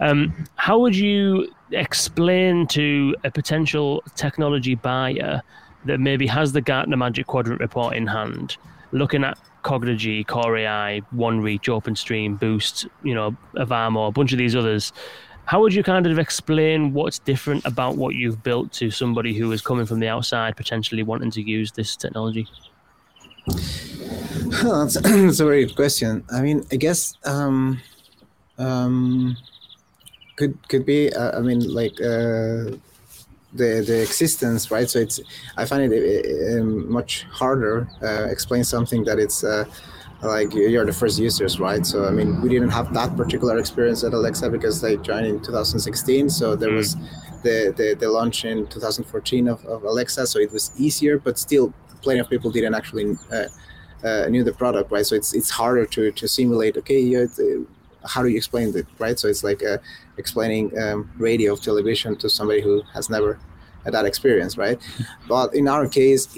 Um, 0.00 0.46
how 0.54 0.78
would 0.78 0.94
you 0.94 1.52
explain 1.72 2.68
to 2.68 3.16
a 3.24 3.32
potential 3.32 4.04
technology 4.14 4.76
buyer 4.76 5.42
that 5.86 5.98
maybe 5.98 6.28
has 6.28 6.52
the 6.52 6.60
Gartner 6.60 6.96
magic 6.96 7.26
quadrant 7.26 7.60
report 7.60 7.96
in 7.96 8.06
hand 8.06 8.56
looking 8.92 9.24
at 9.24 9.38
Cognigy, 9.62 10.26
Kore 10.26 10.56
AI, 10.56 11.02
OneReach, 11.14 11.64
OpenStream, 11.64 12.38
Boost, 12.38 12.86
you 13.02 13.14
know, 13.14 13.36
Avaamo, 13.56 14.08
a 14.08 14.12
bunch 14.12 14.32
of 14.32 14.38
these 14.38 14.56
others. 14.56 14.92
How 15.44 15.60
would 15.60 15.72
you 15.72 15.82
kind 15.82 16.06
of 16.06 16.18
explain 16.18 16.92
what's 16.92 17.18
different 17.18 17.64
about 17.64 17.96
what 17.96 18.14
you've 18.14 18.42
built 18.42 18.70
to 18.74 18.90
somebody 18.90 19.32
who 19.32 19.50
is 19.52 19.62
coming 19.62 19.86
from 19.86 19.98
the 19.98 20.08
outside, 20.08 20.56
potentially 20.56 21.02
wanting 21.02 21.30
to 21.32 21.42
use 21.42 21.72
this 21.72 21.96
technology? 21.96 22.46
that's, 23.46 24.94
that's, 25.00 25.40
a 25.40 25.44
very 25.44 25.64
good 25.64 25.76
question. 25.76 26.24
I 26.30 26.42
mean, 26.42 26.66
I 26.70 26.76
guess 26.76 27.14
um, 27.24 27.80
um, 28.58 29.36
could 30.36 30.56
could 30.68 30.84
be. 30.84 31.12
Uh, 31.12 31.38
I 31.38 31.40
mean, 31.40 31.60
like 31.72 32.00
uh, 32.00 32.76
the 33.58 33.84
the 33.86 34.02
existence, 34.02 34.70
right? 34.70 34.88
So 34.88 34.98
it's 35.00 35.20
I 35.56 35.64
find 35.64 35.92
it 35.92 36.60
um, 36.60 36.90
much 36.90 37.24
harder 37.24 37.88
uh, 38.02 38.26
explain 38.30 38.64
something 38.64 39.04
that 39.04 39.18
it's 39.18 39.44
uh, 39.44 39.64
like 40.22 40.54
you're 40.54 40.86
the 40.86 40.92
first 40.92 41.18
users, 41.18 41.60
right? 41.60 41.84
So 41.84 42.06
I 42.06 42.10
mean, 42.10 42.40
we 42.40 42.48
didn't 42.48 42.70
have 42.70 42.94
that 42.94 43.16
particular 43.16 43.58
experience 43.58 44.04
at 44.04 44.12
Alexa 44.14 44.48
because 44.50 44.80
they 44.80 44.96
joined 44.96 45.26
in 45.26 45.40
2016, 45.40 46.30
so 46.30 46.56
there 46.56 46.72
was 46.72 46.94
mm. 46.94 47.42
the 47.42 47.74
the, 47.76 47.94
the 47.94 48.08
launch 48.10 48.44
in 48.44 48.66
2014 48.68 49.48
of, 49.48 49.64
of 49.66 49.84
Alexa, 49.84 50.26
so 50.26 50.38
it 50.38 50.52
was 50.52 50.72
easier, 50.78 51.18
but 51.18 51.38
still, 51.38 51.72
plenty 52.02 52.20
of 52.20 52.28
people 52.30 52.50
didn't 52.50 52.74
actually. 52.74 53.16
Uh, 53.32 53.44
uh, 54.04 54.28
knew 54.28 54.44
the 54.44 54.52
product, 54.52 54.92
right? 54.92 55.04
So 55.04 55.16
it's 55.16 55.34
it's 55.34 55.50
harder 55.50 55.84
to 55.86 56.12
to 56.12 56.28
simulate. 56.28 56.76
Okay, 56.76 57.00
yeah, 57.00 57.26
how 58.04 58.22
do 58.22 58.28
you 58.28 58.36
explain 58.36 58.76
it, 58.76 58.86
right? 58.98 59.18
So 59.18 59.28
it's 59.28 59.44
like 59.44 59.62
uh, 59.64 59.78
explaining 60.16 60.76
um, 60.78 61.10
radio, 61.16 61.56
television 61.56 62.16
to 62.16 62.30
somebody 62.30 62.60
who 62.60 62.82
has 62.94 63.10
never 63.10 63.38
that 63.90 64.04
experience, 64.04 64.56
right? 64.56 64.78
but 65.28 65.54
in 65.54 65.68
our 65.68 65.88
case, 65.88 66.28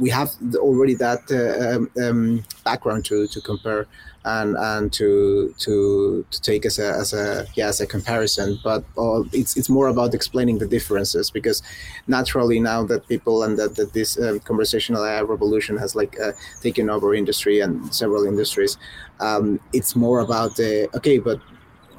we 0.00 0.10
have 0.10 0.30
already 0.56 0.94
that 0.94 1.20
uh, 1.30 1.76
um, 1.76 1.90
um, 2.02 2.44
background 2.64 3.04
to 3.06 3.26
to 3.28 3.40
compare 3.40 3.86
and 4.26 4.56
and 4.56 4.92
to 4.92 5.54
to 5.58 6.24
to 6.30 6.42
take 6.42 6.66
as 6.66 6.78
a 6.78 6.88
as 7.02 7.12
a 7.12 7.46
yeah 7.54 7.68
as 7.68 7.80
a 7.80 7.86
comparison. 7.86 8.58
But 8.62 8.84
uh, 8.98 9.22
it's 9.32 9.56
it's 9.56 9.68
more 9.68 9.88
about 9.88 10.14
explaining 10.14 10.58
the 10.58 10.66
differences 10.66 11.30
because 11.30 11.62
naturally 12.08 12.58
now 12.60 12.84
that 12.84 13.06
people 13.08 13.44
and 13.44 13.56
that, 13.58 13.76
that 13.76 13.92
this 13.92 14.18
um, 14.20 14.40
conversational 14.40 15.04
AI 15.04 15.22
revolution 15.22 15.76
has 15.78 15.94
like 15.94 16.18
uh, 16.20 16.32
taken 16.60 16.90
over 16.90 17.14
industry 17.14 17.60
and 17.60 17.94
several 17.94 18.26
industries, 18.26 18.76
um, 19.20 19.60
it's 19.72 19.94
more 19.94 20.20
about 20.20 20.56
the 20.56 20.88
okay, 20.96 21.18
but 21.18 21.40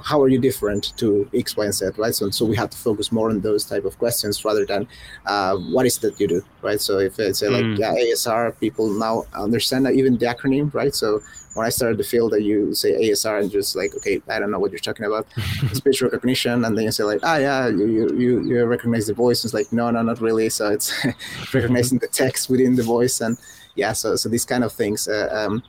how 0.04 0.22
are 0.22 0.28
you 0.28 0.40
different 0.40 0.96
to 0.98 1.30
X, 1.34 1.58
Y, 1.58 1.66
and 1.66 1.74
Z, 1.74 1.90
right? 1.98 2.14
So, 2.14 2.30
so 2.30 2.46
we 2.46 2.56
have 2.56 2.70
to 2.70 2.78
focus 2.78 3.12
more 3.12 3.30
on 3.30 3.42
those 3.42 3.66
type 3.66 3.86
of 3.86 3.98
questions 3.98 4.44
rather 4.46 4.66
than 4.66 4.88
uh, 5.26 5.56
what 5.56 5.86
is 5.86 5.98
that 6.00 6.20
you 6.20 6.28
do, 6.28 6.42
right? 6.62 6.80
So 6.80 7.00
if 7.00 7.20
it's 7.20 7.42
uh, 7.42 7.52
like 7.52 7.64
mm. 7.64 7.78
yeah, 7.78 7.94
ASR, 7.94 8.58
people 8.60 8.90
now 8.90 9.26
understand 9.34 9.88
even 9.88 10.18
the 10.18 10.26
acronym, 10.26 10.74
right? 10.74 10.94
So 10.94 11.22
when 11.54 11.66
I 11.66 11.70
started 11.70 11.98
the 11.98 12.04
field, 12.04 12.32
that 12.34 12.44
you 12.44 12.74
say 12.76 12.94
ASR 12.94 13.42
and 13.42 13.52
just 13.52 13.76
like, 13.76 13.96
okay, 13.96 14.22
I 14.30 14.40
don't 14.40 14.52
know 14.52 14.60
what 14.60 14.72
you're 14.72 14.80
talking 14.80 15.06
about, 15.06 15.28
speech 15.74 16.02
recognition, 16.02 16.64
and 16.64 16.78
then 16.78 16.86
you 16.86 16.92
say 16.92 17.04
like, 17.04 17.22
ah, 17.24 17.38
yeah, 17.38 17.68
you 17.68 18.10
you 18.16 18.44
you 18.44 18.66
recognize 18.66 19.08
the 19.08 19.14
voice. 19.14 19.44
It's 19.44 19.54
like, 19.54 19.72
no, 19.74 19.90
no, 19.90 20.02
not 20.04 20.22
really. 20.22 20.50
So 20.50 20.70
it's 20.70 20.94
recognizing 21.54 21.98
the 21.98 22.08
text 22.08 22.50
within 22.50 22.76
the 22.76 22.84
voice, 22.84 23.22
and 23.22 23.38
yeah, 23.76 23.94
so 23.94 24.16
so 24.16 24.30
these 24.30 24.46
kind 24.46 24.64
of 24.64 24.72
things 24.72 25.08
uh, 25.08 25.30
um, 25.32 25.64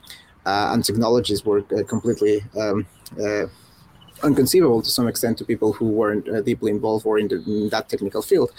uh, 0.45 0.69
and 0.73 0.85
technologies 0.85 1.43
were 1.43 1.63
uh, 1.75 1.83
completely. 1.83 2.43
Um, 2.57 2.85
uh, 3.19 3.45
unconceivable 4.23 4.81
to 4.81 4.89
some 4.89 5.07
extent 5.07 5.37
to 5.37 5.45
people 5.45 5.73
who 5.73 5.85
weren't 5.85 6.27
uh, 6.29 6.41
deeply 6.41 6.71
involved 6.71 7.05
or 7.05 7.17
in, 7.19 7.27
the, 7.27 7.43
in, 7.45 7.69
that 7.69 7.89
technical 7.89 8.21
field. 8.21 8.51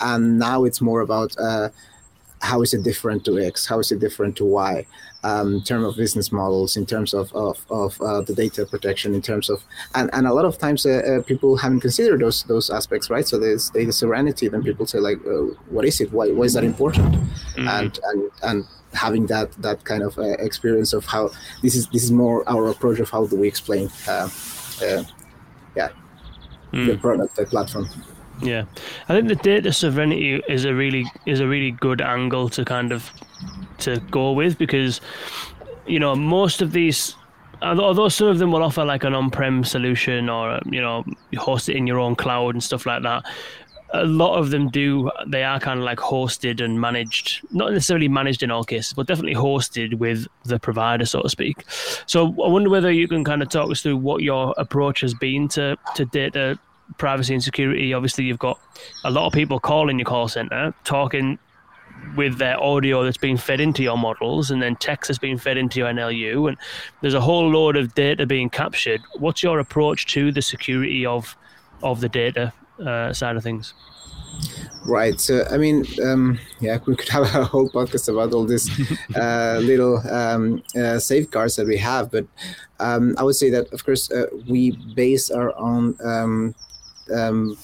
And 0.00 0.38
now 0.38 0.64
it's 0.64 0.80
more 0.80 1.00
about 1.00 1.36
uh, 1.38 1.70
how 2.42 2.62
is 2.62 2.74
it 2.74 2.82
different 2.82 3.24
to 3.24 3.38
X? 3.38 3.66
How 3.66 3.78
is 3.78 3.90
it 3.90 3.98
different 3.98 4.36
to 4.36 4.44
Y? 4.44 4.86
Um, 5.24 5.54
in 5.54 5.62
terms 5.62 5.84
of 5.86 5.96
business 5.96 6.30
models, 6.30 6.76
in 6.76 6.86
terms 6.86 7.12
of 7.12 7.32
of, 7.34 7.64
of 7.70 8.00
uh, 8.00 8.20
the 8.20 8.34
data 8.34 8.64
protection, 8.66 9.14
in 9.14 9.22
terms 9.22 9.50
of 9.50 9.64
and, 9.94 10.08
and 10.12 10.26
a 10.26 10.32
lot 10.32 10.44
of 10.44 10.58
times 10.58 10.86
uh, 10.86 10.90
uh, 10.90 11.22
people 11.22 11.56
haven't 11.56 11.80
considered 11.80 12.20
those 12.20 12.44
those 12.44 12.70
aspects, 12.70 13.10
right? 13.10 13.26
So 13.26 13.38
there's 13.38 13.70
data 13.70 13.92
sovereignty. 13.92 14.48
Then 14.48 14.62
people 14.62 14.86
say 14.86 14.98
like, 14.98 15.18
uh, 15.26 15.54
what 15.70 15.84
is 15.84 16.00
it? 16.00 16.12
Why 16.12 16.30
why 16.30 16.44
is 16.44 16.52
that 16.52 16.64
important? 16.64 17.14
Mm-hmm. 17.14 17.68
And 17.68 17.98
and 18.04 18.30
and 18.42 18.64
having 18.92 19.26
that 19.26 19.50
that 19.62 19.84
kind 19.84 20.02
of 20.02 20.16
experience 20.18 20.92
of 20.92 21.04
how 21.06 21.30
this 21.62 21.74
is 21.74 21.88
this 21.88 22.04
is 22.04 22.12
more 22.12 22.48
our 22.48 22.68
approach 22.68 23.00
of 23.00 23.10
how 23.10 23.26
do 23.26 23.36
we 23.36 23.48
explain 23.48 23.90
uh, 24.82 25.04
yeah, 25.74 25.88
mm. 26.72 26.86
the 26.86 26.96
product, 26.96 27.36
the 27.36 27.46
platform. 27.46 27.88
Yeah, 28.42 28.64
I 29.08 29.14
think 29.14 29.28
the 29.28 29.36
data 29.36 29.72
sovereignty 29.72 30.42
is 30.48 30.64
a 30.64 30.74
really 30.74 31.04
is 31.24 31.40
a 31.40 31.48
really 31.48 31.70
good 31.70 32.00
angle 32.00 32.48
to 32.50 32.64
kind 32.64 32.92
of 32.92 33.10
to 33.78 34.00
go 34.10 34.32
with 34.32 34.58
because 34.58 35.00
you 35.86 35.98
know 35.98 36.14
most 36.14 36.60
of 36.62 36.72
these 36.72 37.14
although 37.62 38.08
some 38.08 38.28
of 38.28 38.38
them 38.38 38.52
will 38.52 38.62
offer 38.62 38.84
like 38.84 39.04
an 39.04 39.14
on-prem 39.14 39.64
solution 39.64 40.28
or 40.28 40.60
you 40.66 40.80
know 40.80 41.04
host 41.36 41.68
it 41.68 41.76
in 41.76 41.86
your 41.86 41.98
own 41.98 42.14
cloud 42.14 42.54
and 42.54 42.62
stuff 42.62 42.84
like 42.84 43.02
that 43.02 43.24
a 43.90 44.04
lot 44.04 44.36
of 44.36 44.50
them 44.50 44.68
do 44.68 45.10
they 45.26 45.44
are 45.44 45.60
kind 45.60 45.78
of 45.78 45.84
like 45.84 45.98
hosted 45.98 46.62
and 46.62 46.80
managed 46.80 47.40
not 47.52 47.72
necessarily 47.72 48.08
managed 48.08 48.42
in 48.42 48.50
all 48.50 48.64
cases 48.64 48.92
but 48.92 49.06
definitely 49.06 49.34
hosted 49.34 49.94
with 49.94 50.26
the 50.44 50.58
provider 50.58 51.04
so 51.04 51.22
to 51.22 51.28
speak. 51.28 51.64
So 52.06 52.26
i 52.42 52.48
wonder 52.48 52.70
whether 52.70 52.90
you 52.90 53.08
can 53.08 53.24
kind 53.24 53.42
of 53.42 53.48
talk 53.48 53.70
us 53.70 53.82
through 53.82 53.98
what 53.98 54.22
your 54.22 54.54
approach 54.56 55.00
has 55.00 55.14
been 55.14 55.48
to 55.48 55.76
to 55.94 56.04
data 56.06 56.58
privacy 56.98 57.34
and 57.34 57.42
security. 57.42 57.92
Obviously 57.92 58.24
you've 58.24 58.38
got 58.38 58.60
a 59.04 59.10
lot 59.10 59.26
of 59.26 59.32
people 59.32 59.58
calling 59.60 59.98
your 59.98 60.06
call 60.06 60.28
center 60.28 60.74
talking 60.84 61.38
with 62.14 62.38
their 62.38 62.60
audio 62.62 63.02
that's 63.02 63.16
being 63.16 63.36
fed 63.36 63.60
into 63.60 63.82
your 63.82 63.98
models 63.98 64.50
and 64.50 64.62
then 64.62 64.76
text 64.76 65.08
that's 65.08 65.18
being 65.18 65.38
fed 65.38 65.56
into 65.56 65.80
your 65.80 65.88
NLU 65.88 66.48
and 66.48 66.56
there's 67.00 67.14
a 67.14 67.20
whole 67.20 67.48
load 67.48 67.76
of 67.76 67.94
data 67.94 68.26
being 68.26 68.50
captured. 68.50 69.00
What's 69.18 69.42
your 69.42 69.58
approach 69.58 70.06
to 70.08 70.32
the 70.32 70.42
security 70.42 71.06
of 71.06 71.36
of 71.82 72.00
the 72.00 72.08
data 72.08 72.52
uh, 72.84 73.12
side 73.12 73.36
of 73.36 73.42
things? 73.42 73.74
Right. 74.84 75.20
So, 75.20 75.44
I 75.50 75.56
mean, 75.56 75.84
um, 76.04 76.38
yeah, 76.60 76.78
we 76.86 76.94
could 76.94 77.08
have 77.16 77.22
a 77.34 77.44
whole 77.44 77.68
podcast 77.68 78.08
about 78.08 78.32
all 78.32 78.44
these 78.44 78.70
uh, 79.16 79.58
little 79.62 79.98
um, 80.08 80.62
uh, 80.76 80.98
safeguards 80.98 81.56
that 81.56 81.66
we 81.66 81.76
have. 81.78 82.10
But 82.10 82.26
um, 82.78 83.16
I 83.18 83.24
would 83.24 83.34
say 83.34 83.50
that, 83.50 83.72
of 83.72 83.84
course, 83.84 84.10
uh, 84.10 84.26
we 84.48 84.72
base 84.94 85.30
our 85.30 85.56
own 85.58 85.96
um, 86.04 86.54
um, 87.12 87.56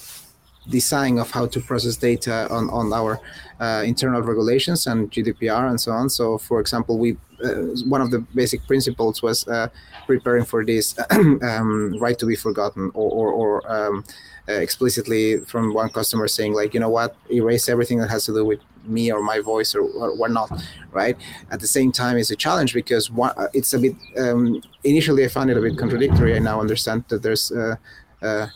design 0.68 1.18
of 1.18 1.30
how 1.30 1.46
to 1.46 1.60
process 1.60 1.96
data 1.96 2.48
on, 2.50 2.70
on 2.70 2.92
our 2.92 3.20
uh, 3.60 3.82
internal 3.84 4.22
regulations 4.22 4.86
and 4.86 5.10
GDPR 5.10 5.68
and 5.68 5.80
so 5.80 5.92
on. 5.92 6.08
So, 6.08 6.38
for 6.38 6.60
example, 6.60 6.98
we 6.98 7.16
uh, 7.44 7.74
one 7.86 8.00
of 8.00 8.12
the 8.12 8.20
basic 8.34 8.64
principles 8.68 9.20
was 9.20 9.48
uh, 9.48 9.68
preparing 10.06 10.44
for 10.44 10.64
this 10.64 10.96
um, 11.10 11.96
right 11.98 12.16
to 12.18 12.26
be 12.26 12.36
forgotten 12.36 12.92
or, 12.94 13.10
or, 13.10 13.32
or 13.32 13.72
um, 13.72 14.04
uh, 14.48 14.52
explicitly 14.52 15.38
from 15.40 15.74
one 15.74 15.88
customer 15.88 16.28
saying 16.28 16.52
like 16.52 16.72
you 16.72 16.80
know 16.80 16.88
what? 16.88 17.16
Erase 17.30 17.68
everything 17.68 17.98
that 17.98 18.10
has 18.10 18.24
to 18.26 18.32
do 18.32 18.44
with 18.44 18.60
me 18.84 19.12
or 19.12 19.22
my 19.22 19.40
voice 19.40 19.74
or, 19.74 19.82
or 19.82 20.14
whatnot 20.16 20.50
right? 20.92 21.16
At 21.50 21.60
the 21.60 21.66
same 21.66 21.90
time 21.92 22.16
it's 22.16 22.30
a 22.30 22.36
challenge 22.36 22.74
because 22.74 23.10
one, 23.10 23.32
uh, 23.36 23.48
it's 23.52 23.72
a 23.72 23.78
bit 23.78 23.94
um, 24.18 24.62
initially 24.84 25.24
i 25.24 25.28
found 25.28 25.50
it 25.50 25.56
a 25.56 25.60
bit 25.60 25.78
contradictory. 25.78 26.36
I 26.36 26.38
now 26.38 26.60
understand 26.60 27.04
that 27.08 27.22
there's 27.22 27.50
uh, 27.50 27.76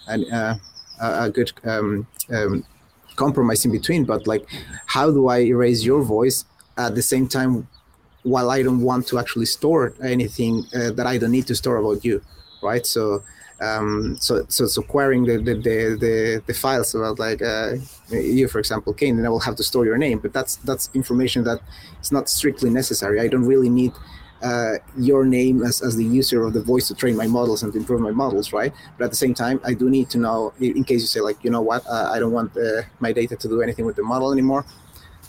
an, 0.07 0.61
a 1.01 1.31
good 1.31 1.53
um, 1.65 2.07
um, 2.31 2.65
compromise 3.17 3.65
in 3.65 3.73
between 3.73 4.05
but 4.05 4.27
like 4.27 4.47
how 4.87 5.11
do 5.11 5.29
i 5.29 5.39
erase 5.41 5.85
your 5.85 6.03
voice 6.03 6.45
at 6.77 6.95
the 6.95 7.03
same 7.03 7.27
time 7.27 7.67
while 8.23 8.51
i 8.51 8.63
don't 8.63 8.81
want 8.81 9.07
to 9.07 9.19
actually 9.19 9.47
store 9.47 9.95
anything 10.03 10.65
uh, 10.75 10.91
that 10.91 11.07
i 11.07 11.17
don't 11.17 11.31
need 11.31 11.47
to 11.47 11.55
store 11.55 11.77
about 11.77 12.05
you 12.05 12.21
right? 12.63 12.87
So 12.87 13.23
um, 13.61 14.19
so, 14.21 14.45
so 14.49 14.67
so 14.67 14.83
querying 14.83 15.25
the 15.25 15.39
the, 15.39 15.55
the, 15.55 15.97
the, 15.99 16.43
the 16.47 16.55
files 16.55 16.95
about 16.95 17.19
like 17.19 17.41
uh, 17.41 17.77
you 18.11 18.49
for 18.49 18.59
example 18.59 18.93
Kane, 18.93 19.17
then 19.17 19.25
I 19.25 19.31
will 19.31 19.41
have 19.41 19.57
to 19.57 19.65
store 19.65 19.87
your 19.87 19.97
name 19.97 20.19
but 20.19 20.33
that's 20.33 20.57
that's 20.57 20.91
information 20.93 21.45
that 21.45 21.61
is 22.03 22.13
not 22.13 22.29
strictly 22.29 22.69
necessary. 22.69 23.21
I 23.21 23.29
don't 23.29 23.47
really 23.47 23.71
need 23.71 23.93
uh, 24.43 24.75
your 24.97 25.25
name 25.25 25.63
as, 25.63 25.83
as 25.83 25.97
the 25.97 26.05
user 26.05 26.45
of 26.45 26.53
the 26.53 26.63
voice 26.63 26.89
to 26.89 26.95
train 26.95 27.17
my 27.17 27.27
models 27.27 27.63
and 27.63 27.73
to 27.73 27.79
improve 27.79 28.01
my 28.01 28.11
models 28.11 28.53
right 28.53 28.73
but 28.99 29.05
at 29.05 29.11
the 29.11 29.17
same 29.17 29.35
time 29.35 29.61
I 29.65 29.75
do 29.75 29.89
need 29.91 30.11
to 30.11 30.19
know 30.19 30.53
in 30.61 30.85
case 30.85 31.01
you 31.01 31.07
say 31.07 31.21
like 31.21 31.43
you 31.43 31.51
know 31.51 31.63
what 31.63 31.87
uh, 31.87 32.11
I 32.13 32.19
don't 32.19 32.33
want 32.33 32.57
uh, 32.57 32.83
my 33.01 33.13
data 33.13 33.37
to 33.37 33.49
do 33.49 33.63
anything 33.63 33.87
with 33.87 33.97
the 33.97 34.03
model 34.03 34.33
anymore 34.33 34.65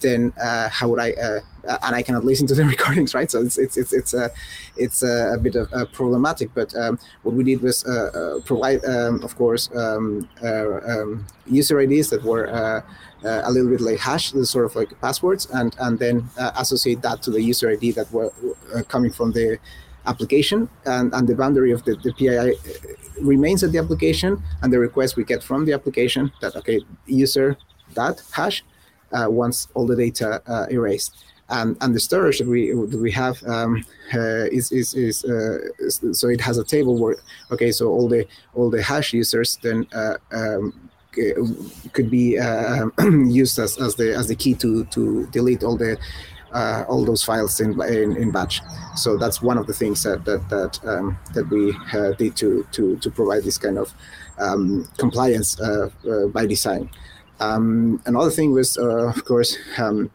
then 0.01 0.33
uh, 0.41 0.69
how 0.69 0.87
would 0.89 0.99
I? 0.99 1.11
Uh, 1.11 1.39
and 1.83 1.95
I 1.95 2.01
cannot 2.01 2.23
listen 2.23 2.47
to 2.47 2.55
the 2.55 2.65
recordings, 2.75 3.13
right? 3.13 3.29
So 3.29 3.41
it's 3.41 3.57
it's 3.57 3.77
it's 3.77 3.93
it's 3.93 4.13
a 4.13 4.31
it's 4.75 5.03
a, 5.03 5.37
bit 5.41 5.55
of 5.55 5.91
problematic. 5.91 6.53
But 6.53 6.75
um, 6.75 6.99
what 7.23 7.35
we 7.35 7.43
did 7.43 7.61
was 7.61 7.85
uh, 7.85 7.91
uh, 8.37 8.39
provide, 8.41 8.83
um, 8.85 9.23
of 9.23 9.35
course, 9.35 9.69
um, 9.75 10.27
uh, 10.43 10.79
um, 10.85 11.25
user 11.45 11.79
IDs 11.79 12.09
that 12.09 12.23
were. 12.23 12.83
A 13.23 13.51
little 13.51 13.69
bit 13.69 13.81
like 13.81 13.99
hash, 13.99 14.31
the 14.31 14.45
sort 14.45 14.65
of 14.65 14.75
like 14.75 14.99
passwords, 15.01 15.47
and 15.51 15.75
and 15.79 15.99
then 15.99 16.29
associate 16.37 17.01
that 17.01 17.21
to 17.23 17.31
the 17.31 17.41
user 17.41 17.69
ID 17.69 17.91
that 17.91 18.11
were 18.11 18.31
coming 18.87 19.11
from 19.11 19.31
the 19.31 19.59
application 20.07 20.69
and, 20.85 21.13
and 21.13 21.27
the 21.27 21.35
boundary 21.35 21.71
of 21.71 21.83
the, 21.83 21.95
the 21.95 22.13
PII 22.13 22.55
remains 23.21 23.63
at 23.63 23.71
the 23.71 23.77
application 23.77 24.41
and 24.61 24.71
the 24.71 24.79
request 24.79 25.15
we 25.15 25.23
get 25.23 25.43
from 25.43 25.65
the 25.65 25.73
application 25.73 26.31
that 26.41 26.55
okay 26.55 26.79
user 27.05 27.57
that 27.93 28.21
hash 28.31 28.63
uh, 29.11 29.27
once 29.29 29.67
all 29.73 29.85
the 29.85 29.95
data 29.95 30.41
uh, 30.47 30.65
erased. 30.69 31.23
And, 31.49 31.77
and 31.79 31.95
the 31.95 31.99
storage 32.01 32.39
that 32.39 32.47
we 32.47 32.71
that 32.71 32.99
we 32.99 33.11
have 33.11 33.41
um, 33.47 33.85
uh, 34.13 34.47
is 34.51 34.69
is, 34.73 34.93
is, 34.93 35.23
is, 35.23 36.01
so 36.11 36.27
it 36.27 36.41
has 36.41 36.57
a 36.57 36.63
table 36.65 36.97
where 36.97 37.15
okay 37.51 37.71
so 37.71 37.87
all 37.87 38.09
the 38.09 38.27
all 38.53 38.69
the 38.69 38.83
hash 38.83 39.13
users 39.13 39.57
then 39.63 39.87
uh, 39.93 40.15
um, 40.33 40.86
could 41.93 42.09
be 42.09 42.37
uh, 42.37 42.87
used 43.27 43.59
as, 43.59 43.77
as 43.77 43.95
the 43.95 44.13
as 44.13 44.27
the 44.27 44.35
key 44.35 44.53
to 44.55 44.85
to 44.85 45.27
delete 45.27 45.63
all 45.63 45.77
the 45.77 45.97
uh, 46.53 46.85
all 46.87 47.03
those 47.03 47.23
files 47.23 47.59
in, 47.59 47.79
in, 47.81 48.15
in 48.15 48.31
batch. 48.31 48.61
So 48.95 49.17
that's 49.17 49.41
one 49.41 49.57
of 49.57 49.67
the 49.67 49.73
things 49.73 50.03
that 50.03 50.25
that 50.25 50.49
that 50.49 50.79
um, 50.85 51.17
that 51.33 51.49
we 51.49 51.75
uh, 51.93 52.11
did 52.13 52.35
to 52.37 52.65
to 52.71 52.97
to 52.97 53.11
provide 53.11 53.43
this 53.43 53.57
kind 53.57 53.77
of 53.77 53.93
um, 54.39 54.87
compliance 54.97 55.57
by 56.33 56.45
design. 56.45 56.89
Um, 57.39 58.01
another 58.05 58.31
thing 58.31 58.51
was, 58.51 58.77
uh, 58.77 59.09
of 59.09 59.23
course, 59.25 59.57
um, 59.77 60.09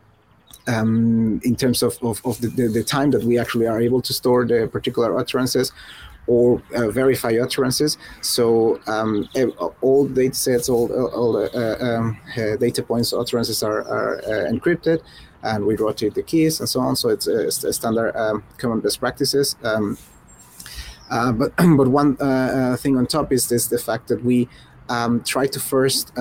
um, 0.67 1.41
in 1.45 1.57
terms 1.57 1.83
of, 1.83 1.99
of, 2.03 2.21
of 2.25 2.41
the, 2.41 2.49
the, 2.49 2.69
the, 2.69 2.85
time 2.85 3.11
that 3.11 3.25
we 3.25 3.39
actually 3.39 3.67
are 3.67 3.81
able 3.81 4.01
to 4.03 4.13
store 4.13 4.45
the 4.45 4.69
particular 4.69 5.17
utterances 5.19 5.73
or 6.27 6.63
uh, 6.75 6.89
verify 6.89 7.37
utterances. 7.43 7.99
So 8.21 8.81
um, 8.87 9.29
all 9.81 10.07
data 10.07 10.35
sets, 10.35 10.69
all, 10.69 10.93
all 10.93 11.37
uh, 11.37 11.77
um, 11.81 12.19
uh, 12.37 12.57
data 12.57 12.83
points, 12.83 13.13
utterances 13.13 13.63
are, 13.63 13.81
are 13.83 14.19
uh, 14.19 14.51
encrypted 14.51 15.03
and 15.43 15.67
we 15.67 15.75
rotate 15.77 16.15
the 16.15 16.23
keys 16.23 16.61
and 16.61 16.69
so 16.69 16.81
on. 16.81 16.95
So 16.95 17.09
it's 17.09 17.27
a, 17.27 17.49
a 17.49 17.73
standard 17.73 18.17
um, 18.17 18.45
common 18.59 18.81
best 18.81 19.01
practices. 19.01 19.57
Um, 19.65 19.99
uh, 21.11 21.33
but 21.33 21.53
but 21.77 21.89
one 21.89 22.17
uh, 22.21 22.77
thing 22.79 22.97
on 22.97 23.07
top 23.07 23.33
is 23.33 23.49
this 23.49 23.67
the 23.67 23.79
fact 23.79 24.09
that 24.09 24.25
we 24.25 24.49
try 25.25 25.47
to 25.47 25.61
first 25.61 26.13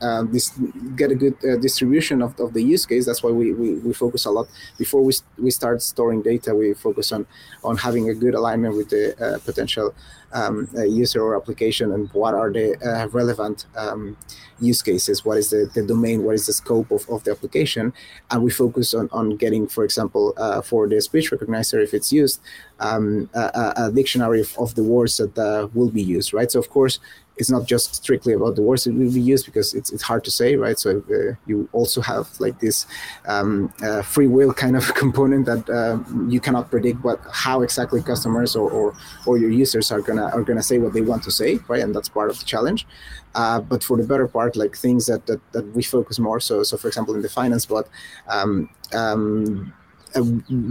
uh, 0.00 0.22
this 0.24 0.50
get 0.96 1.10
a 1.10 1.14
good 1.14 1.36
uh, 1.44 1.56
distribution 1.56 2.22
of, 2.22 2.38
of 2.40 2.52
the 2.52 2.62
use 2.62 2.86
case. 2.86 3.06
That's 3.06 3.22
why 3.22 3.30
we, 3.30 3.52
we, 3.52 3.74
we 3.74 3.92
focus 3.92 4.24
a 4.24 4.30
lot 4.30 4.48
before 4.78 5.02
we, 5.02 5.12
we 5.38 5.50
start 5.50 5.82
storing 5.82 6.22
data. 6.22 6.54
We 6.54 6.74
focus 6.74 7.12
on 7.12 7.26
on 7.64 7.76
having 7.76 8.08
a 8.08 8.14
good 8.14 8.34
alignment 8.34 8.76
with 8.76 8.90
the 8.90 9.04
uh, 9.24 9.38
potential 9.40 9.94
um, 10.32 10.68
user 10.74 11.22
or 11.22 11.36
application 11.36 11.92
and 11.92 12.10
what 12.12 12.34
are 12.34 12.50
the 12.50 12.76
uh, 12.80 13.08
relevant 13.08 13.66
um, 13.76 14.16
use 14.60 14.82
cases. 14.82 15.24
What 15.24 15.38
is 15.38 15.50
the, 15.50 15.70
the 15.74 15.82
domain? 15.82 16.22
What 16.22 16.34
is 16.34 16.46
the 16.46 16.52
scope 16.52 16.90
of, 16.90 17.08
of 17.08 17.24
the 17.24 17.32
application? 17.32 17.92
And 18.30 18.42
we 18.42 18.50
focus 18.50 18.94
on, 18.94 19.08
on 19.12 19.36
getting, 19.36 19.66
for 19.66 19.84
example, 19.84 20.34
uh, 20.36 20.62
for 20.62 20.88
the 20.88 21.00
speech 21.00 21.30
recognizer, 21.30 21.82
if 21.82 21.92
it's 21.94 22.12
used, 22.12 22.40
um, 22.80 23.28
a, 23.34 23.72
a, 23.76 23.92
dictionary 23.92 24.40
of, 24.40 24.56
of 24.58 24.74
the 24.74 24.82
words 24.82 25.16
that 25.18 25.36
uh, 25.38 25.68
will 25.74 25.90
be 25.90 26.02
used, 26.02 26.32
right? 26.32 26.50
So 26.50 26.58
of 26.58 26.70
course, 26.70 26.98
it's 27.36 27.50
not 27.50 27.66
just 27.66 27.94
strictly 27.94 28.34
about 28.34 28.56
the 28.56 28.62
words 28.62 28.84
that 28.84 28.94
will 28.94 29.12
be 29.12 29.20
used 29.20 29.46
because 29.46 29.74
it's, 29.74 29.90
it's 29.90 30.02
hard 30.02 30.22
to 30.24 30.30
say, 30.30 30.56
right? 30.56 30.78
So 30.78 31.02
uh, 31.10 31.34
you 31.46 31.68
also 31.72 32.00
have 32.00 32.28
like 32.40 32.60
this 32.60 32.86
um, 33.26 33.72
uh, 33.82 34.02
free 34.02 34.26
will 34.26 34.52
kind 34.52 34.76
of 34.76 34.94
component 35.02 35.46
that 35.46 35.68
uh, 35.70 35.98
you 36.28 36.40
cannot 36.40 36.70
predict 36.70 37.02
what 37.02 37.20
how 37.32 37.62
exactly 37.62 38.02
customers 38.02 38.54
or, 38.54 38.70
or, 38.70 38.94
or 39.26 39.38
your 39.38 39.50
users 39.50 39.90
are 39.90 40.00
gonna 40.00 40.26
are 40.26 40.42
gonna 40.42 40.62
say 40.62 40.78
what 40.78 40.92
they 40.92 41.00
want 41.00 41.22
to 41.24 41.30
say, 41.30 41.58
right? 41.68 41.82
And 41.82 41.94
that's 41.94 42.08
part 42.08 42.30
of 42.30 42.38
the 42.38 42.44
challenge. 42.44 42.86
Uh, 43.34 43.60
but 43.60 43.82
for 43.82 43.96
the 43.96 44.04
better 44.04 44.28
part, 44.28 44.56
like 44.56 44.76
things 44.76 45.06
that, 45.06 45.26
that 45.26 45.40
that 45.52 45.66
we 45.74 45.82
focus 45.82 46.18
more. 46.18 46.38
So 46.40 46.62
so 46.62 46.76
for 46.76 46.88
example, 46.88 47.14
in 47.14 47.22
the 47.22 47.30
finance 47.30 47.64
bot, 47.66 47.88
um, 48.28 48.68
um, 48.92 49.72
uh, 50.14 50.22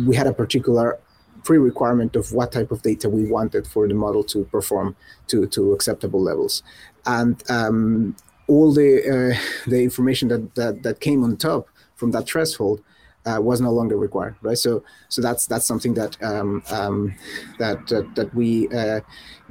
we 0.06 0.16
had 0.16 0.28
a 0.28 0.34
particular 0.34 1.00
pre-requirement 1.44 2.16
of 2.16 2.32
what 2.34 2.52
type 2.52 2.72
of 2.72 2.82
data 2.82 3.10
we 3.10 3.26
wanted 3.26 3.68
for 3.68 3.88
the 3.88 3.94
model 3.94 4.24
to 4.24 4.46
perform 4.46 4.96
to, 5.28 5.48
to 5.48 5.74
acceptable 5.74 6.22
levels. 6.22 6.64
And 7.06 7.42
um, 7.50 8.16
all 8.48 8.74
the, 8.74 9.36
uh, 9.36 9.70
the 9.70 9.82
information 9.82 10.28
that, 10.30 10.56
that, 10.56 10.84
that 10.84 11.00
came 11.00 11.24
on 11.24 11.38
top 11.38 11.68
from 11.96 12.12
that 12.12 12.28
threshold 12.28 12.82
uh, 13.26 13.40
was 13.40 13.62
no 13.62 13.72
longer 13.72 13.98
required, 13.98 14.36
right? 14.42 14.58
So, 14.58 14.84
so 15.10 15.22
that's 15.22 15.46
that's 15.46 15.66
something 15.66 15.94
that 15.94 16.22
um, 16.24 16.64
um, 16.72 17.14
that, 17.60 17.88
that, 17.88 18.16
that 18.16 18.34
we 18.34 18.68
uh, 18.70 19.02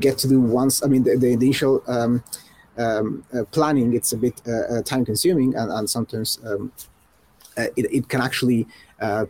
get 0.00 0.18
to 0.18 0.28
do 0.28 0.40
once. 0.40 0.82
I 0.84 0.88
mean, 0.88 1.04
the, 1.04 1.16
the 1.16 1.32
initial 1.32 1.82
um, 1.86 2.24
um 2.78 3.24
uh, 3.34 3.44
planning 3.50 3.94
it's 3.94 4.12
a 4.12 4.16
bit 4.16 4.40
uh, 4.46 4.74
uh, 4.74 4.82
time 4.82 5.04
consuming, 5.04 5.54
and, 5.54 5.70
and 5.70 5.88
sometimes 5.88 6.38
um, 6.44 6.72
it, 7.56 7.86
it 7.92 8.08
can 8.08 8.20
actually 8.20 8.66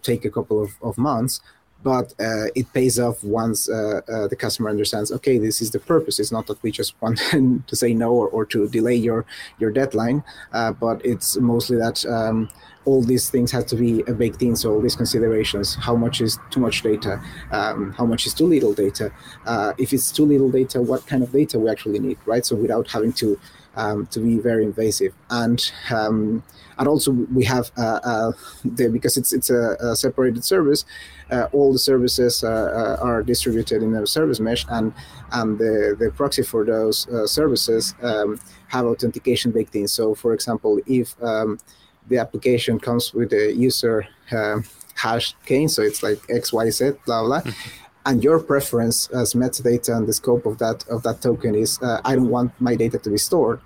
take 0.02 0.24
a 0.24 0.30
couple 0.30 0.60
of, 0.62 0.76
of 0.82 0.98
months 0.98 1.40
but 1.82 2.12
uh, 2.20 2.46
it 2.54 2.72
pays 2.72 2.98
off 2.98 3.22
once 3.24 3.68
uh, 3.68 4.00
uh, 4.08 4.28
the 4.28 4.36
customer 4.36 4.68
understands 4.68 5.10
okay 5.10 5.38
this 5.38 5.60
is 5.60 5.70
the 5.70 5.78
purpose. 5.78 6.18
It's 6.18 6.32
not 6.32 6.46
that 6.46 6.62
we 6.62 6.70
just 6.70 7.00
want 7.00 7.18
to 7.66 7.76
say 7.76 7.94
no 7.94 8.12
or, 8.12 8.28
or 8.28 8.44
to 8.46 8.68
delay 8.68 8.96
your 8.96 9.24
your 9.58 9.70
deadline 9.70 10.22
uh, 10.52 10.72
but 10.72 11.04
it's 11.04 11.36
mostly 11.36 11.76
that 11.76 12.04
um, 12.06 12.48
all 12.84 13.02
these 13.02 13.28
things 13.30 13.50
have 13.52 13.66
to 13.66 13.76
be 13.76 14.02
a 14.02 14.12
baked 14.12 14.42
in 14.42 14.56
so 14.56 14.72
all 14.72 14.80
these 14.80 14.96
considerations 14.96 15.74
how 15.76 15.94
much 15.94 16.20
is 16.20 16.38
too 16.50 16.60
much 16.60 16.82
data? 16.82 17.22
Um, 17.50 17.92
how 17.92 18.06
much 18.06 18.26
is 18.26 18.34
too 18.34 18.46
little 18.46 18.72
data? 18.72 19.12
Uh, 19.46 19.72
if 19.78 19.92
it's 19.92 20.10
too 20.10 20.24
little 20.24 20.50
data 20.50 20.80
what 20.80 21.06
kind 21.06 21.22
of 21.22 21.32
data 21.32 21.58
we 21.58 21.70
actually 21.70 21.98
need 21.98 22.18
right? 22.26 22.44
So 22.44 22.56
without 22.56 22.88
having 22.88 23.12
to 23.14 23.38
um, 23.76 24.06
to 24.06 24.20
be 24.20 24.38
very 24.38 24.64
invasive 24.64 25.12
and 25.30 25.72
um, 25.90 26.42
and 26.78 26.88
also 26.88 27.12
we 27.12 27.44
have 27.44 27.70
uh, 27.76 28.00
uh, 28.02 28.32
the, 28.64 28.88
because 28.88 29.16
it's 29.16 29.32
it's 29.32 29.50
a, 29.50 29.76
a 29.80 29.96
separated 29.96 30.44
service 30.44 30.84
uh, 31.30 31.46
all 31.52 31.72
the 31.72 31.78
services 31.78 32.42
uh, 32.42 32.48
uh, 33.00 33.04
are 33.04 33.22
distributed 33.22 33.82
in 33.82 33.94
a 33.94 34.06
service 34.06 34.40
mesh 34.40 34.64
and 34.70 34.92
and 35.32 35.58
the, 35.58 35.96
the 35.98 36.10
proxy 36.10 36.42
for 36.42 36.64
those 36.64 37.08
uh, 37.08 37.26
services 37.26 37.94
um, 38.02 38.40
have 38.68 38.86
authentication 38.86 39.50
baked 39.50 39.74
in 39.74 39.86
so 39.86 40.14
for 40.14 40.32
example 40.32 40.80
if 40.86 41.20
um, 41.22 41.58
the 42.08 42.18
application 42.18 42.78
comes 42.78 43.14
with 43.14 43.32
a 43.32 43.52
user 43.54 44.06
hash 44.96 45.34
key 45.46 45.68
so 45.68 45.82
it's 45.82 46.02
like 46.02 46.18
xyz 46.28 46.96
blah 47.04 47.22
blah 47.22 47.40
mm-hmm. 47.40 47.89
And 48.06 48.24
your 48.24 48.38
preference 48.40 49.08
as 49.08 49.34
metadata 49.34 49.96
and 49.96 50.06
the 50.06 50.12
scope 50.12 50.46
of 50.46 50.58
that 50.58 50.86
of 50.88 51.02
that 51.02 51.20
token 51.20 51.54
is 51.54 51.80
uh, 51.82 52.00
I 52.04 52.14
don't 52.14 52.30
want 52.30 52.58
my 52.60 52.74
data 52.74 52.98
to 52.98 53.10
be 53.10 53.18
stored, 53.18 53.60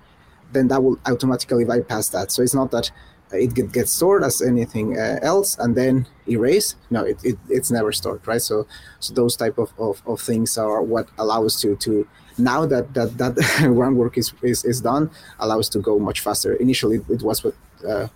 then 0.51 0.67
that 0.69 0.83
will 0.83 0.99
automatically 1.05 1.65
bypass 1.65 2.09
that. 2.09 2.31
So 2.31 2.41
it's 2.43 2.53
not 2.53 2.71
that 2.71 2.91
it 3.31 3.71
gets 3.71 3.91
stored 3.91 4.23
as 4.23 4.41
anything 4.41 4.97
uh, 4.97 5.19
else 5.21 5.57
and 5.57 5.75
then 5.75 6.07
erase. 6.27 6.75
No, 6.89 7.03
it, 7.03 7.23
it, 7.23 7.37
it's 7.49 7.71
never 7.71 7.91
stored, 7.91 8.25
right? 8.27 8.41
So 8.41 8.67
so 8.99 9.13
those 9.13 9.35
type 9.35 9.57
of, 9.57 9.73
of, 9.77 10.01
of 10.05 10.21
things 10.21 10.57
are 10.57 10.81
what 10.81 11.09
allow 11.17 11.45
us 11.45 11.59
to 11.61 11.75
to 11.77 12.07
now 12.37 12.65
that 12.65 12.93
that 12.93 13.17
that 13.17 13.35
groundwork 13.75 14.17
is, 14.17 14.33
is 14.41 14.65
is 14.65 14.81
done 14.81 15.09
allow 15.39 15.59
us 15.59 15.69
to 15.69 15.79
go 15.79 15.97
much 15.97 16.19
faster. 16.19 16.53
Initially, 16.55 16.97
it 17.09 17.21
was 17.21 17.43
what 17.43 17.55
uh, 17.87 18.07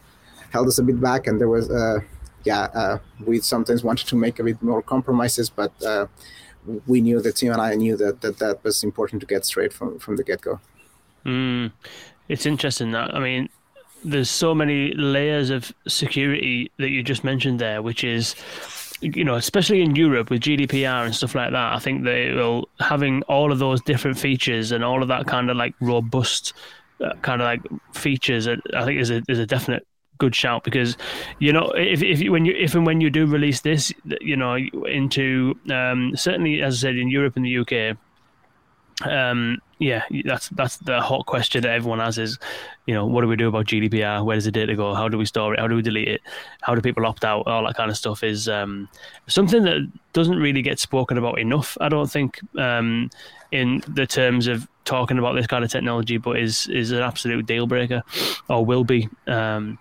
held 0.51 0.67
us 0.67 0.78
a 0.80 0.84
bit 0.84 0.99
back, 0.99 1.28
and 1.28 1.39
there 1.39 1.49
was 1.49 1.70
uh, 1.70 1.99
yeah 2.44 2.64
uh, 2.74 2.98
we 3.26 3.40
sometimes 3.40 3.84
wanted 3.84 4.08
to 4.08 4.16
make 4.16 4.40
a 4.40 4.44
bit 4.44 4.62
more 4.62 4.82
compromises, 4.82 5.50
but 5.50 5.72
uh, 5.84 6.08
we 6.88 7.02
knew 7.02 7.22
the 7.22 7.32
team 7.32 7.52
and 7.52 7.62
I 7.62 7.76
knew 7.76 7.98
that 7.98 8.22
that, 8.22 8.38
that 8.40 8.64
was 8.64 8.84
important 8.84 9.22
to 9.22 9.28
get 9.28 9.46
straight 9.46 9.74
from 9.74 10.00
from 10.00 10.16
the 10.16 10.24
get 10.24 10.42
go. 10.42 10.60
Mm, 11.26 11.72
it's 12.28 12.46
interesting 12.46 12.92
that 12.92 13.14
I 13.14 13.20
mean 13.20 13.50
there's 14.04 14.30
so 14.30 14.56
many 14.56 14.94
layers 14.94 15.50
of 15.50 15.74
security 15.88 16.72
that 16.78 16.90
you 16.90 17.04
just 17.04 17.24
mentioned 17.24 17.60
there, 17.60 17.82
which 17.82 18.04
is 18.04 18.36
you 19.02 19.24
know, 19.24 19.36
especially 19.36 19.82
in 19.82 19.96
Europe 19.96 20.30
with 20.30 20.42
GDPR 20.42 21.06
and 21.06 21.16
stuff 21.16 21.34
like 21.34 21.52
that, 21.52 21.74
I 21.74 21.80
think 21.80 22.04
they 22.04 22.32
will 22.34 22.68
having 22.80 23.22
all 23.24 23.52
of 23.52 23.60
those 23.60 23.82
different 23.82 24.18
features 24.18 24.72
and 24.72 24.84
all 24.84 25.02
of 25.02 25.08
that 25.08 25.26
kind 25.26 25.50
of 25.50 25.58
like 25.58 25.74
robust 25.80 26.54
uh, 27.02 27.14
kind 27.22 27.42
of 27.42 27.46
like 27.46 27.62
features. 27.94 28.48
I 28.48 28.58
think 28.86 29.00
is 29.00 29.10
a 29.10 29.22
is 29.30 29.40
a 29.40 29.46
definite 29.46 29.88
good 30.20 30.36
shout 30.36 30.63
because 30.63 30.97
you 31.39 31.51
know 31.51 31.72
if 31.72 32.03
if 32.03 32.22
you, 32.22 32.32
when 32.32 32.45
you 32.45 32.53
if 32.55 32.76
and 32.76 32.86
when 32.86 33.01
you 33.01 33.09
do 33.09 33.26
release 33.26 33.61
this, 33.61 33.91
you 34.22 34.36
know, 34.36 34.55
into 34.55 35.57
um, 35.72 36.15
certainly 36.15 36.61
as 36.61 36.76
I 36.76 36.78
said 36.89 36.97
in 36.97 37.09
Europe 37.09 37.36
and 37.36 37.45
the 37.45 37.57
UK, 37.57 37.97
um, 39.09 39.57
yeah, 39.80 40.03
that's 40.26 40.49
that's 40.49 40.78
the 40.78 41.01
hot 41.01 41.26
question 41.26 41.61
that 41.61 41.72
everyone 41.72 41.99
has 41.99 42.17
is, 42.17 42.38
you 42.86 42.93
know, 42.93 43.05
what 43.05 43.22
do 43.22 43.28
we 43.28 43.38
do 43.38 43.47
about 43.47 43.65
GDPR? 43.65 44.24
Where 44.24 44.36
does 44.36 44.45
the 44.45 44.51
data 44.51 44.76
go? 44.76 44.93
How 44.93 45.07
do 45.07 45.17
we 45.17 45.26
store 45.26 45.53
it? 45.53 45.59
How 45.59 45.67
do 45.67 45.76
we 45.76 45.82
delete 45.82 46.09
it? 46.09 46.22
How 46.61 46.76
do 46.76 46.82
people 46.82 47.05
opt 47.05 47.24
out? 47.24 47.47
All 47.47 47.65
that 47.65 47.76
kind 47.76 47.89
of 47.89 47.97
stuff 47.97 48.24
is 48.24 48.49
um, 48.49 48.89
something 49.28 49.63
that 49.63 49.89
doesn't 50.11 50.38
really 50.38 50.61
get 50.61 50.80
spoken 50.80 51.17
about 51.17 51.39
enough. 51.39 51.78
I 51.80 51.88
don't 51.88 52.11
think 52.11 52.41
um, 52.57 53.09
in 53.51 53.82
the 53.88 54.05
terms 54.05 54.47
of 54.47 54.67
talking 54.86 55.18
about 55.18 55.34
this 55.34 55.48
kind 55.48 55.64
of 55.64 55.72
technology, 55.72 56.18
but 56.18 56.40
is 56.40 56.68
is 56.68 56.92
an 56.92 57.02
absolute 57.02 57.46
deal 57.46 57.68
breaker, 57.68 58.04
or 58.50 58.66
will 58.66 58.84
be. 58.84 59.10
Um, 59.28 59.78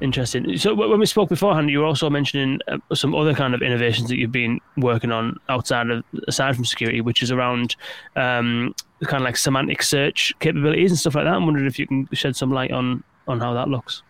Interesting. 0.00 0.56
So 0.58 0.74
when 0.74 1.00
we 1.00 1.06
spoke 1.06 1.28
beforehand, 1.28 1.70
you 1.70 1.80
were 1.80 1.84
also 1.84 2.08
mentioning 2.08 2.60
uh, 2.68 2.78
some 2.94 3.16
other 3.16 3.34
kind 3.34 3.52
of 3.52 3.62
innovations 3.62 4.08
that 4.08 4.16
you've 4.16 4.30
been 4.30 4.60
working 4.76 5.10
on 5.10 5.40
outside 5.48 5.90
of 5.90 6.04
aside 6.28 6.54
from 6.54 6.64
security, 6.64 7.00
which 7.00 7.20
is 7.20 7.32
around 7.32 7.74
um, 8.14 8.76
kind 9.02 9.22
of 9.22 9.24
like 9.24 9.36
semantic 9.36 9.82
search 9.82 10.32
capabilities 10.38 10.92
and 10.92 11.00
stuff 11.00 11.16
like 11.16 11.24
that. 11.24 11.34
I'm 11.34 11.46
wondering 11.46 11.66
if 11.66 11.80
you 11.80 11.88
can 11.88 12.08
shed 12.12 12.36
some 12.36 12.52
light 12.52 12.70
on 12.70 13.02
on 13.26 13.40
how 13.40 13.54
that 13.54 13.68
looks. 13.68 14.02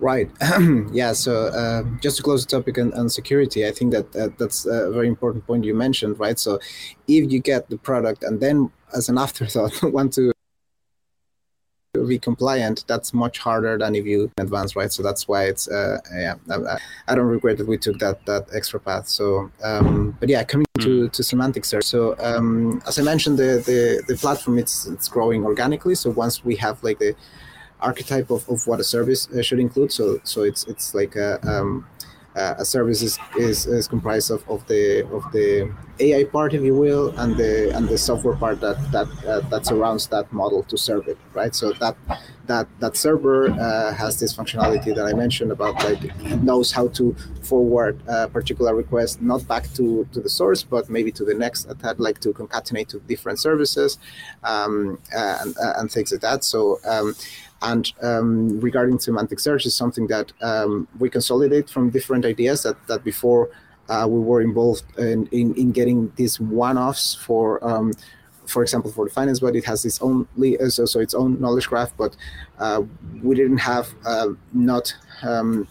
Right. 0.00 0.30
yeah. 0.92 1.12
So 1.12 1.48
uh, 1.48 1.82
just 2.00 2.16
to 2.18 2.22
close 2.22 2.46
the 2.46 2.56
topic 2.56 2.78
on, 2.78 2.94
on 2.94 3.10
security, 3.10 3.66
I 3.66 3.72
think 3.72 3.92
that 3.92 4.16
uh, 4.16 4.28
that's 4.38 4.64
a 4.64 4.90
very 4.90 5.08
important 5.08 5.46
point 5.46 5.64
you 5.64 5.74
mentioned, 5.74 6.18
right? 6.18 6.38
So 6.38 6.60
if 7.06 7.30
you 7.30 7.40
get 7.40 7.68
the 7.68 7.76
product 7.76 8.22
and 8.22 8.40
then 8.40 8.70
as 8.94 9.08
an 9.08 9.18
afterthought 9.18 9.82
want 9.92 10.12
to 10.14 10.32
be 12.06 12.18
compliant, 12.18 12.84
that's 12.86 13.12
much 13.12 13.38
harder 13.38 13.78
than 13.78 13.94
if 13.94 14.04
you 14.04 14.30
advance, 14.38 14.76
right? 14.76 14.92
So 14.92 15.02
that's 15.02 15.26
why 15.26 15.44
it's 15.44 15.68
uh, 15.68 15.98
yeah. 16.14 16.34
I, 16.50 16.78
I, 17.08 17.14
don't 17.14 17.26
regret 17.26 17.58
that 17.58 17.66
we 17.66 17.78
took 17.78 17.98
that 17.98 18.24
that 18.26 18.46
extra 18.54 18.78
path. 18.78 19.08
So, 19.08 19.50
um, 19.64 20.16
but 20.20 20.28
yeah, 20.28 20.44
coming 20.44 20.66
to, 20.80 21.04
hmm. 21.04 21.08
to 21.08 21.22
semantic 21.22 21.64
search. 21.64 21.84
So 21.84 22.14
um, 22.18 22.82
as 22.86 22.98
I 22.98 23.02
mentioned, 23.02 23.38
the, 23.38 23.62
the 23.64 24.02
the 24.06 24.16
platform 24.16 24.58
it's 24.58 24.86
it's 24.86 25.08
growing 25.08 25.44
organically. 25.44 25.94
So 25.94 26.10
once 26.10 26.44
we 26.44 26.56
have 26.56 26.82
like 26.82 26.98
the 26.98 27.14
archetype 27.80 28.30
of, 28.30 28.48
of 28.48 28.66
what 28.66 28.80
a 28.80 28.84
service 28.84 29.28
uh, 29.30 29.42
should 29.42 29.58
include, 29.60 29.92
so 29.92 30.20
so 30.24 30.42
it's 30.42 30.66
it's 30.66 30.94
like 30.94 31.16
a 31.16 31.40
um, 31.48 31.86
a 32.58 32.64
service 32.64 33.02
is, 33.02 33.18
is, 33.36 33.66
is, 33.66 33.88
comprised 33.88 34.30
of, 34.30 34.48
of 34.48 34.66
the 34.66 35.06
of 35.12 35.24
the 35.32 35.72
AI 36.00 36.24
part, 36.24 36.54
if 36.54 36.62
you 36.62 36.74
will, 36.74 37.08
and 37.18 37.36
the 37.36 37.74
and 37.76 37.88
the 37.88 37.98
software 37.98 38.36
part 38.36 38.60
that 38.60 38.76
that 38.92 39.08
uh, 39.26 39.40
that 39.48 39.66
surrounds 39.66 40.06
that 40.08 40.32
model 40.32 40.62
to 40.64 40.76
serve 40.76 41.08
it, 41.08 41.18
right? 41.34 41.54
So 41.54 41.72
that 41.74 41.96
that 42.46 42.66
that 42.80 42.96
server 42.96 43.50
uh, 43.50 43.94
has 43.94 44.18
this 44.20 44.34
functionality 44.36 44.94
that 44.94 45.06
I 45.06 45.12
mentioned 45.12 45.52
about 45.52 45.74
like 45.84 46.02
knows 46.42 46.72
how 46.72 46.88
to 46.88 47.14
forward 47.42 48.00
a 48.06 48.28
particular 48.28 48.74
request 48.74 49.20
not 49.20 49.46
back 49.48 49.64
to 49.74 50.06
to 50.12 50.20
the 50.20 50.30
source, 50.30 50.62
but 50.62 50.88
maybe 50.88 51.10
to 51.12 51.24
the 51.24 51.34
next 51.34 51.68
attack, 51.70 51.96
like 51.98 52.20
to 52.20 52.32
concatenate 52.32 52.88
to 52.88 53.00
different 53.00 53.38
services 53.38 53.98
um, 54.44 54.98
and, 55.12 55.54
and 55.58 55.90
things 55.90 56.12
like 56.12 56.20
that. 56.20 56.44
So 56.44 56.78
um, 56.84 57.14
and 57.62 57.92
um, 58.02 58.60
regarding 58.60 58.98
semantic 58.98 59.40
search 59.40 59.66
is 59.66 59.74
something 59.74 60.06
that 60.06 60.32
um, 60.42 60.86
we 60.98 61.10
consolidate 61.10 61.68
from 61.68 61.90
different 61.90 62.24
ideas 62.24 62.62
that, 62.62 62.76
that 62.86 63.02
before 63.04 63.50
uh, 63.88 64.06
we 64.08 64.20
were 64.20 64.40
involved 64.40 64.84
in, 64.98 65.26
in, 65.32 65.54
in 65.54 65.72
getting 65.72 66.12
these 66.16 66.38
one-offs 66.38 67.14
for, 67.14 67.64
um, 67.66 67.92
for 68.46 68.62
example, 68.62 68.92
for 68.92 69.06
the 69.06 69.10
finance, 69.10 69.40
but 69.40 69.56
it 69.56 69.64
has 69.64 69.84
its 69.84 70.00
own 70.02 70.28
uh, 70.38 70.68
so, 70.68 70.84
so 70.84 71.00
its 71.00 71.14
own 71.14 71.40
knowledge 71.40 71.68
graph, 71.68 71.92
but 71.96 72.16
uh, 72.58 72.82
we 73.22 73.34
didn't 73.34 73.58
have 73.58 73.88
uh, 74.06 74.28
not 74.52 74.94
um, 75.22 75.66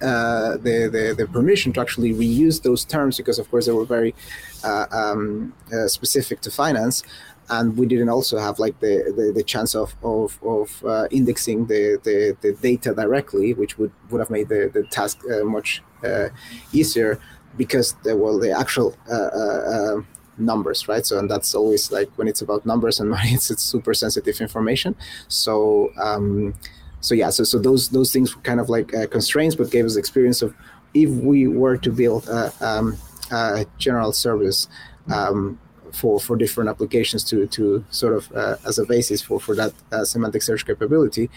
uh, 0.00 0.52
the, 0.58 0.88
the, 0.92 1.14
the 1.16 1.26
permission 1.32 1.72
to 1.72 1.80
actually 1.80 2.12
reuse 2.12 2.62
those 2.62 2.84
terms 2.84 3.16
because, 3.16 3.38
of 3.38 3.50
course, 3.50 3.66
they 3.66 3.72
were 3.72 3.84
very 3.84 4.14
uh, 4.62 4.86
um, 4.92 5.52
uh, 5.72 5.88
specific 5.88 6.40
to 6.40 6.50
finance 6.50 7.02
and 7.50 7.76
we 7.76 7.86
didn't 7.86 8.08
also 8.08 8.38
have 8.38 8.58
like 8.58 8.78
the 8.80 9.12
the, 9.16 9.32
the 9.34 9.42
chance 9.42 9.74
of 9.74 9.94
of, 10.02 10.38
of 10.42 10.84
uh, 10.84 11.06
indexing 11.10 11.66
the, 11.66 11.98
the, 12.04 12.36
the 12.40 12.52
data 12.54 12.94
directly, 12.94 13.54
which 13.54 13.78
would 13.78 13.92
would 14.10 14.20
have 14.20 14.30
made 14.30 14.48
the 14.48 14.70
the 14.72 14.84
task 14.84 15.18
uh, 15.30 15.44
much 15.44 15.82
uh, 16.04 16.28
easier 16.72 17.20
because 17.56 17.94
there 18.04 18.16
were 18.16 18.38
the 18.38 18.50
actual 18.50 18.96
uh, 19.10 19.14
uh, 19.14 19.96
uh, 19.96 20.02
numbers, 20.36 20.86
right? 20.88 21.04
So 21.04 21.18
and 21.18 21.30
that's 21.30 21.54
always 21.54 21.90
like 21.90 22.10
when 22.16 22.28
it's 22.28 22.42
about 22.42 22.66
numbers 22.66 23.00
and 23.00 23.10
money, 23.16 23.30
it's, 23.30 23.50
it's 23.50 23.62
super 23.62 23.94
sensitive 23.94 24.40
information. 24.40 24.94
So. 25.28 25.90
Um, 26.00 26.54
so 27.00 27.14
yeah, 27.14 27.30
so 27.30 27.44
so 27.44 27.60
those 27.60 27.90
those 27.90 28.12
things 28.12 28.34
were 28.34 28.42
kind 28.42 28.58
of 28.58 28.68
like 28.68 28.88
constraints, 29.12 29.54
but 29.54 29.70
gave 29.70 29.84
us 29.84 29.94
experience 29.94 30.42
of 30.42 30.52
if 30.94 31.08
we 31.08 31.46
were 31.46 31.76
to 31.76 31.92
build 31.92 32.26
a, 32.28 32.52
um, 32.60 32.96
a 33.30 33.66
general 33.78 34.12
service 34.12 34.66
um, 35.12 35.60
for 35.92 36.20
for 36.20 36.36
different 36.36 36.70
applications 36.70 37.24
to 37.24 37.46
to 37.46 37.84
sort 37.90 38.14
of 38.14 38.32
uh, 38.32 38.56
as 38.66 38.78
a 38.78 38.84
basis 38.84 39.22
for 39.22 39.40
for 39.40 39.54
that 39.54 39.72
uh, 39.92 40.04
semantic 40.04 40.42
search 40.42 40.66
capability. 40.66 41.30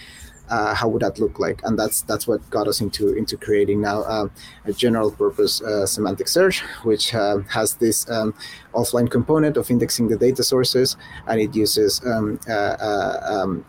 Uh, 0.50 0.76
how 0.76 0.86
would 0.90 1.02
that 1.02 1.18
look 1.18 1.40
like? 1.40 1.62
And 1.64 1.80
that's 1.80 2.02
that's 2.02 2.28
what 2.28 2.42
got 2.50 2.68
us 2.68 2.82
into 2.82 3.14
into 3.14 3.38
creating 3.38 3.80
now 3.82 4.04
um, 4.04 4.32
a 4.66 4.74
general 4.74 5.10
purpose 5.10 5.62
uh, 5.62 5.86
semantic 5.86 6.28
search, 6.28 6.60
which 6.84 7.14
uh, 7.14 7.38
has 7.50 7.76
this 7.76 8.10
um, 8.10 8.34
offline 8.74 9.10
component 9.10 9.56
of 9.56 9.72
indexing 9.72 10.10
the 10.10 10.18
data 10.18 10.44
sources, 10.44 10.98
and 11.28 11.40
it 11.40 11.56
uses 11.56 12.02
um, 12.06 12.38
uh, 12.50 12.76
um, 13.22 13.66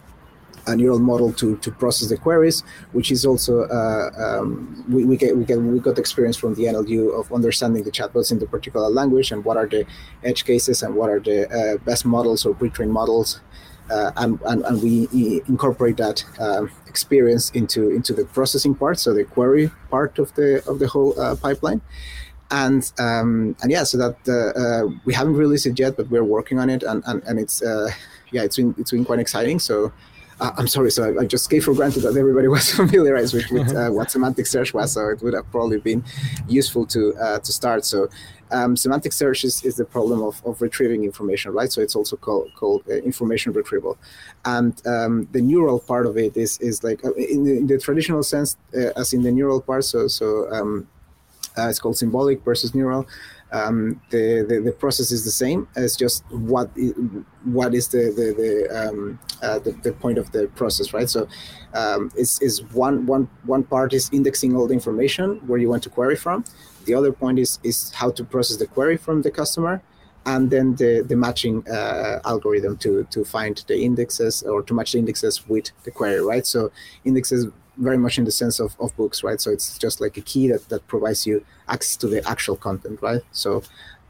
a 0.67 0.77
neural 0.77 0.99
model 0.99 1.33
to, 1.35 1.57
to 1.59 1.71
process 1.71 2.09
the 2.09 2.17
queries, 2.17 2.63
which 2.93 3.11
is 3.11 3.25
also 3.25 3.63
uh, 3.65 4.11
um, 4.17 4.85
we, 4.89 5.05
we 5.05 5.17
get 5.17 5.37
we 5.37 5.45
get 5.45 5.61
we 5.61 5.79
got 5.79 5.99
experience 5.99 6.37
from 6.37 6.55
the 6.55 6.65
NLU 6.65 7.19
of 7.19 7.33
understanding 7.33 7.83
the 7.83 7.91
chatbots 7.91 8.31
in 8.31 8.39
the 8.39 8.47
particular 8.47 8.89
language 8.89 9.33
and 9.33 9.45
what 9.45 9.57
are 9.57 9.67
the 9.67 9.85
edge 10.25 10.45
cases 10.45 10.83
and 10.83 10.95
what 10.95 11.11
are 11.11 11.21
the 11.21 11.49
uh, 11.51 11.77
best 11.79 12.05
models 12.05 12.47
or 12.47 12.55
pre-trained 12.55 12.93
models, 12.93 13.41
uh, 13.91 14.13
and, 14.17 14.41
and 14.47 14.65
and 14.65 14.83
we 14.83 15.43
incorporate 15.49 15.97
that 15.97 16.25
um, 16.39 16.71
experience 16.87 17.51
into 17.51 17.91
into 17.91 18.13
the 18.13 18.25
processing 18.27 18.75
part, 18.75 18.99
so 18.99 19.13
the 19.13 19.25
query 19.25 19.71
part 19.91 20.19
of 20.19 20.35
the 20.35 20.63
of 20.69 20.79
the 20.79 20.89
whole 20.89 21.19
uh, 21.21 21.37
pipeline. 21.37 21.81
And 22.51 22.93
um, 22.99 23.57
and 23.63 23.71
yeah, 23.71 23.85
so 23.85 23.97
that 23.97 24.17
uh, 24.29 24.61
uh, 24.61 24.89
we 25.07 25.15
haven't 25.15 25.37
released 25.37 25.65
it 25.65 25.79
yet, 25.79 25.97
but 25.97 26.11
we're 26.11 26.23
working 26.23 26.59
on 26.59 26.69
it, 26.69 26.83
and 26.83 27.03
and, 27.07 27.23
and 27.25 27.39
it's 27.39 27.63
yeah, 28.33 28.43
it's 28.43 28.57
been 28.57 28.75
it's 28.79 28.91
been 28.91 29.05
quite 29.05 29.21
exciting. 29.21 29.59
So 29.59 29.93
uh, 30.41 30.53
I'm 30.57 30.69
sorry, 30.69 30.91
so 30.91 31.05
I, 31.05 31.23
I, 31.23 31.27
just 31.27 31.49
gave 31.51 31.65
for 31.65 31.75
granted 31.75 32.01
that 32.01 32.17
everybody 32.17 32.49
was 32.57 32.71
familiarized 32.71 33.35
with, 33.35 33.51
with 33.51 33.75
uh, 33.75 33.91
what 33.91 34.11
semantic 34.11 34.47
search 34.47 34.75
was, 34.75 34.93
so 34.93 35.09
it 35.09 35.23
would 35.23 35.35
have 35.35 35.51
probably 35.51 35.79
been 35.79 36.05
useful 36.49 36.87
to 36.87 37.15
uh, 37.17 37.39
to 37.39 37.53
start. 37.53 37.85
So, 37.85 38.09
um, 38.51 38.77
semantic 38.77 39.13
search 39.13 39.45
is, 39.45 39.65
is 39.65 39.77
the 39.77 39.85
problem 39.85 40.23
of, 40.23 40.43
of 40.45 40.61
retrieving 40.61 41.05
information, 41.05 41.53
right? 41.53 41.71
So 41.71 41.81
it's 41.81 41.97
also 41.97 42.17
called 42.17 42.53
called 42.55 42.83
uh, 42.89 42.95
information 42.95 43.53
retrieval, 43.53 43.99
and 44.45 44.81
um, 44.87 45.29
the 45.33 45.41
neural 45.41 45.79
part 45.79 46.07
of 46.07 46.17
it 46.17 46.37
is 46.37 46.59
is 46.59 46.83
like 46.83 47.05
uh, 47.05 47.13
in 47.13 47.45
the, 47.45 47.59
in 47.59 47.67
the 47.67 47.79
traditional 47.79 48.23
sense, 48.23 48.57
uh, 48.75 48.91
as 48.97 49.13
in 49.13 49.23
the 49.23 49.33
neural 49.33 49.61
part. 49.61 49.85
So 49.85 50.09
so 50.09 50.53
um, 50.53 50.89
it's 51.57 51.79
called 51.79 51.97
symbolic 51.97 52.43
versus 52.43 52.75
neural 52.75 53.07
um, 53.53 54.01
the, 54.11 54.45
the, 54.49 54.61
the 54.61 54.73
process 54.73 55.13
is 55.13 55.25
the 55.25 55.31
same. 55.31 55.69
It's 55.77 55.97
just 55.97 56.25
what 56.31 56.71
is, 56.75 56.95
what 57.45 57.75
is 57.75 57.89
the 57.89 58.05
the 58.19 58.35
the, 58.41 58.89
um, 58.89 59.19
uh, 59.43 59.59
the, 59.59 59.73
the 59.73 59.93
point 59.93 60.19
of 60.19 60.33
the 60.33 60.49
process, 60.49 60.93
right? 60.93 61.09
So 61.09 61.29
um, 61.75 62.11
is 62.17 62.41
is 62.41 62.63
one 62.73 63.07
one 63.07 63.29
one 63.45 63.65
part 63.65 63.93
is 63.93 64.11
indexing 64.13 64.57
all 64.57 64.67
the 64.67 64.75
information 64.75 65.41
where 65.47 65.59
you 65.59 65.69
want 65.69 65.83
to 65.85 65.91
query 65.91 66.17
from. 66.17 66.45
The 66.87 66.95
other 66.95 67.13
point 67.13 67.39
is 67.39 67.59
is 67.63 67.93
how 67.93 68.11
to 68.13 68.25
process 68.25 68.57
the 68.57 68.67
query 68.67 68.97
from 68.97 69.23
the 69.23 69.31
customer, 69.31 69.83
and 70.25 70.51
then 70.51 70.77
the, 70.77 71.05
the 71.07 71.17
matching 71.17 71.67
uh, 71.69 72.21
algorithm 72.25 72.77
to, 72.79 73.05
to 73.11 73.25
find 73.25 73.63
the 73.67 73.83
indexes 73.83 74.43
or 74.43 74.63
to 74.63 74.75
match 74.75 74.93
the 74.93 74.99
indexes 74.99 75.47
with 75.49 75.71
the 75.85 75.91
query, 75.91 76.21
right? 76.21 76.47
So 76.47 76.71
indexes 77.05 77.47
very 77.77 77.99
much 77.99 78.19
in 78.19 78.25
the 78.25 78.33
sense 78.33 78.61
of, 78.61 78.77
of 78.81 78.95
books, 78.97 79.23
right? 79.23 79.41
So 79.41 79.51
it's 79.51 79.79
just 79.79 80.01
like 80.01 80.17
a 80.17 80.21
key 80.21 80.49
that, 80.49 80.69
that 80.69 80.87
provides 80.89 81.27
you 81.27 81.45
access 81.69 81.97
to 81.99 82.07
the 82.07 82.27
actual 82.29 82.57
content, 82.57 83.01
right? 83.03 83.23
So 83.33 83.63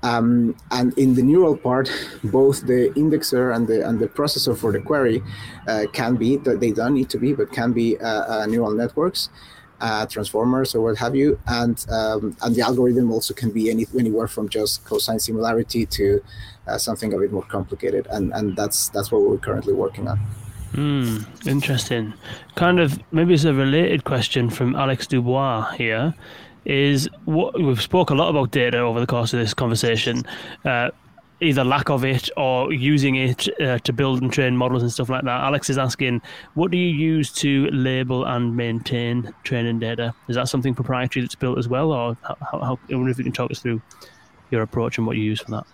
um, 0.03 0.57
and 0.71 0.97
in 0.99 1.15
the 1.15 1.23
neural 1.23 1.57
part, 1.57 1.91
both 2.25 2.67
the 2.67 2.91
indexer 2.97 3.55
and 3.55 3.67
the 3.67 3.87
and 3.87 4.01
the 4.01 4.09
processor 4.09 4.57
for 4.57 4.73
the 4.73 4.81
query 4.81 5.23
uh, 5.69 5.87
can 5.93 6.17
be 6.17 6.37
that 6.39 6.61
they 6.61 6.73
don't 6.73 6.95
need 6.95 7.09
to 7.11 7.19
be, 7.19 7.33
but 7.33 7.53
can 7.53 7.73
be 7.73 7.99
uh, 7.99 8.43
uh, 8.43 8.47
neural 8.47 8.73
networks, 8.73 9.29
uh, 9.81 10.07
transformers, 10.07 10.75
or 10.75 10.81
what 10.81 10.99
have 10.99 11.15
you. 11.15 11.39
And 11.47 11.85
um, 11.91 12.37
and 12.43 12.55
the 12.55 12.63
algorithm 12.63 13.13
also 13.13 13.33
can 13.33 13.51
be 13.51 13.71
any, 13.71 13.87
anywhere 13.97 14.27
from 14.27 14.49
just 14.49 14.85
cosine 14.85 15.21
similarity 15.21 15.87
to 15.87 16.23
uh, 16.67 16.79
something 16.79 17.15
a 17.15 17.19
bit 17.19 17.33
more 17.33 17.45
complicated. 17.45 18.09
And 18.11 18.33
and 18.33 18.57
that's 18.57 18.89
that's 18.89 19.13
what 19.13 19.23
we're 19.23 19.39
currently 19.39 19.73
working 19.73 20.09
on. 20.09 20.19
Hmm, 20.73 21.19
interesting. 21.47 22.15
Kind 22.55 22.81
of 22.81 22.99
maybe 23.13 23.35
it's 23.35 23.45
a 23.45 23.53
related 23.53 24.05
question 24.05 24.49
from 24.49 24.75
Alex 24.75 25.07
Dubois 25.07 25.71
here 25.73 26.15
is 26.65 27.09
what 27.25 27.61
we've 27.61 27.83
spoke 27.83 28.11
a 28.11 28.15
lot 28.15 28.31
about 28.31 28.53
data 28.53 28.79
over 28.79 29.01
the 29.01 29.07
course 29.07 29.35
of 29.35 29.41
this 29.41 29.53
conversation. 29.53 30.23
Uh, 30.65 30.91
either 31.41 31.65
lack 31.65 31.91
of 31.91 32.05
it 32.05 32.31
or 32.37 32.73
using 32.73 33.17
it 33.17 33.49
uh, 33.61 33.79
to 33.81 33.93
build 33.93 34.23
and 34.23 34.33
train 34.33 34.57
models 34.57 34.83
and 34.83 34.93
stuff 34.93 35.09
like 35.09 35.25
that. 35.25 35.41
Alex 35.41 35.69
is 35.69 35.77
asking, 35.77 36.23
what 36.55 36.71
do 36.71 36.79
you 36.79 36.95
use 36.95 37.33
to 37.33 37.67
label 37.73 38.25
and 38.25 38.57
maintain 38.57 39.35
training 39.43 39.81
data? 39.81 40.15
Is 40.29 40.37
that 40.37 40.49
something 40.49 40.73
proprietary 40.73 41.25
that's 41.25 41.35
built 41.35 41.59
as 41.59 41.69
well, 41.69 41.91
or 41.91 42.17
how, 42.23 42.37
how, 42.41 42.79
I 42.91 42.95
wonder 42.95 43.11
if 43.11 43.19
you 43.19 43.25
can 43.25 43.33
talk 43.33 43.51
us 43.51 43.59
through 43.59 43.83
your 44.51 44.63
approach 44.63 44.99
and 44.99 45.07
what 45.07 45.17
you 45.17 45.25
use 45.25 45.41
for 45.41 45.51
that. 45.51 45.67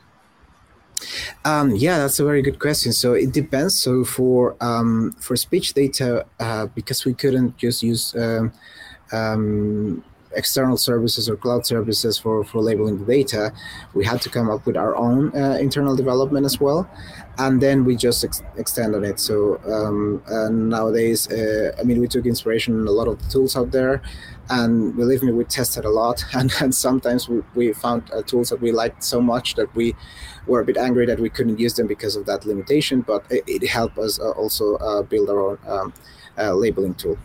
Um, 1.45 1.77
yeah, 1.77 1.99
that's 1.99 2.19
a 2.19 2.25
very 2.25 2.43
good 2.43 2.59
question. 2.59 2.93
So 2.93 3.15
it 3.15 3.33
depends. 3.33 3.79
So 3.79 4.05
for 4.05 4.57
um, 4.61 5.13
for 5.21 5.37
speech 5.37 5.75
data, 5.75 6.27
uh, 6.41 6.67
because 6.67 7.05
we 7.05 7.15
couldn't 7.15 7.57
just 7.57 7.83
use 7.83 8.15
um, 8.17 8.53
um 9.13 10.05
external 10.35 10.77
services 10.77 11.29
or 11.29 11.37
cloud 11.37 11.67
services 11.67 12.19
for, 12.19 12.45
for 12.45 12.61
labeling 12.61 12.99
the 12.99 13.05
data, 13.05 13.53
we 13.95 14.05
had 14.05 14.21
to 14.23 14.31
come 14.31 14.51
up 14.51 14.67
with 14.67 14.77
our 14.77 14.97
own 14.97 15.35
uh, 15.35 15.57
internal 15.61 15.97
development 15.97 16.45
as 16.45 16.61
well. 16.61 16.89
And 17.39 17.61
then 17.61 17.85
we 17.85 17.97
just 17.97 18.25
ex- 18.25 18.43
extend 18.57 18.95
on 18.95 19.05
it. 19.05 19.21
So 19.21 19.61
um, 19.67 20.23
nowadays, 20.69 21.31
uh, 21.31 21.73
I 21.79 21.83
mean, 21.83 22.01
we 22.01 22.09
took 22.09 22.27
inspiration 22.27 22.79
in 22.81 22.87
a 22.87 22.91
lot 22.91 23.09
of 23.09 23.23
the 23.23 23.29
tools 23.31 23.57
out 23.57 23.71
there. 23.71 24.03
And 24.51 24.97
believe 24.97 25.23
me, 25.23 25.33
we 25.33 25.45
tested 25.45 25.85
a 25.85 25.91
lot. 25.91 26.25
And, 26.35 26.53
and 26.61 26.75
sometimes 26.75 27.29
we, 27.29 27.43
we 27.55 27.73
found 27.73 28.11
uh, 28.13 28.23
tools 28.23 28.51
that 28.51 28.61
we 28.61 28.73
liked 28.73 29.03
so 29.05 29.21
much 29.21 29.55
that 29.55 29.75
we 29.75 29.95
were 30.49 30.61
a 30.61 30.65
bit 30.65 30.77
angry 30.77 31.07
that 31.07 31.21
we 31.21 31.29
couldn't 31.29 31.59
use 31.59 31.75
them 31.75 31.87
because 31.87 32.17
of 32.17 32.27
that 32.27 32.45
limitation. 32.47 33.03
But 33.03 33.25
it, 33.31 33.45
it 33.47 33.69
helped 33.69 33.99
us 33.99 34.19
uh, 34.19 34.31
also 34.31 34.77
uh, 34.77 35.03
build 35.03 35.31
our 35.31 35.41
own 35.41 35.59
um, 35.67 35.93
uh, 36.37 36.55
labeling 36.55 36.95
tool. 36.95 37.19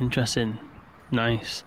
Interesting. 0.00 0.58
Nice. 1.10 1.62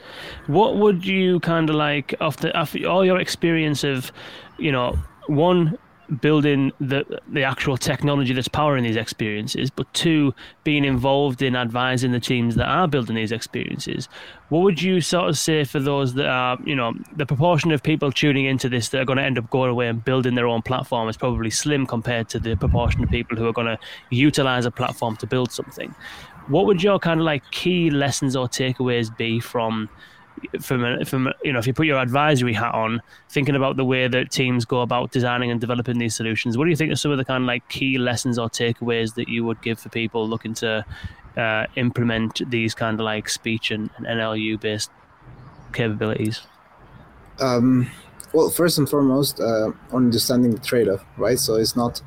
What 0.48 0.78
would 0.78 1.06
you 1.06 1.40
kind 1.42 1.70
of 1.70 1.76
like 1.76 2.16
after 2.20 2.56
after 2.56 2.88
all 2.88 3.06
your 3.06 3.20
experience 3.20 3.84
of, 3.84 4.12
you 4.58 4.72
know, 4.72 4.98
one 5.28 5.78
building 6.22 6.72
the 6.80 7.20
the 7.28 7.44
actual 7.44 7.78
technology 7.78 8.34
that's 8.34 8.48
powering 8.48 8.84
these 8.84 8.96
experiences, 8.96 9.70
but 9.70 9.92
two 9.94 10.34
being 10.64 10.86
involved 10.86 11.42
in 11.42 11.56
advising 11.56 12.12
the 12.12 12.20
teams 12.20 12.56
that 12.56 12.68
are 12.68 12.88
building 12.88 13.16
these 13.16 13.32
experiences. 13.32 14.08
What 14.50 14.62
would 14.62 14.82
you 14.82 15.02
sort 15.02 15.30
of 15.30 15.38
say 15.38 15.64
for 15.64 15.80
those 15.80 16.14
that 16.16 16.28
are, 16.28 16.58
you 16.66 16.76
know, 16.76 16.94
the 17.16 17.26
proportion 17.26 17.72
of 17.72 17.82
people 17.82 18.12
tuning 18.12 18.46
into 18.46 18.70
this 18.70 18.90
that 18.90 19.02
are 19.02 19.06
going 19.06 19.18
to 19.18 19.24
end 19.24 19.38
up 19.38 19.50
going 19.50 19.72
away 19.72 19.88
and 19.88 20.04
building 20.04 20.36
their 20.36 20.48
own 20.48 20.62
platform 20.62 21.10
is 21.10 21.18
probably 21.18 21.50
slim 21.50 21.86
compared 21.86 22.30
to 22.30 22.40
the 22.40 22.56
proportion 22.56 23.04
of 23.04 23.10
people 23.10 23.38
who 23.38 23.48
are 23.48 23.54
going 23.54 23.68
to 23.68 23.80
utilize 24.12 24.66
a 24.66 24.72
platform 24.72 25.16
to 25.18 25.28
build 25.28 25.52
something 25.52 25.94
what 26.48 26.66
would 26.66 26.84
your 26.84 27.00
kind 27.00 27.20
of 27.20 27.26
like 27.26 27.50
key 27.52 27.90
lessons 27.90 28.36
or 28.36 28.48
takeaways 28.48 29.16
be 29.18 29.40
from 29.40 29.90
from 30.62 31.04
from 31.06 31.30
you 31.44 31.54
know 31.54 31.60
if 31.60 31.68
you 31.68 31.74
put 31.74 31.86
your 31.86 32.00
advisory 32.00 32.54
hat 32.54 32.74
on 32.74 33.02
thinking 33.30 33.56
about 33.56 33.78
the 33.78 33.86
way 33.86 34.08
that 34.08 34.32
teams 34.32 34.66
go 34.66 34.82
about 34.82 35.12
designing 35.12 35.52
and 35.52 35.62
developing 35.62 35.98
these 35.98 36.16
solutions 36.16 36.58
what 36.58 36.66
do 36.66 36.70
you 36.70 36.76
think 36.76 36.92
are 36.92 36.96
some 36.96 37.12
of 37.12 37.18
the 37.18 37.26
kind 37.26 37.44
of 37.44 37.48
like 37.48 37.68
key 37.70 37.98
lessons 37.98 38.38
or 38.38 38.50
takeaways 38.50 39.16
that 39.16 39.28
you 39.28 39.44
would 39.44 39.62
give 39.62 39.80
for 39.80 39.90
people 39.90 40.28
looking 40.28 40.54
to 40.54 40.86
uh, 41.38 41.66
implement 41.76 42.42
these 42.50 42.74
kind 42.74 43.00
of 43.00 43.04
like 43.04 43.30
speech 43.30 43.72
and, 43.72 43.90
and 43.98 44.06
nlu 44.06 44.60
based 44.60 44.92
capabilities? 45.74 46.42
Um, 47.40 47.90
well 48.34 48.50
first 48.50 48.78
and 48.78 48.90
foremost 48.90 49.40
uh, 49.40 49.72
understanding 49.92 50.52
the 50.52 50.60
trade-off 50.60 51.04
right? 51.18 51.40
So 51.40 51.56
it's 51.56 51.76
not 51.76 52.02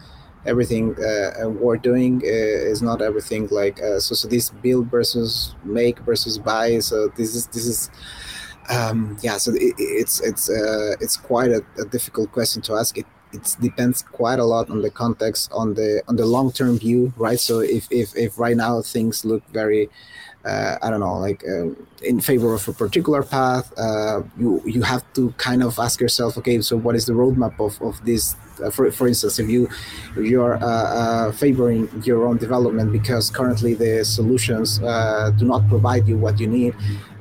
everything 0.49 0.97
uh, 0.99 1.49
we're 1.49 1.77
doing 1.77 2.23
uh, 2.25 2.73
is 2.73 2.81
not 2.83 3.03
everything 3.03 3.47
like 3.51 3.81
uh, 3.83 4.01
so 4.01 4.15
so 4.15 4.27
this 4.29 4.51
build 4.51 4.87
versus 4.91 5.55
make 5.65 5.99
versus 6.01 6.39
buy 6.39 6.79
so 6.79 7.09
this 7.17 7.35
is 7.35 7.47
this 7.49 7.67
is 7.67 7.91
um, 8.71 9.17
yeah 9.23 9.37
so 9.37 9.53
it, 9.53 9.75
it's 9.79 10.21
it's 10.21 10.51
uh, 10.51 10.95
it's 11.01 11.17
quite 11.17 11.51
a, 11.51 11.63
a, 11.79 11.85
difficult 11.85 12.31
question 12.33 12.61
to 12.63 12.75
ask 12.75 12.99
it 12.99 13.07
it 13.33 13.57
depends 13.61 14.03
quite 14.03 14.39
a 14.39 14.45
lot 14.45 14.71
on 14.71 14.81
the 14.81 14.91
context 14.91 15.51
on 15.53 15.75
the 15.75 16.03
on 16.09 16.17
the 16.17 16.27
long 16.27 16.51
term 16.51 16.79
view 16.79 17.13
right 17.17 17.41
so 17.41 17.61
if 17.61 17.87
if 17.91 18.17
if 18.17 18.39
right 18.39 18.57
now 18.57 18.81
things 18.81 19.25
look 19.25 19.43
very 19.53 19.89
uh, 20.45 20.79
I 20.81 20.91
don't 20.91 21.01
know, 21.01 21.19
like 21.19 21.45
uh, 21.47 21.71
in 22.03 22.21
favor 22.21 22.55
of 22.55 22.67
a 22.69 22.73
particular 22.73 23.23
path, 23.23 23.73
uh, 23.77 24.23
you 24.39 24.63
you 24.65 24.83
have 24.83 25.05
to 25.15 25.33
kind 25.33 25.63
of 25.63 25.79
ask 25.79 26.01
yourself, 26.01 26.39
okay, 26.39 26.61
so 26.61 26.77
what 26.77 26.95
is 26.95 27.07
the 27.07 27.13
roadmap 27.13 27.59
of, 27.61 27.81
of 27.83 28.05
this? 28.05 28.37
Uh, 28.61 28.71
for, 28.71 28.91
for 28.91 29.09
instance, 29.09 29.39
if 29.39 29.49
you 29.49 29.69
if 30.17 30.25
you 30.27 30.43
are 30.43 30.57
uh, 30.57 30.67
uh, 30.67 31.33
favoring 31.33 31.89
your 32.05 32.27
own 32.27 32.37
development 32.37 32.93
because 32.93 33.31
currently 33.31 33.75
the 33.75 34.05
solutions 34.05 34.79
do 34.79 35.45
not 35.45 35.69
provide 35.69 36.07
you 36.07 36.17
what 36.17 36.39
you 36.41 36.47
need, 36.47 36.75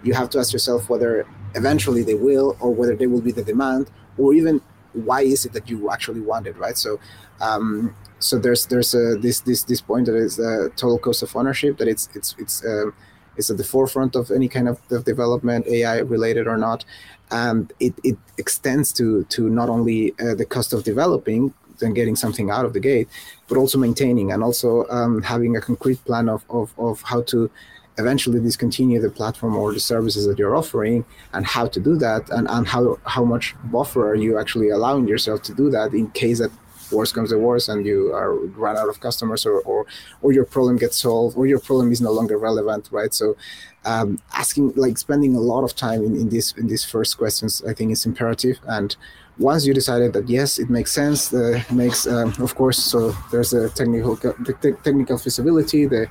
you 0.03 0.13
have 0.13 0.29
to 0.29 0.39
ask 0.39 0.53
yourself 0.53 0.89
whether 0.89 1.25
eventually 1.55 2.03
they 2.03 2.15
will, 2.15 2.57
or 2.59 2.73
whether 2.73 2.95
they 2.95 3.07
will 3.07 3.21
be 3.21 3.31
the 3.31 3.43
demand, 3.43 3.89
or 4.17 4.33
even 4.33 4.61
why 4.93 5.21
is 5.21 5.45
it 5.45 5.53
that 5.53 5.69
you 5.69 5.89
actually 5.91 6.21
want 6.21 6.47
it, 6.47 6.57
right? 6.57 6.77
So. 6.77 6.99
Um, 7.39 7.95
so 8.19 8.39
there's 8.39 8.65
there's 8.65 8.95
a, 8.95 9.15
this 9.15 9.41
this 9.41 9.61
this 9.61 9.79
point 9.79 10.07
that 10.07 10.15
is 10.15 10.37
total 10.75 10.97
cost 10.97 11.21
of 11.21 11.35
ownership 11.35 11.77
that 11.77 11.87
it's 11.87 12.09
it's 12.15 12.33
it's 12.39 12.65
um, 12.65 12.91
is 13.37 13.49
at 13.49 13.57
the 13.57 13.63
forefront 13.63 14.15
of 14.15 14.31
any 14.31 14.47
kind 14.47 14.67
of 14.67 14.81
development, 15.05 15.67
AI 15.67 15.99
related 15.99 16.47
or 16.47 16.57
not. 16.57 16.83
And 17.31 17.73
it, 17.79 17.93
it 18.03 18.17
extends 18.37 18.93
to, 18.93 19.23
to 19.25 19.49
not 19.49 19.69
only 19.69 20.13
uh, 20.19 20.35
the 20.35 20.45
cost 20.45 20.73
of 20.73 20.83
developing 20.83 21.53
and 21.81 21.95
getting 21.95 22.15
something 22.15 22.49
out 22.49 22.65
of 22.65 22.73
the 22.73 22.79
gate, 22.79 23.07
but 23.47 23.57
also 23.57 23.77
maintaining 23.77 24.31
and 24.31 24.43
also 24.43 24.87
um, 24.89 25.21
having 25.21 25.55
a 25.55 25.61
concrete 25.61 26.03
plan 26.05 26.29
of, 26.29 26.43
of, 26.49 26.73
of 26.77 27.01
how 27.03 27.21
to 27.23 27.49
eventually 27.99 28.39
discontinue 28.39 29.01
the 29.01 29.09
platform 29.09 29.55
or 29.55 29.73
the 29.73 29.79
services 29.79 30.27
that 30.27 30.37
you're 30.37 30.55
offering 30.55 31.03
and 31.33 31.45
how 31.45 31.67
to 31.67 31.79
do 31.79 31.95
that 31.97 32.29
and, 32.29 32.47
and 32.49 32.67
how, 32.67 32.99
how 33.05 33.23
much 33.23 33.55
buffer 33.65 34.07
are 34.09 34.15
you 34.15 34.37
actually 34.37 34.69
allowing 34.69 35.07
yourself 35.07 35.41
to 35.41 35.53
do 35.53 35.69
that 35.69 35.93
in 35.93 36.09
case 36.11 36.39
that 36.39 36.51
worse 36.91 37.11
comes 37.11 37.29
to 37.29 37.37
worse 37.37 37.69
and 37.69 37.85
you 37.85 38.13
are 38.13 38.35
run 38.35 38.77
out 38.77 38.89
of 38.89 38.99
customers 38.99 39.45
or, 39.45 39.59
or 39.61 39.85
or 40.21 40.31
your 40.31 40.45
problem 40.45 40.77
gets 40.77 40.97
solved 40.97 41.37
or 41.37 41.45
your 41.45 41.59
problem 41.59 41.91
is 41.91 42.01
no 42.01 42.11
longer 42.11 42.37
relevant 42.37 42.89
right? 42.91 43.13
So 43.13 43.35
um, 43.85 44.19
asking 44.33 44.73
like 44.75 44.97
spending 44.97 45.35
a 45.35 45.39
lot 45.39 45.63
of 45.63 45.75
time 45.75 46.03
in, 46.03 46.15
in 46.15 46.29
this 46.29 46.51
in 46.53 46.67
these 46.67 46.83
first 46.83 47.17
questions 47.17 47.63
i 47.67 47.73
think 47.73 47.91
is 47.91 48.05
imperative. 48.05 48.59
And 48.67 48.95
once 49.39 49.65
you 49.65 49.73
decided 49.73 50.13
that 50.13 50.27
yes, 50.27 50.57
it 50.57 50.69
makes 50.69 50.91
sense, 50.91 51.33
uh, 51.33 51.61
makes 51.71 52.07
um, 52.07 52.33
of 52.39 52.55
course. 52.55 52.77
So 52.83 53.15
there's 53.31 53.53
a 53.53 53.69
technical 53.69 54.17
te- 54.17 54.73
technical 54.83 55.17
feasibility, 55.17 55.85
the, 55.85 56.07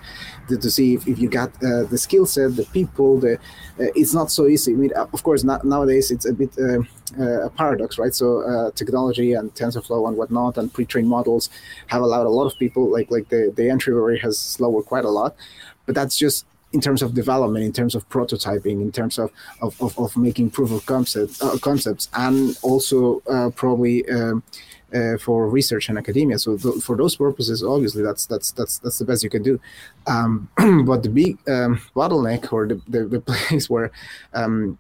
the, 0.49 0.57
to 0.59 0.71
see 0.71 0.95
if, 0.95 1.09
if 1.09 1.19
you 1.19 1.29
got 1.29 1.51
uh, 1.63 1.85
the 1.85 1.99
skill 1.99 2.27
set, 2.27 2.57
the 2.57 2.65
people. 2.67 3.19
The 3.19 3.35
uh, 3.35 3.93
it's 3.95 4.15
not 4.15 4.31
so 4.31 4.47
easy. 4.47 4.73
I 4.73 4.77
mean, 4.77 4.93
uh, 4.95 5.07
of 5.13 5.23
course, 5.23 5.45
not, 5.45 5.65
nowadays 5.65 6.11
it's 6.11 6.25
a 6.25 6.33
bit 6.33 6.51
uh, 6.59 6.81
uh, 7.19 7.47
a 7.47 7.51
paradox, 7.51 7.99
right? 7.99 8.15
So 8.15 8.71
technology 8.75 9.33
and 9.33 9.53
TensorFlow 9.55 10.09
and 10.09 10.17
whatnot 10.17 10.57
and 10.59 10.73
pre-trained 10.73 11.09
models 11.09 11.51
have 11.89 12.03
allowed 12.03 12.27
a 12.27 12.31
lot 12.31 12.47
of 12.47 12.59
people 12.59 12.91
like 12.91 13.11
like 13.11 13.29
the 13.29 13.53
the 13.57 13.69
entry 13.71 13.93
barrier 13.93 14.21
has 14.21 14.59
lowered 14.61 14.87
quite 14.87 15.05
a 15.05 15.11
lot, 15.11 15.35
but 15.85 15.95
that's 15.95 16.17
just 16.17 16.47
in 16.77 16.81
terms 16.87 17.03
of 17.03 17.15
development, 17.23 17.65
in 17.65 17.73
terms 17.73 17.95
of 17.95 18.03
prototyping, 18.17 18.79
in 18.87 18.93
terms 18.93 19.19
of 19.19 19.29
of, 19.65 19.73
of, 19.81 19.99
of 19.99 20.11
making 20.29 20.51
proof 20.51 20.71
of 20.71 20.85
concept 20.95 21.33
uh, 21.43 21.57
concepts, 21.69 22.05
and 22.27 22.39
also 22.63 23.23
uh, 23.35 23.49
probably 23.63 23.97
um, 24.17 24.43
uh, 24.97 25.17
for 25.25 25.49
research 25.49 25.89
and 25.89 25.99
academia. 25.99 26.39
So 26.39 26.57
th- 26.57 26.83
for 26.87 26.97
those 26.97 27.17
purposes, 27.17 27.65
obviously 27.65 28.03
that's 28.03 28.27
that's 28.27 28.53
that's 28.53 28.79
that's 28.79 28.99
the 28.99 29.07
best 29.11 29.25
you 29.25 29.31
can 29.31 29.43
do. 29.43 29.59
Um, 30.07 30.49
but 30.87 31.03
the 31.03 31.09
big 31.09 31.39
um, 31.49 31.81
bottleneck 31.95 32.53
or 32.53 32.67
the, 32.67 32.81
the, 32.89 33.01
the 33.15 33.21
place 33.31 33.69
where 33.71 33.91
um, 34.35 34.79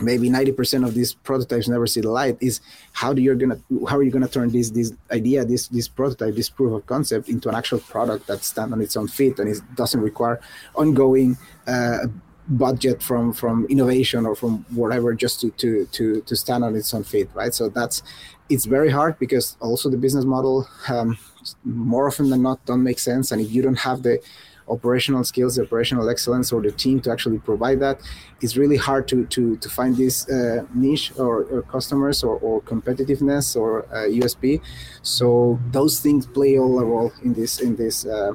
maybe 0.00 0.28
90% 0.28 0.86
of 0.86 0.94
these 0.94 1.14
prototypes 1.14 1.68
never 1.68 1.86
see 1.86 2.00
the 2.00 2.10
light 2.10 2.36
is 2.40 2.60
how 2.92 3.12
do 3.12 3.22
you're 3.22 3.36
gonna 3.36 3.58
how 3.88 3.96
are 3.96 4.02
you 4.02 4.10
gonna 4.10 4.28
turn 4.28 4.50
this 4.50 4.70
this 4.70 4.92
idea 5.12 5.44
this 5.44 5.68
this 5.68 5.86
prototype 5.86 6.34
this 6.34 6.50
proof 6.50 6.72
of 6.72 6.84
concept 6.86 7.28
into 7.28 7.48
an 7.48 7.54
actual 7.54 7.78
product 7.78 8.26
that 8.26 8.42
stands 8.42 8.72
on 8.72 8.80
its 8.80 8.96
own 8.96 9.06
feet 9.06 9.38
and 9.38 9.48
it 9.48 9.58
doesn't 9.76 10.00
require 10.00 10.40
ongoing 10.74 11.36
uh, 11.68 12.06
budget 12.48 13.02
from 13.02 13.32
from 13.32 13.66
innovation 13.66 14.26
or 14.26 14.34
from 14.34 14.64
whatever 14.70 15.14
just 15.14 15.40
to 15.40 15.50
to 15.52 15.86
to 15.92 16.20
to 16.22 16.36
stand 16.36 16.64
on 16.64 16.74
its 16.74 16.92
own 16.92 17.04
feet 17.04 17.28
right? 17.34 17.54
So 17.54 17.68
that's 17.68 18.02
it's 18.48 18.66
very 18.66 18.90
hard 18.90 19.18
because 19.18 19.56
also 19.60 19.88
the 19.88 19.96
business 19.96 20.24
model 20.24 20.68
um, 20.88 21.16
more 21.64 22.06
often 22.06 22.30
than 22.30 22.42
not 22.42 22.64
don't 22.66 22.82
make 22.82 22.98
sense. 22.98 23.32
And 23.32 23.40
if 23.40 23.50
you 23.50 23.62
don't 23.62 23.78
have 23.78 24.02
the 24.02 24.20
operational 24.68 25.24
skills, 25.24 25.56
the 25.56 25.62
operational 25.62 26.08
excellence, 26.08 26.52
or 26.52 26.62
the 26.62 26.72
team 26.72 27.00
to 27.00 27.10
actually 27.10 27.38
provide 27.38 27.80
that, 27.80 28.00
it's 28.40 28.56
really 28.56 28.76
hard 28.76 29.06
to 29.08 29.26
to 29.26 29.56
to 29.56 29.68
find 29.68 29.96
this 29.96 30.28
uh, 30.28 30.64
niche 30.74 31.12
or, 31.18 31.44
or, 31.44 31.62
customers 31.62 32.22
or, 32.22 32.36
or 32.38 32.60
competitiveness 32.62 33.56
or 33.56 33.84
uh, 33.86 34.08
USP. 34.20 34.60
So 35.02 35.58
those 35.70 36.00
things 36.00 36.26
play 36.26 36.58
all 36.58 36.78
a 36.78 36.84
role 36.84 37.12
in 37.22 37.34
this 37.34 37.60
in 37.60 37.76
this. 37.76 38.06
Uh, 38.06 38.32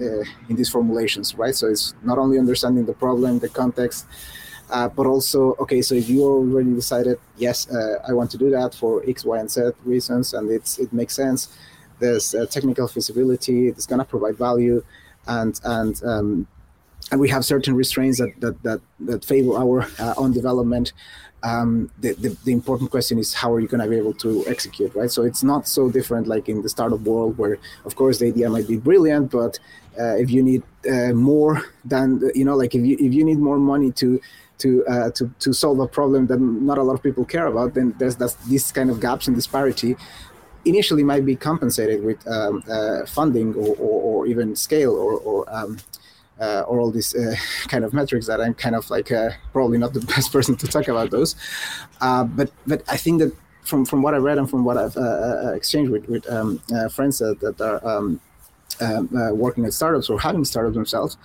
uh, 0.00 0.22
in 0.48 0.54
these 0.54 0.70
formulations, 0.70 1.34
right? 1.34 1.56
So 1.56 1.66
it's 1.66 1.92
not 2.04 2.18
only 2.18 2.38
understanding 2.38 2.86
the 2.86 2.92
problem, 2.92 3.40
the 3.40 3.48
context, 3.48 4.06
uh, 4.70 4.88
but 4.88 5.06
also 5.06 5.56
okay. 5.58 5.82
So 5.82 5.96
if 5.96 6.08
you 6.08 6.22
already 6.22 6.72
decided, 6.72 7.18
yes, 7.36 7.68
uh, 7.68 7.98
I 8.08 8.12
want 8.12 8.30
to 8.30 8.38
do 8.38 8.48
that 8.50 8.76
for 8.76 9.02
X, 9.08 9.24
Y, 9.24 9.38
and 9.38 9.50
Z 9.50 9.72
reasons, 9.84 10.34
and 10.34 10.50
it's 10.52 10.78
it 10.78 10.92
makes 10.92 11.16
sense. 11.16 11.48
There's 11.98 12.32
technical 12.50 12.86
feasibility. 12.86 13.68
It's 13.68 13.86
gonna 13.86 14.04
provide 14.04 14.36
value 14.36 14.84
and 15.28 15.60
and 15.64 16.02
um, 16.04 16.46
and 17.10 17.20
we 17.20 17.28
have 17.28 17.44
certain 17.44 17.74
restraints 17.74 18.18
that 18.18 18.32
that 18.40 18.62
that, 18.62 18.80
that 19.00 19.24
favor 19.24 19.56
our 19.56 19.86
uh, 19.98 20.14
own 20.16 20.32
development. 20.32 20.92
Um, 21.44 21.92
the, 22.00 22.14
the, 22.14 22.36
the, 22.44 22.52
important 22.52 22.90
question 22.90 23.16
is 23.16 23.32
how 23.32 23.52
are 23.52 23.60
you 23.60 23.68
going 23.68 23.80
to 23.80 23.88
be 23.88 23.96
able 23.96 24.14
to 24.14 24.44
execute, 24.48 24.92
right? 24.96 25.08
So 25.08 25.22
it's 25.22 25.44
not 25.44 25.68
so 25.68 25.88
different 25.88 26.26
like 26.26 26.48
in 26.48 26.62
the 26.62 26.68
startup 26.68 26.98
world 27.02 27.38
where, 27.38 27.58
of 27.84 27.94
course, 27.94 28.18
the 28.18 28.26
idea 28.26 28.50
might 28.50 28.66
be 28.66 28.76
brilliant, 28.76 29.30
but 29.30 29.56
uh, 30.00 30.16
if 30.16 30.32
you 30.32 30.42
need 30.42 30.64
uh, 30.90 31.12
more 31.12 31.62
than 31.84 32.28
you 32.34 32.44
know, 32.44 32.56
like 32.56 32.74
if 32.74 32.84
you 32.84 32.96
if 32.98 33.14
you 33.14 33.24
need 33.24 33.38
more 33.38 33.58
money 33.58 33.92
to 33.92 34.20
to 34.58 34.84
uh, 34.86 35.10
to 35.12 35.30
to 35.38 35.52
solve 35.52 35.78
a 35.78 35.86
problem 35.86 36.26
that 36.26 36.40
not 36.40 36.78
a 36.78 36.82
lot 36.82 36.94
of 36.94 37.02
people 37.04 37.24
care 37.24 37.46
about, 37.46 37.74
then 37.74 37.94
there's 37.98 38.16
that's 38.16 38.34
this 38.48 38.72
kind 38.72 38.90
of 38.90 39.00
gaps 39.00 39.28
and 39.28 39.36
disparity 39.36 39.96
initially 40.68 41.02
might 41.02 41.24
be 41.24 41.36
compensated 41.36 42.04
with 42.04 42.26
um, 42.28 42.62
uh, 42.70 43.06
funding 43.06 43.54
or, 43.54 43.74
or, 43.76 44.02
or, 44.02 44.26
even 44.26 44.54
scale 44.54 44.92
or, 44.92 45.14
or, 45.14 45.44
um, 45.54 45.78
uh, 46.40 46.62
or 46.68 46.80
all 46.80 46.90
these 46.90 47.14
uh, 47.14 47.34
kind 47.68 47.84
of 47.84 47.92
metrics 47.92 48.26
that 48.26 48.40
I'm 48.40 48.54
kind 48.54 48.74
of 48.74 48.88
like 48.90 49.10
uh, 49.10 49.30
probably 49.52 49.78
not 49.78 49.92
the 49.92 50.00
best 50.14 50.32
person 50.32 50.56
to 50.56 50.66
talk 50.66 50.88
about 50.88 51.10
those. 51.10 51.34
Uh, 52.00 52.24
but 52.24 52.50
but 52.66 52.82
I 52.88 52.96
think 52.96 53.20
that 53.20 53.32
from, 53.62 53.84
from 53.84 54.02
what 54.02 54.14
I 54.14 54.18
read 54.18 54.38
and 54.38 54.48
from 54.48 54.64
what 54.64 54.76
I've 54.78 54.96
uh, 54.96 55.52
exchanged 55.54 55.90
with, 55.90 56.08
with 56.08 56.30
um, 56.30 56.58
friends 56.90 57.18
that, 57.18 57.40
that 57.40 57.60
are 57.60 57.86
um, 57.86 58.20
um, 58.80 59.08
working 59.38 59.66
at 59.66 59.74
startups 59.74 60.08
or 60.08 60.18
having 60.18 60.44
startups 60.44 60.74
themselves, 60.74 61.18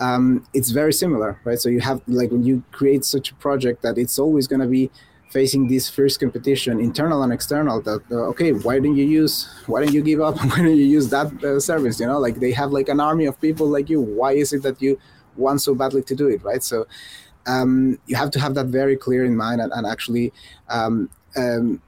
um, 0.00 0.46
it's 0.52 0.70
very 0.70 0.92
similar, 0.92 1.38
right? 1.44 1.58
So 1.58 1.68
you 1.68 1.80
have 1.80 2.02
like 2.06 2.30
when 2.30 2.44
you 2.44 2.62
create 2.72 3.04
such 3.04 3.30
a 3.30 3.34
project 3.36 3.82
that 3.82 3.98
it's 3.98 4.18
always 4.18 4.46
going 4.46 4.60
to 4.60 4.66
be 4.66 4.90
facing 5.36 5.68
this 5.68 5.84
fierce 5.94 6.16
competition, 6.16 6.80
internal 6.80 7.22
and 7.24 7.30
external. 7.38 7.76
That 7.88 8.02
uh, 8.10 8.32
okay, 8.32 8.50
why 8.66 8.74
don't 8.82 8.96
you 8.96 9.08
use? 9.22 9.34
Why 9.66 9.78
don't 9.80 9.94
you 9.98 10.02
give 10.10 10.20
up? 10.28 10.34
why 10.50 10.58
don't 10.64 10.78
you 10.84 10.90
use 10.98 11.08
that 11.16 11.28
uh, 11.44 11.60
service? 11.70 12.00
You 12.00 12.06
know, 12.10 12.20
like 12.26 12.36
they 12.44 12.52
have 12.60 12.70
like 12.78 12.88
an 12.94 13.00
army 13.10 13.26
of 13.26 13.34
people 13.46 13.66
like 13.76 13.90
you. 13.92 14.00
Why 14.20 14.32
is 14.42 14.48
it 14.56 14.62
that 14.66 14.80
you 14.80 14.92
want 15.44 15.58
so 15.60 15.74
badly 15.74 16.02
to 16.10 16.14
do 16.22 16.26
it, 16.34 16.40
right? 16.50 16.62
So 16.72 16.86
um, 17.54 17.98
you 18.06 18.16
have 18.22 18.30
to 18.34 18.40
have 18.44 18.54
that 18.58 18.68
very 18.80 18.96
clear 18.96 19.22
in 19.30 19.36
mind 19.36 19.60
and, 19.60 19.72
and 19.76 19.86
actually. 19.94 20.32
Um, 20.68 21.10
um, 21.36 21.82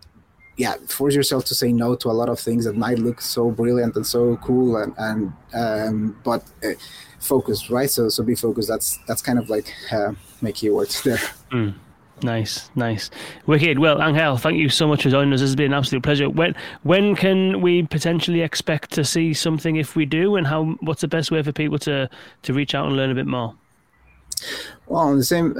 yeah, 0.65 0.75
force 0.89 1.15
yourself 1.15 1.45
to 1.45 1.55
say 1.55 1.73
no 1.73 1.95
to 2.03 2.11
a 2.11 2.17
lot 2.21 2.29
of 2.29 2.39
things 2.41 2.65
that 2.65 2.77
might 2.77 2.99
look 2.99 3.21
so 3.21 3.49
brilliant 3.61 3.95
and 3.95 4.05
so 4.05 4.37
cool, 4.49 4.77
and, 4.83 4.93
and 4.99 5.33
um, 5.55 6.21
but 6.25 6.43
uh, 6.65 6.75
focus, 7.21 7.71
right? 7.71 7.89
So 7.89 8.09
so 8.09 8.25
be 8.25 8.35
focused. 8.35 8.69
That's 8.69 8.99
that's 9.07 9.23
kind 9.23 9.39
of 9.39 9.49
like 9.49 9.73
uh, 9.93 10.13
my 10.43 10.53
keywords 10.59 10.95
there. 11.07 11.23
Mm. 11.53 11.75
Nice, 12.23 12.71
nice, 12.75 13.11
wicked. 13.47 13.79
Well, 13.79 14.03
Angel, 14.03 14.37
thank 14.37 14.59
you 14.59 14.69
so 14.69 14.89
much 14.89 15.05
for 15.05 15.11
joining 15.11 15.33
us. 15.33 15.41
This 15.41 15.51
has 15.51 15.57
been 15.57 15.73
an 15.73 15.79
absolute 15.79 16.03
pleasure. 16.03 16.29
When 16.29 16.55
when 16.83 17.15
can 17.15 17.61
we 17.61 17.85
potentially 17.85 18.41
expect 18.41 18.91
to 18.93 19.05
see 19.05 19.33
something 19.33 19.77
if 19.77 19.95
we 19.95 20.05
do, 20.05 20.35
and 20.35 20.47
how? 20.47 20.77
What's 20.81 21.01
the 21.03 21.09
best 21.09 21.31
way 21.31 21.43
for 21.43 21.53
people 21.53 21.79
to 21.81 22.11
to 22.43 22.53
reach 22.53 22.75
out 22.75 22.87
and 22.87 22.97
learn 22.97 23.11
a 23.11 23.15
bit 23.15 23.27
more? 23.27 23.55
Well, 24.87 25.03
on 25.03 25.19
the 25.19 25.25
same 25.25 25.55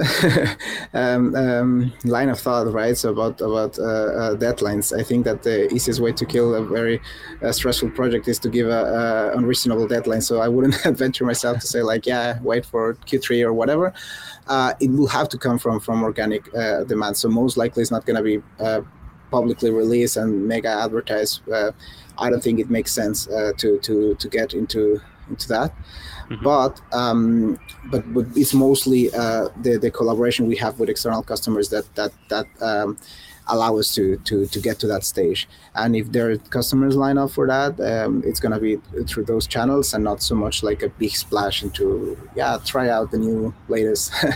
um, 0.93 1.35
um, 1.35 1.93
line 2.03 2.29
of 2.29 2.39
thought, 2.39 2.71
right? 2.73 2.97
So 2.97 3.11
about 3.11 3.39
about 3.41 3.77
uh, 3.77 3.83
uh, 3.83 4.35
deadlines, 4.35 4.97
I 4.97 5.03
think 5.03 5.25
that 5.25 5.43
the 5.43 5.71
easiest 5.73 5.99
way 5.99 6.11
to 6.13 6.25
kill 6.25 6.55
a 6.55 6.65
very 6.65 6.99
uh, 7.43 7.51
stressful 7.51 7.91
project 7.91 8.27
is 8.27 8.39
to 8.39 8.49
give 8.49 8.67
a, 8.67 9.31
a, 9.33 9.37
unreasonable 9.37 9.87
deadline. 9.87 10.21
So 10.21 10.41
I 10.41 10.47
wouldn't 10.47 10.75
venture 10.97 11.25
myself 11.25 11.59
to 11.59 11.67
say 11.67 11.83
like, 11.83 12.07
yeah, 12.07 12.39
wait 12.41 12.65
for 12.65 12.95
Q3 12.95 13.43
or 13.43 13.53
whatever. 13.53 13.93
Uh, 14.47 14.73
it 14.79 14.89
will 14.89 15.07
have 15.07 15.29
to 15.29 15.37
come 15.37 15.59
from 15.59 15.79
from 15.79 16.01
organic 16.03 16.53
uh, 16.55 16.83
demand. 16.85 17.17
So 17.17 17.29
most 17.29 17.55
likely, 17.55 17.81
it's 17.81 17.91
not 17.91 18.05
going 18.07 18.17
to 18.17 18.23
be 18.23 18.41
uh, 18.59 18.81
publicly 19.29 19.69
released 19.69 20.17
and 20.17 20.47
mega 20.47 20.69
advertised. 20.69 21.41
I 22.21 22.29
don't 22.29 22.43
think 22.43 22.59
it 22.59 22.69
makes 22.69 22.91
sense 22.91 23.25
to 23.27 23.79
to 23.79 24.15
to 24.15 24.27
get 24.27 24.53
into 24.53 25.01
into 25.29 25.47
that. 25.49 25.73
Mm-hmm. 26.29 26.43
But, 26.43 26.81
um, 26.93 27.59
but 27.91 28.13
but 28.13 28.25
it's 28.35 28.53
mostly 28.53 29.11
uh, 29.13 29.49
the 29.61 29.77
the 29.77 29.91
collaboration 29.91 30.47
we 30.47 30.55
have 30.57 30.79
with 30.79 30.89
external 30.89 31.23
customers 31.23 31.69
that 31.69 31.93
that 31.95 32.11
that 32.29 32.45
um, 32.61 32.97
allow 33.49 33.77
us 33.77 33.93
to 33.95 34.17
to 34.17 34.45
to 34.45 34.59
get 34.59 34.79
to 34.79 34.87
that 34.87 35.03
stage. 35.03 35.47
And 35.75 35.95
if 35.95 36.11
their 36.11 36.37
customers 36.37 36.95
line 36.95 37.17
up 37.17 37.31
for 37.31 37.47
that, 37.47 37.79
um, 37.79 38.23
it's 38.25 38.39
gonna 38.39 38.59
be 38.59 38.77
through 39.07 39.25
those 39.25 39.47
channels 39.47 39.93
and 39.93 40.03
not 40.03 40.21
so 40.21 40.35
much 40.35 40.63
like 40.63 40.83
a 40.83 40.89
big 40.89 41.11
splash 41.11 41.63
into 41.63 42.17
yeah 42.35 42.57
try 42.63 42.89
out 42.89 43.11
the 43.11 43.17
new 43.17 43.53
latest 43.67 44.13
uh, 44.23 44.27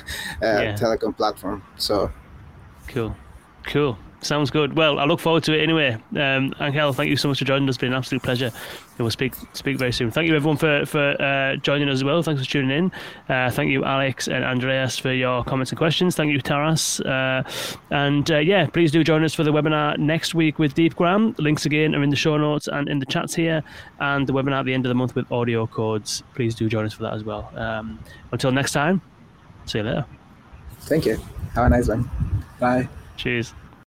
yeah. 0.42 0.76
telecom 0.76 1.16
platform. 1.16 1.64
So 1.78 2.12
cool, 2.88 3.16
cool. 3.66 3.98
Sounds 4.24 4.50
good. 4.50 4.76
Well, 4.78 5.00
I 5.00 5.06
look 5.06 5.20
forward 5.20 5.44
to 5.44 5.54
it 5.54 5.62
anyway. 5.62 5.98
Um, 6.18 6.54
Angel, 6.62 6.94
thank 6.94 7.10
you 7.10 7.18
so 7.18 7.28
much 7.28 7.40
for 7.40 7.46
joining 7.46 7.68
us. 7.68 7.74
It's 7.76 7.82
been 7.82 7.92
an 7.92 7.98
absolute 7.98 8.24
pleasure. 8.24 8.48
And 8.48 9.00
we'll 9.00 9.12
speak 9.12 9.34
speak 9.54 9.78
very 9.78 9.92
soon. 9.92 10.12
Thank 10.12 10.30
you 10.30 10.36
everyone 10.36 10.58
for 10.58 10.86
for 10.86 11.22
uh, 11.22 11.58
joining 11.58 11.90
us 11.90 11.96
as 11.96 12.04
well. 12.04 12.24
Thanks 12.24 12.42
for 12.42 12.50
tuning 12.50 12.78
in. 12.78 12.92
Uh, 13.28 13.52
thank 13.52 13.70
you, 13.70 13.84
Alex 13.84 14.28
and 14.28 14.46
Andreas, 14.46 14.98
for 14.98 15.12
your 15.12 15.44
comments 15.44 15.72
and 15.72 15.78
questions. 15.78 16.16
Thank 16.16 16.32
you, 16.32 16.40
Taras. 16.40 17.02
Uh, 17.02 17.44
and 17.90 18.30
uh, 18.32 18.38
yeah, 18.38 18.66
please 18.68 18.92
do 18.92 19.04
join 19.04 19.24
us 19.24 19.34
for 19.34 19.44
the 19.44 19.52
webinar 19.52 19.98
next 19.98 20.34
week 20.34 20.58
with 20.58 20.74
Deepgram. 20.74 21.38
Links 21.38 21.66
again 21.66 21.94
are 21.94 22.04
in 22.04 22.10
the 22.10 22.16
show 22.16 22.38
notes 22.38 22.68
and 22.68 22.88
in 22.88 23.00
the 23.00 23.06
chats 23.06 23.36
here. 23.36 23.62
And 24.00 24.26
the 24.26 24.34
webinar 24.34 24.60
at 24.60 24.66
the 24.66 24.74
end 24.74 24.86
of 24.86 24.90
the 24.90 24.96
month 24.96 25.16
with 25.16 25.28
AudioCodes. 25.30 26.24
Please 26.36 26.56
do 26.56 26.70
join 26.70 26.86
us 26.86 26.94
for 26.94 27.04
that 27.04 27.14
as 27.14 27.24
well. 27.24 27.52
Um, 27.56 28.00
until 28.32 28.52
next 28.52 28.72
time, 28.72 29.02
see 29.66 29.80
you 29.80 29.84
later. 29.84 30.06
Thank 30.82 31.06
you. 31.06 31.20
Have 31.56 31.66
a 31.66 31.70
nice 31.70 31.88
one. 31.88 32.10
Bye. 32.60 32.88
Cheers. 33.18 33.54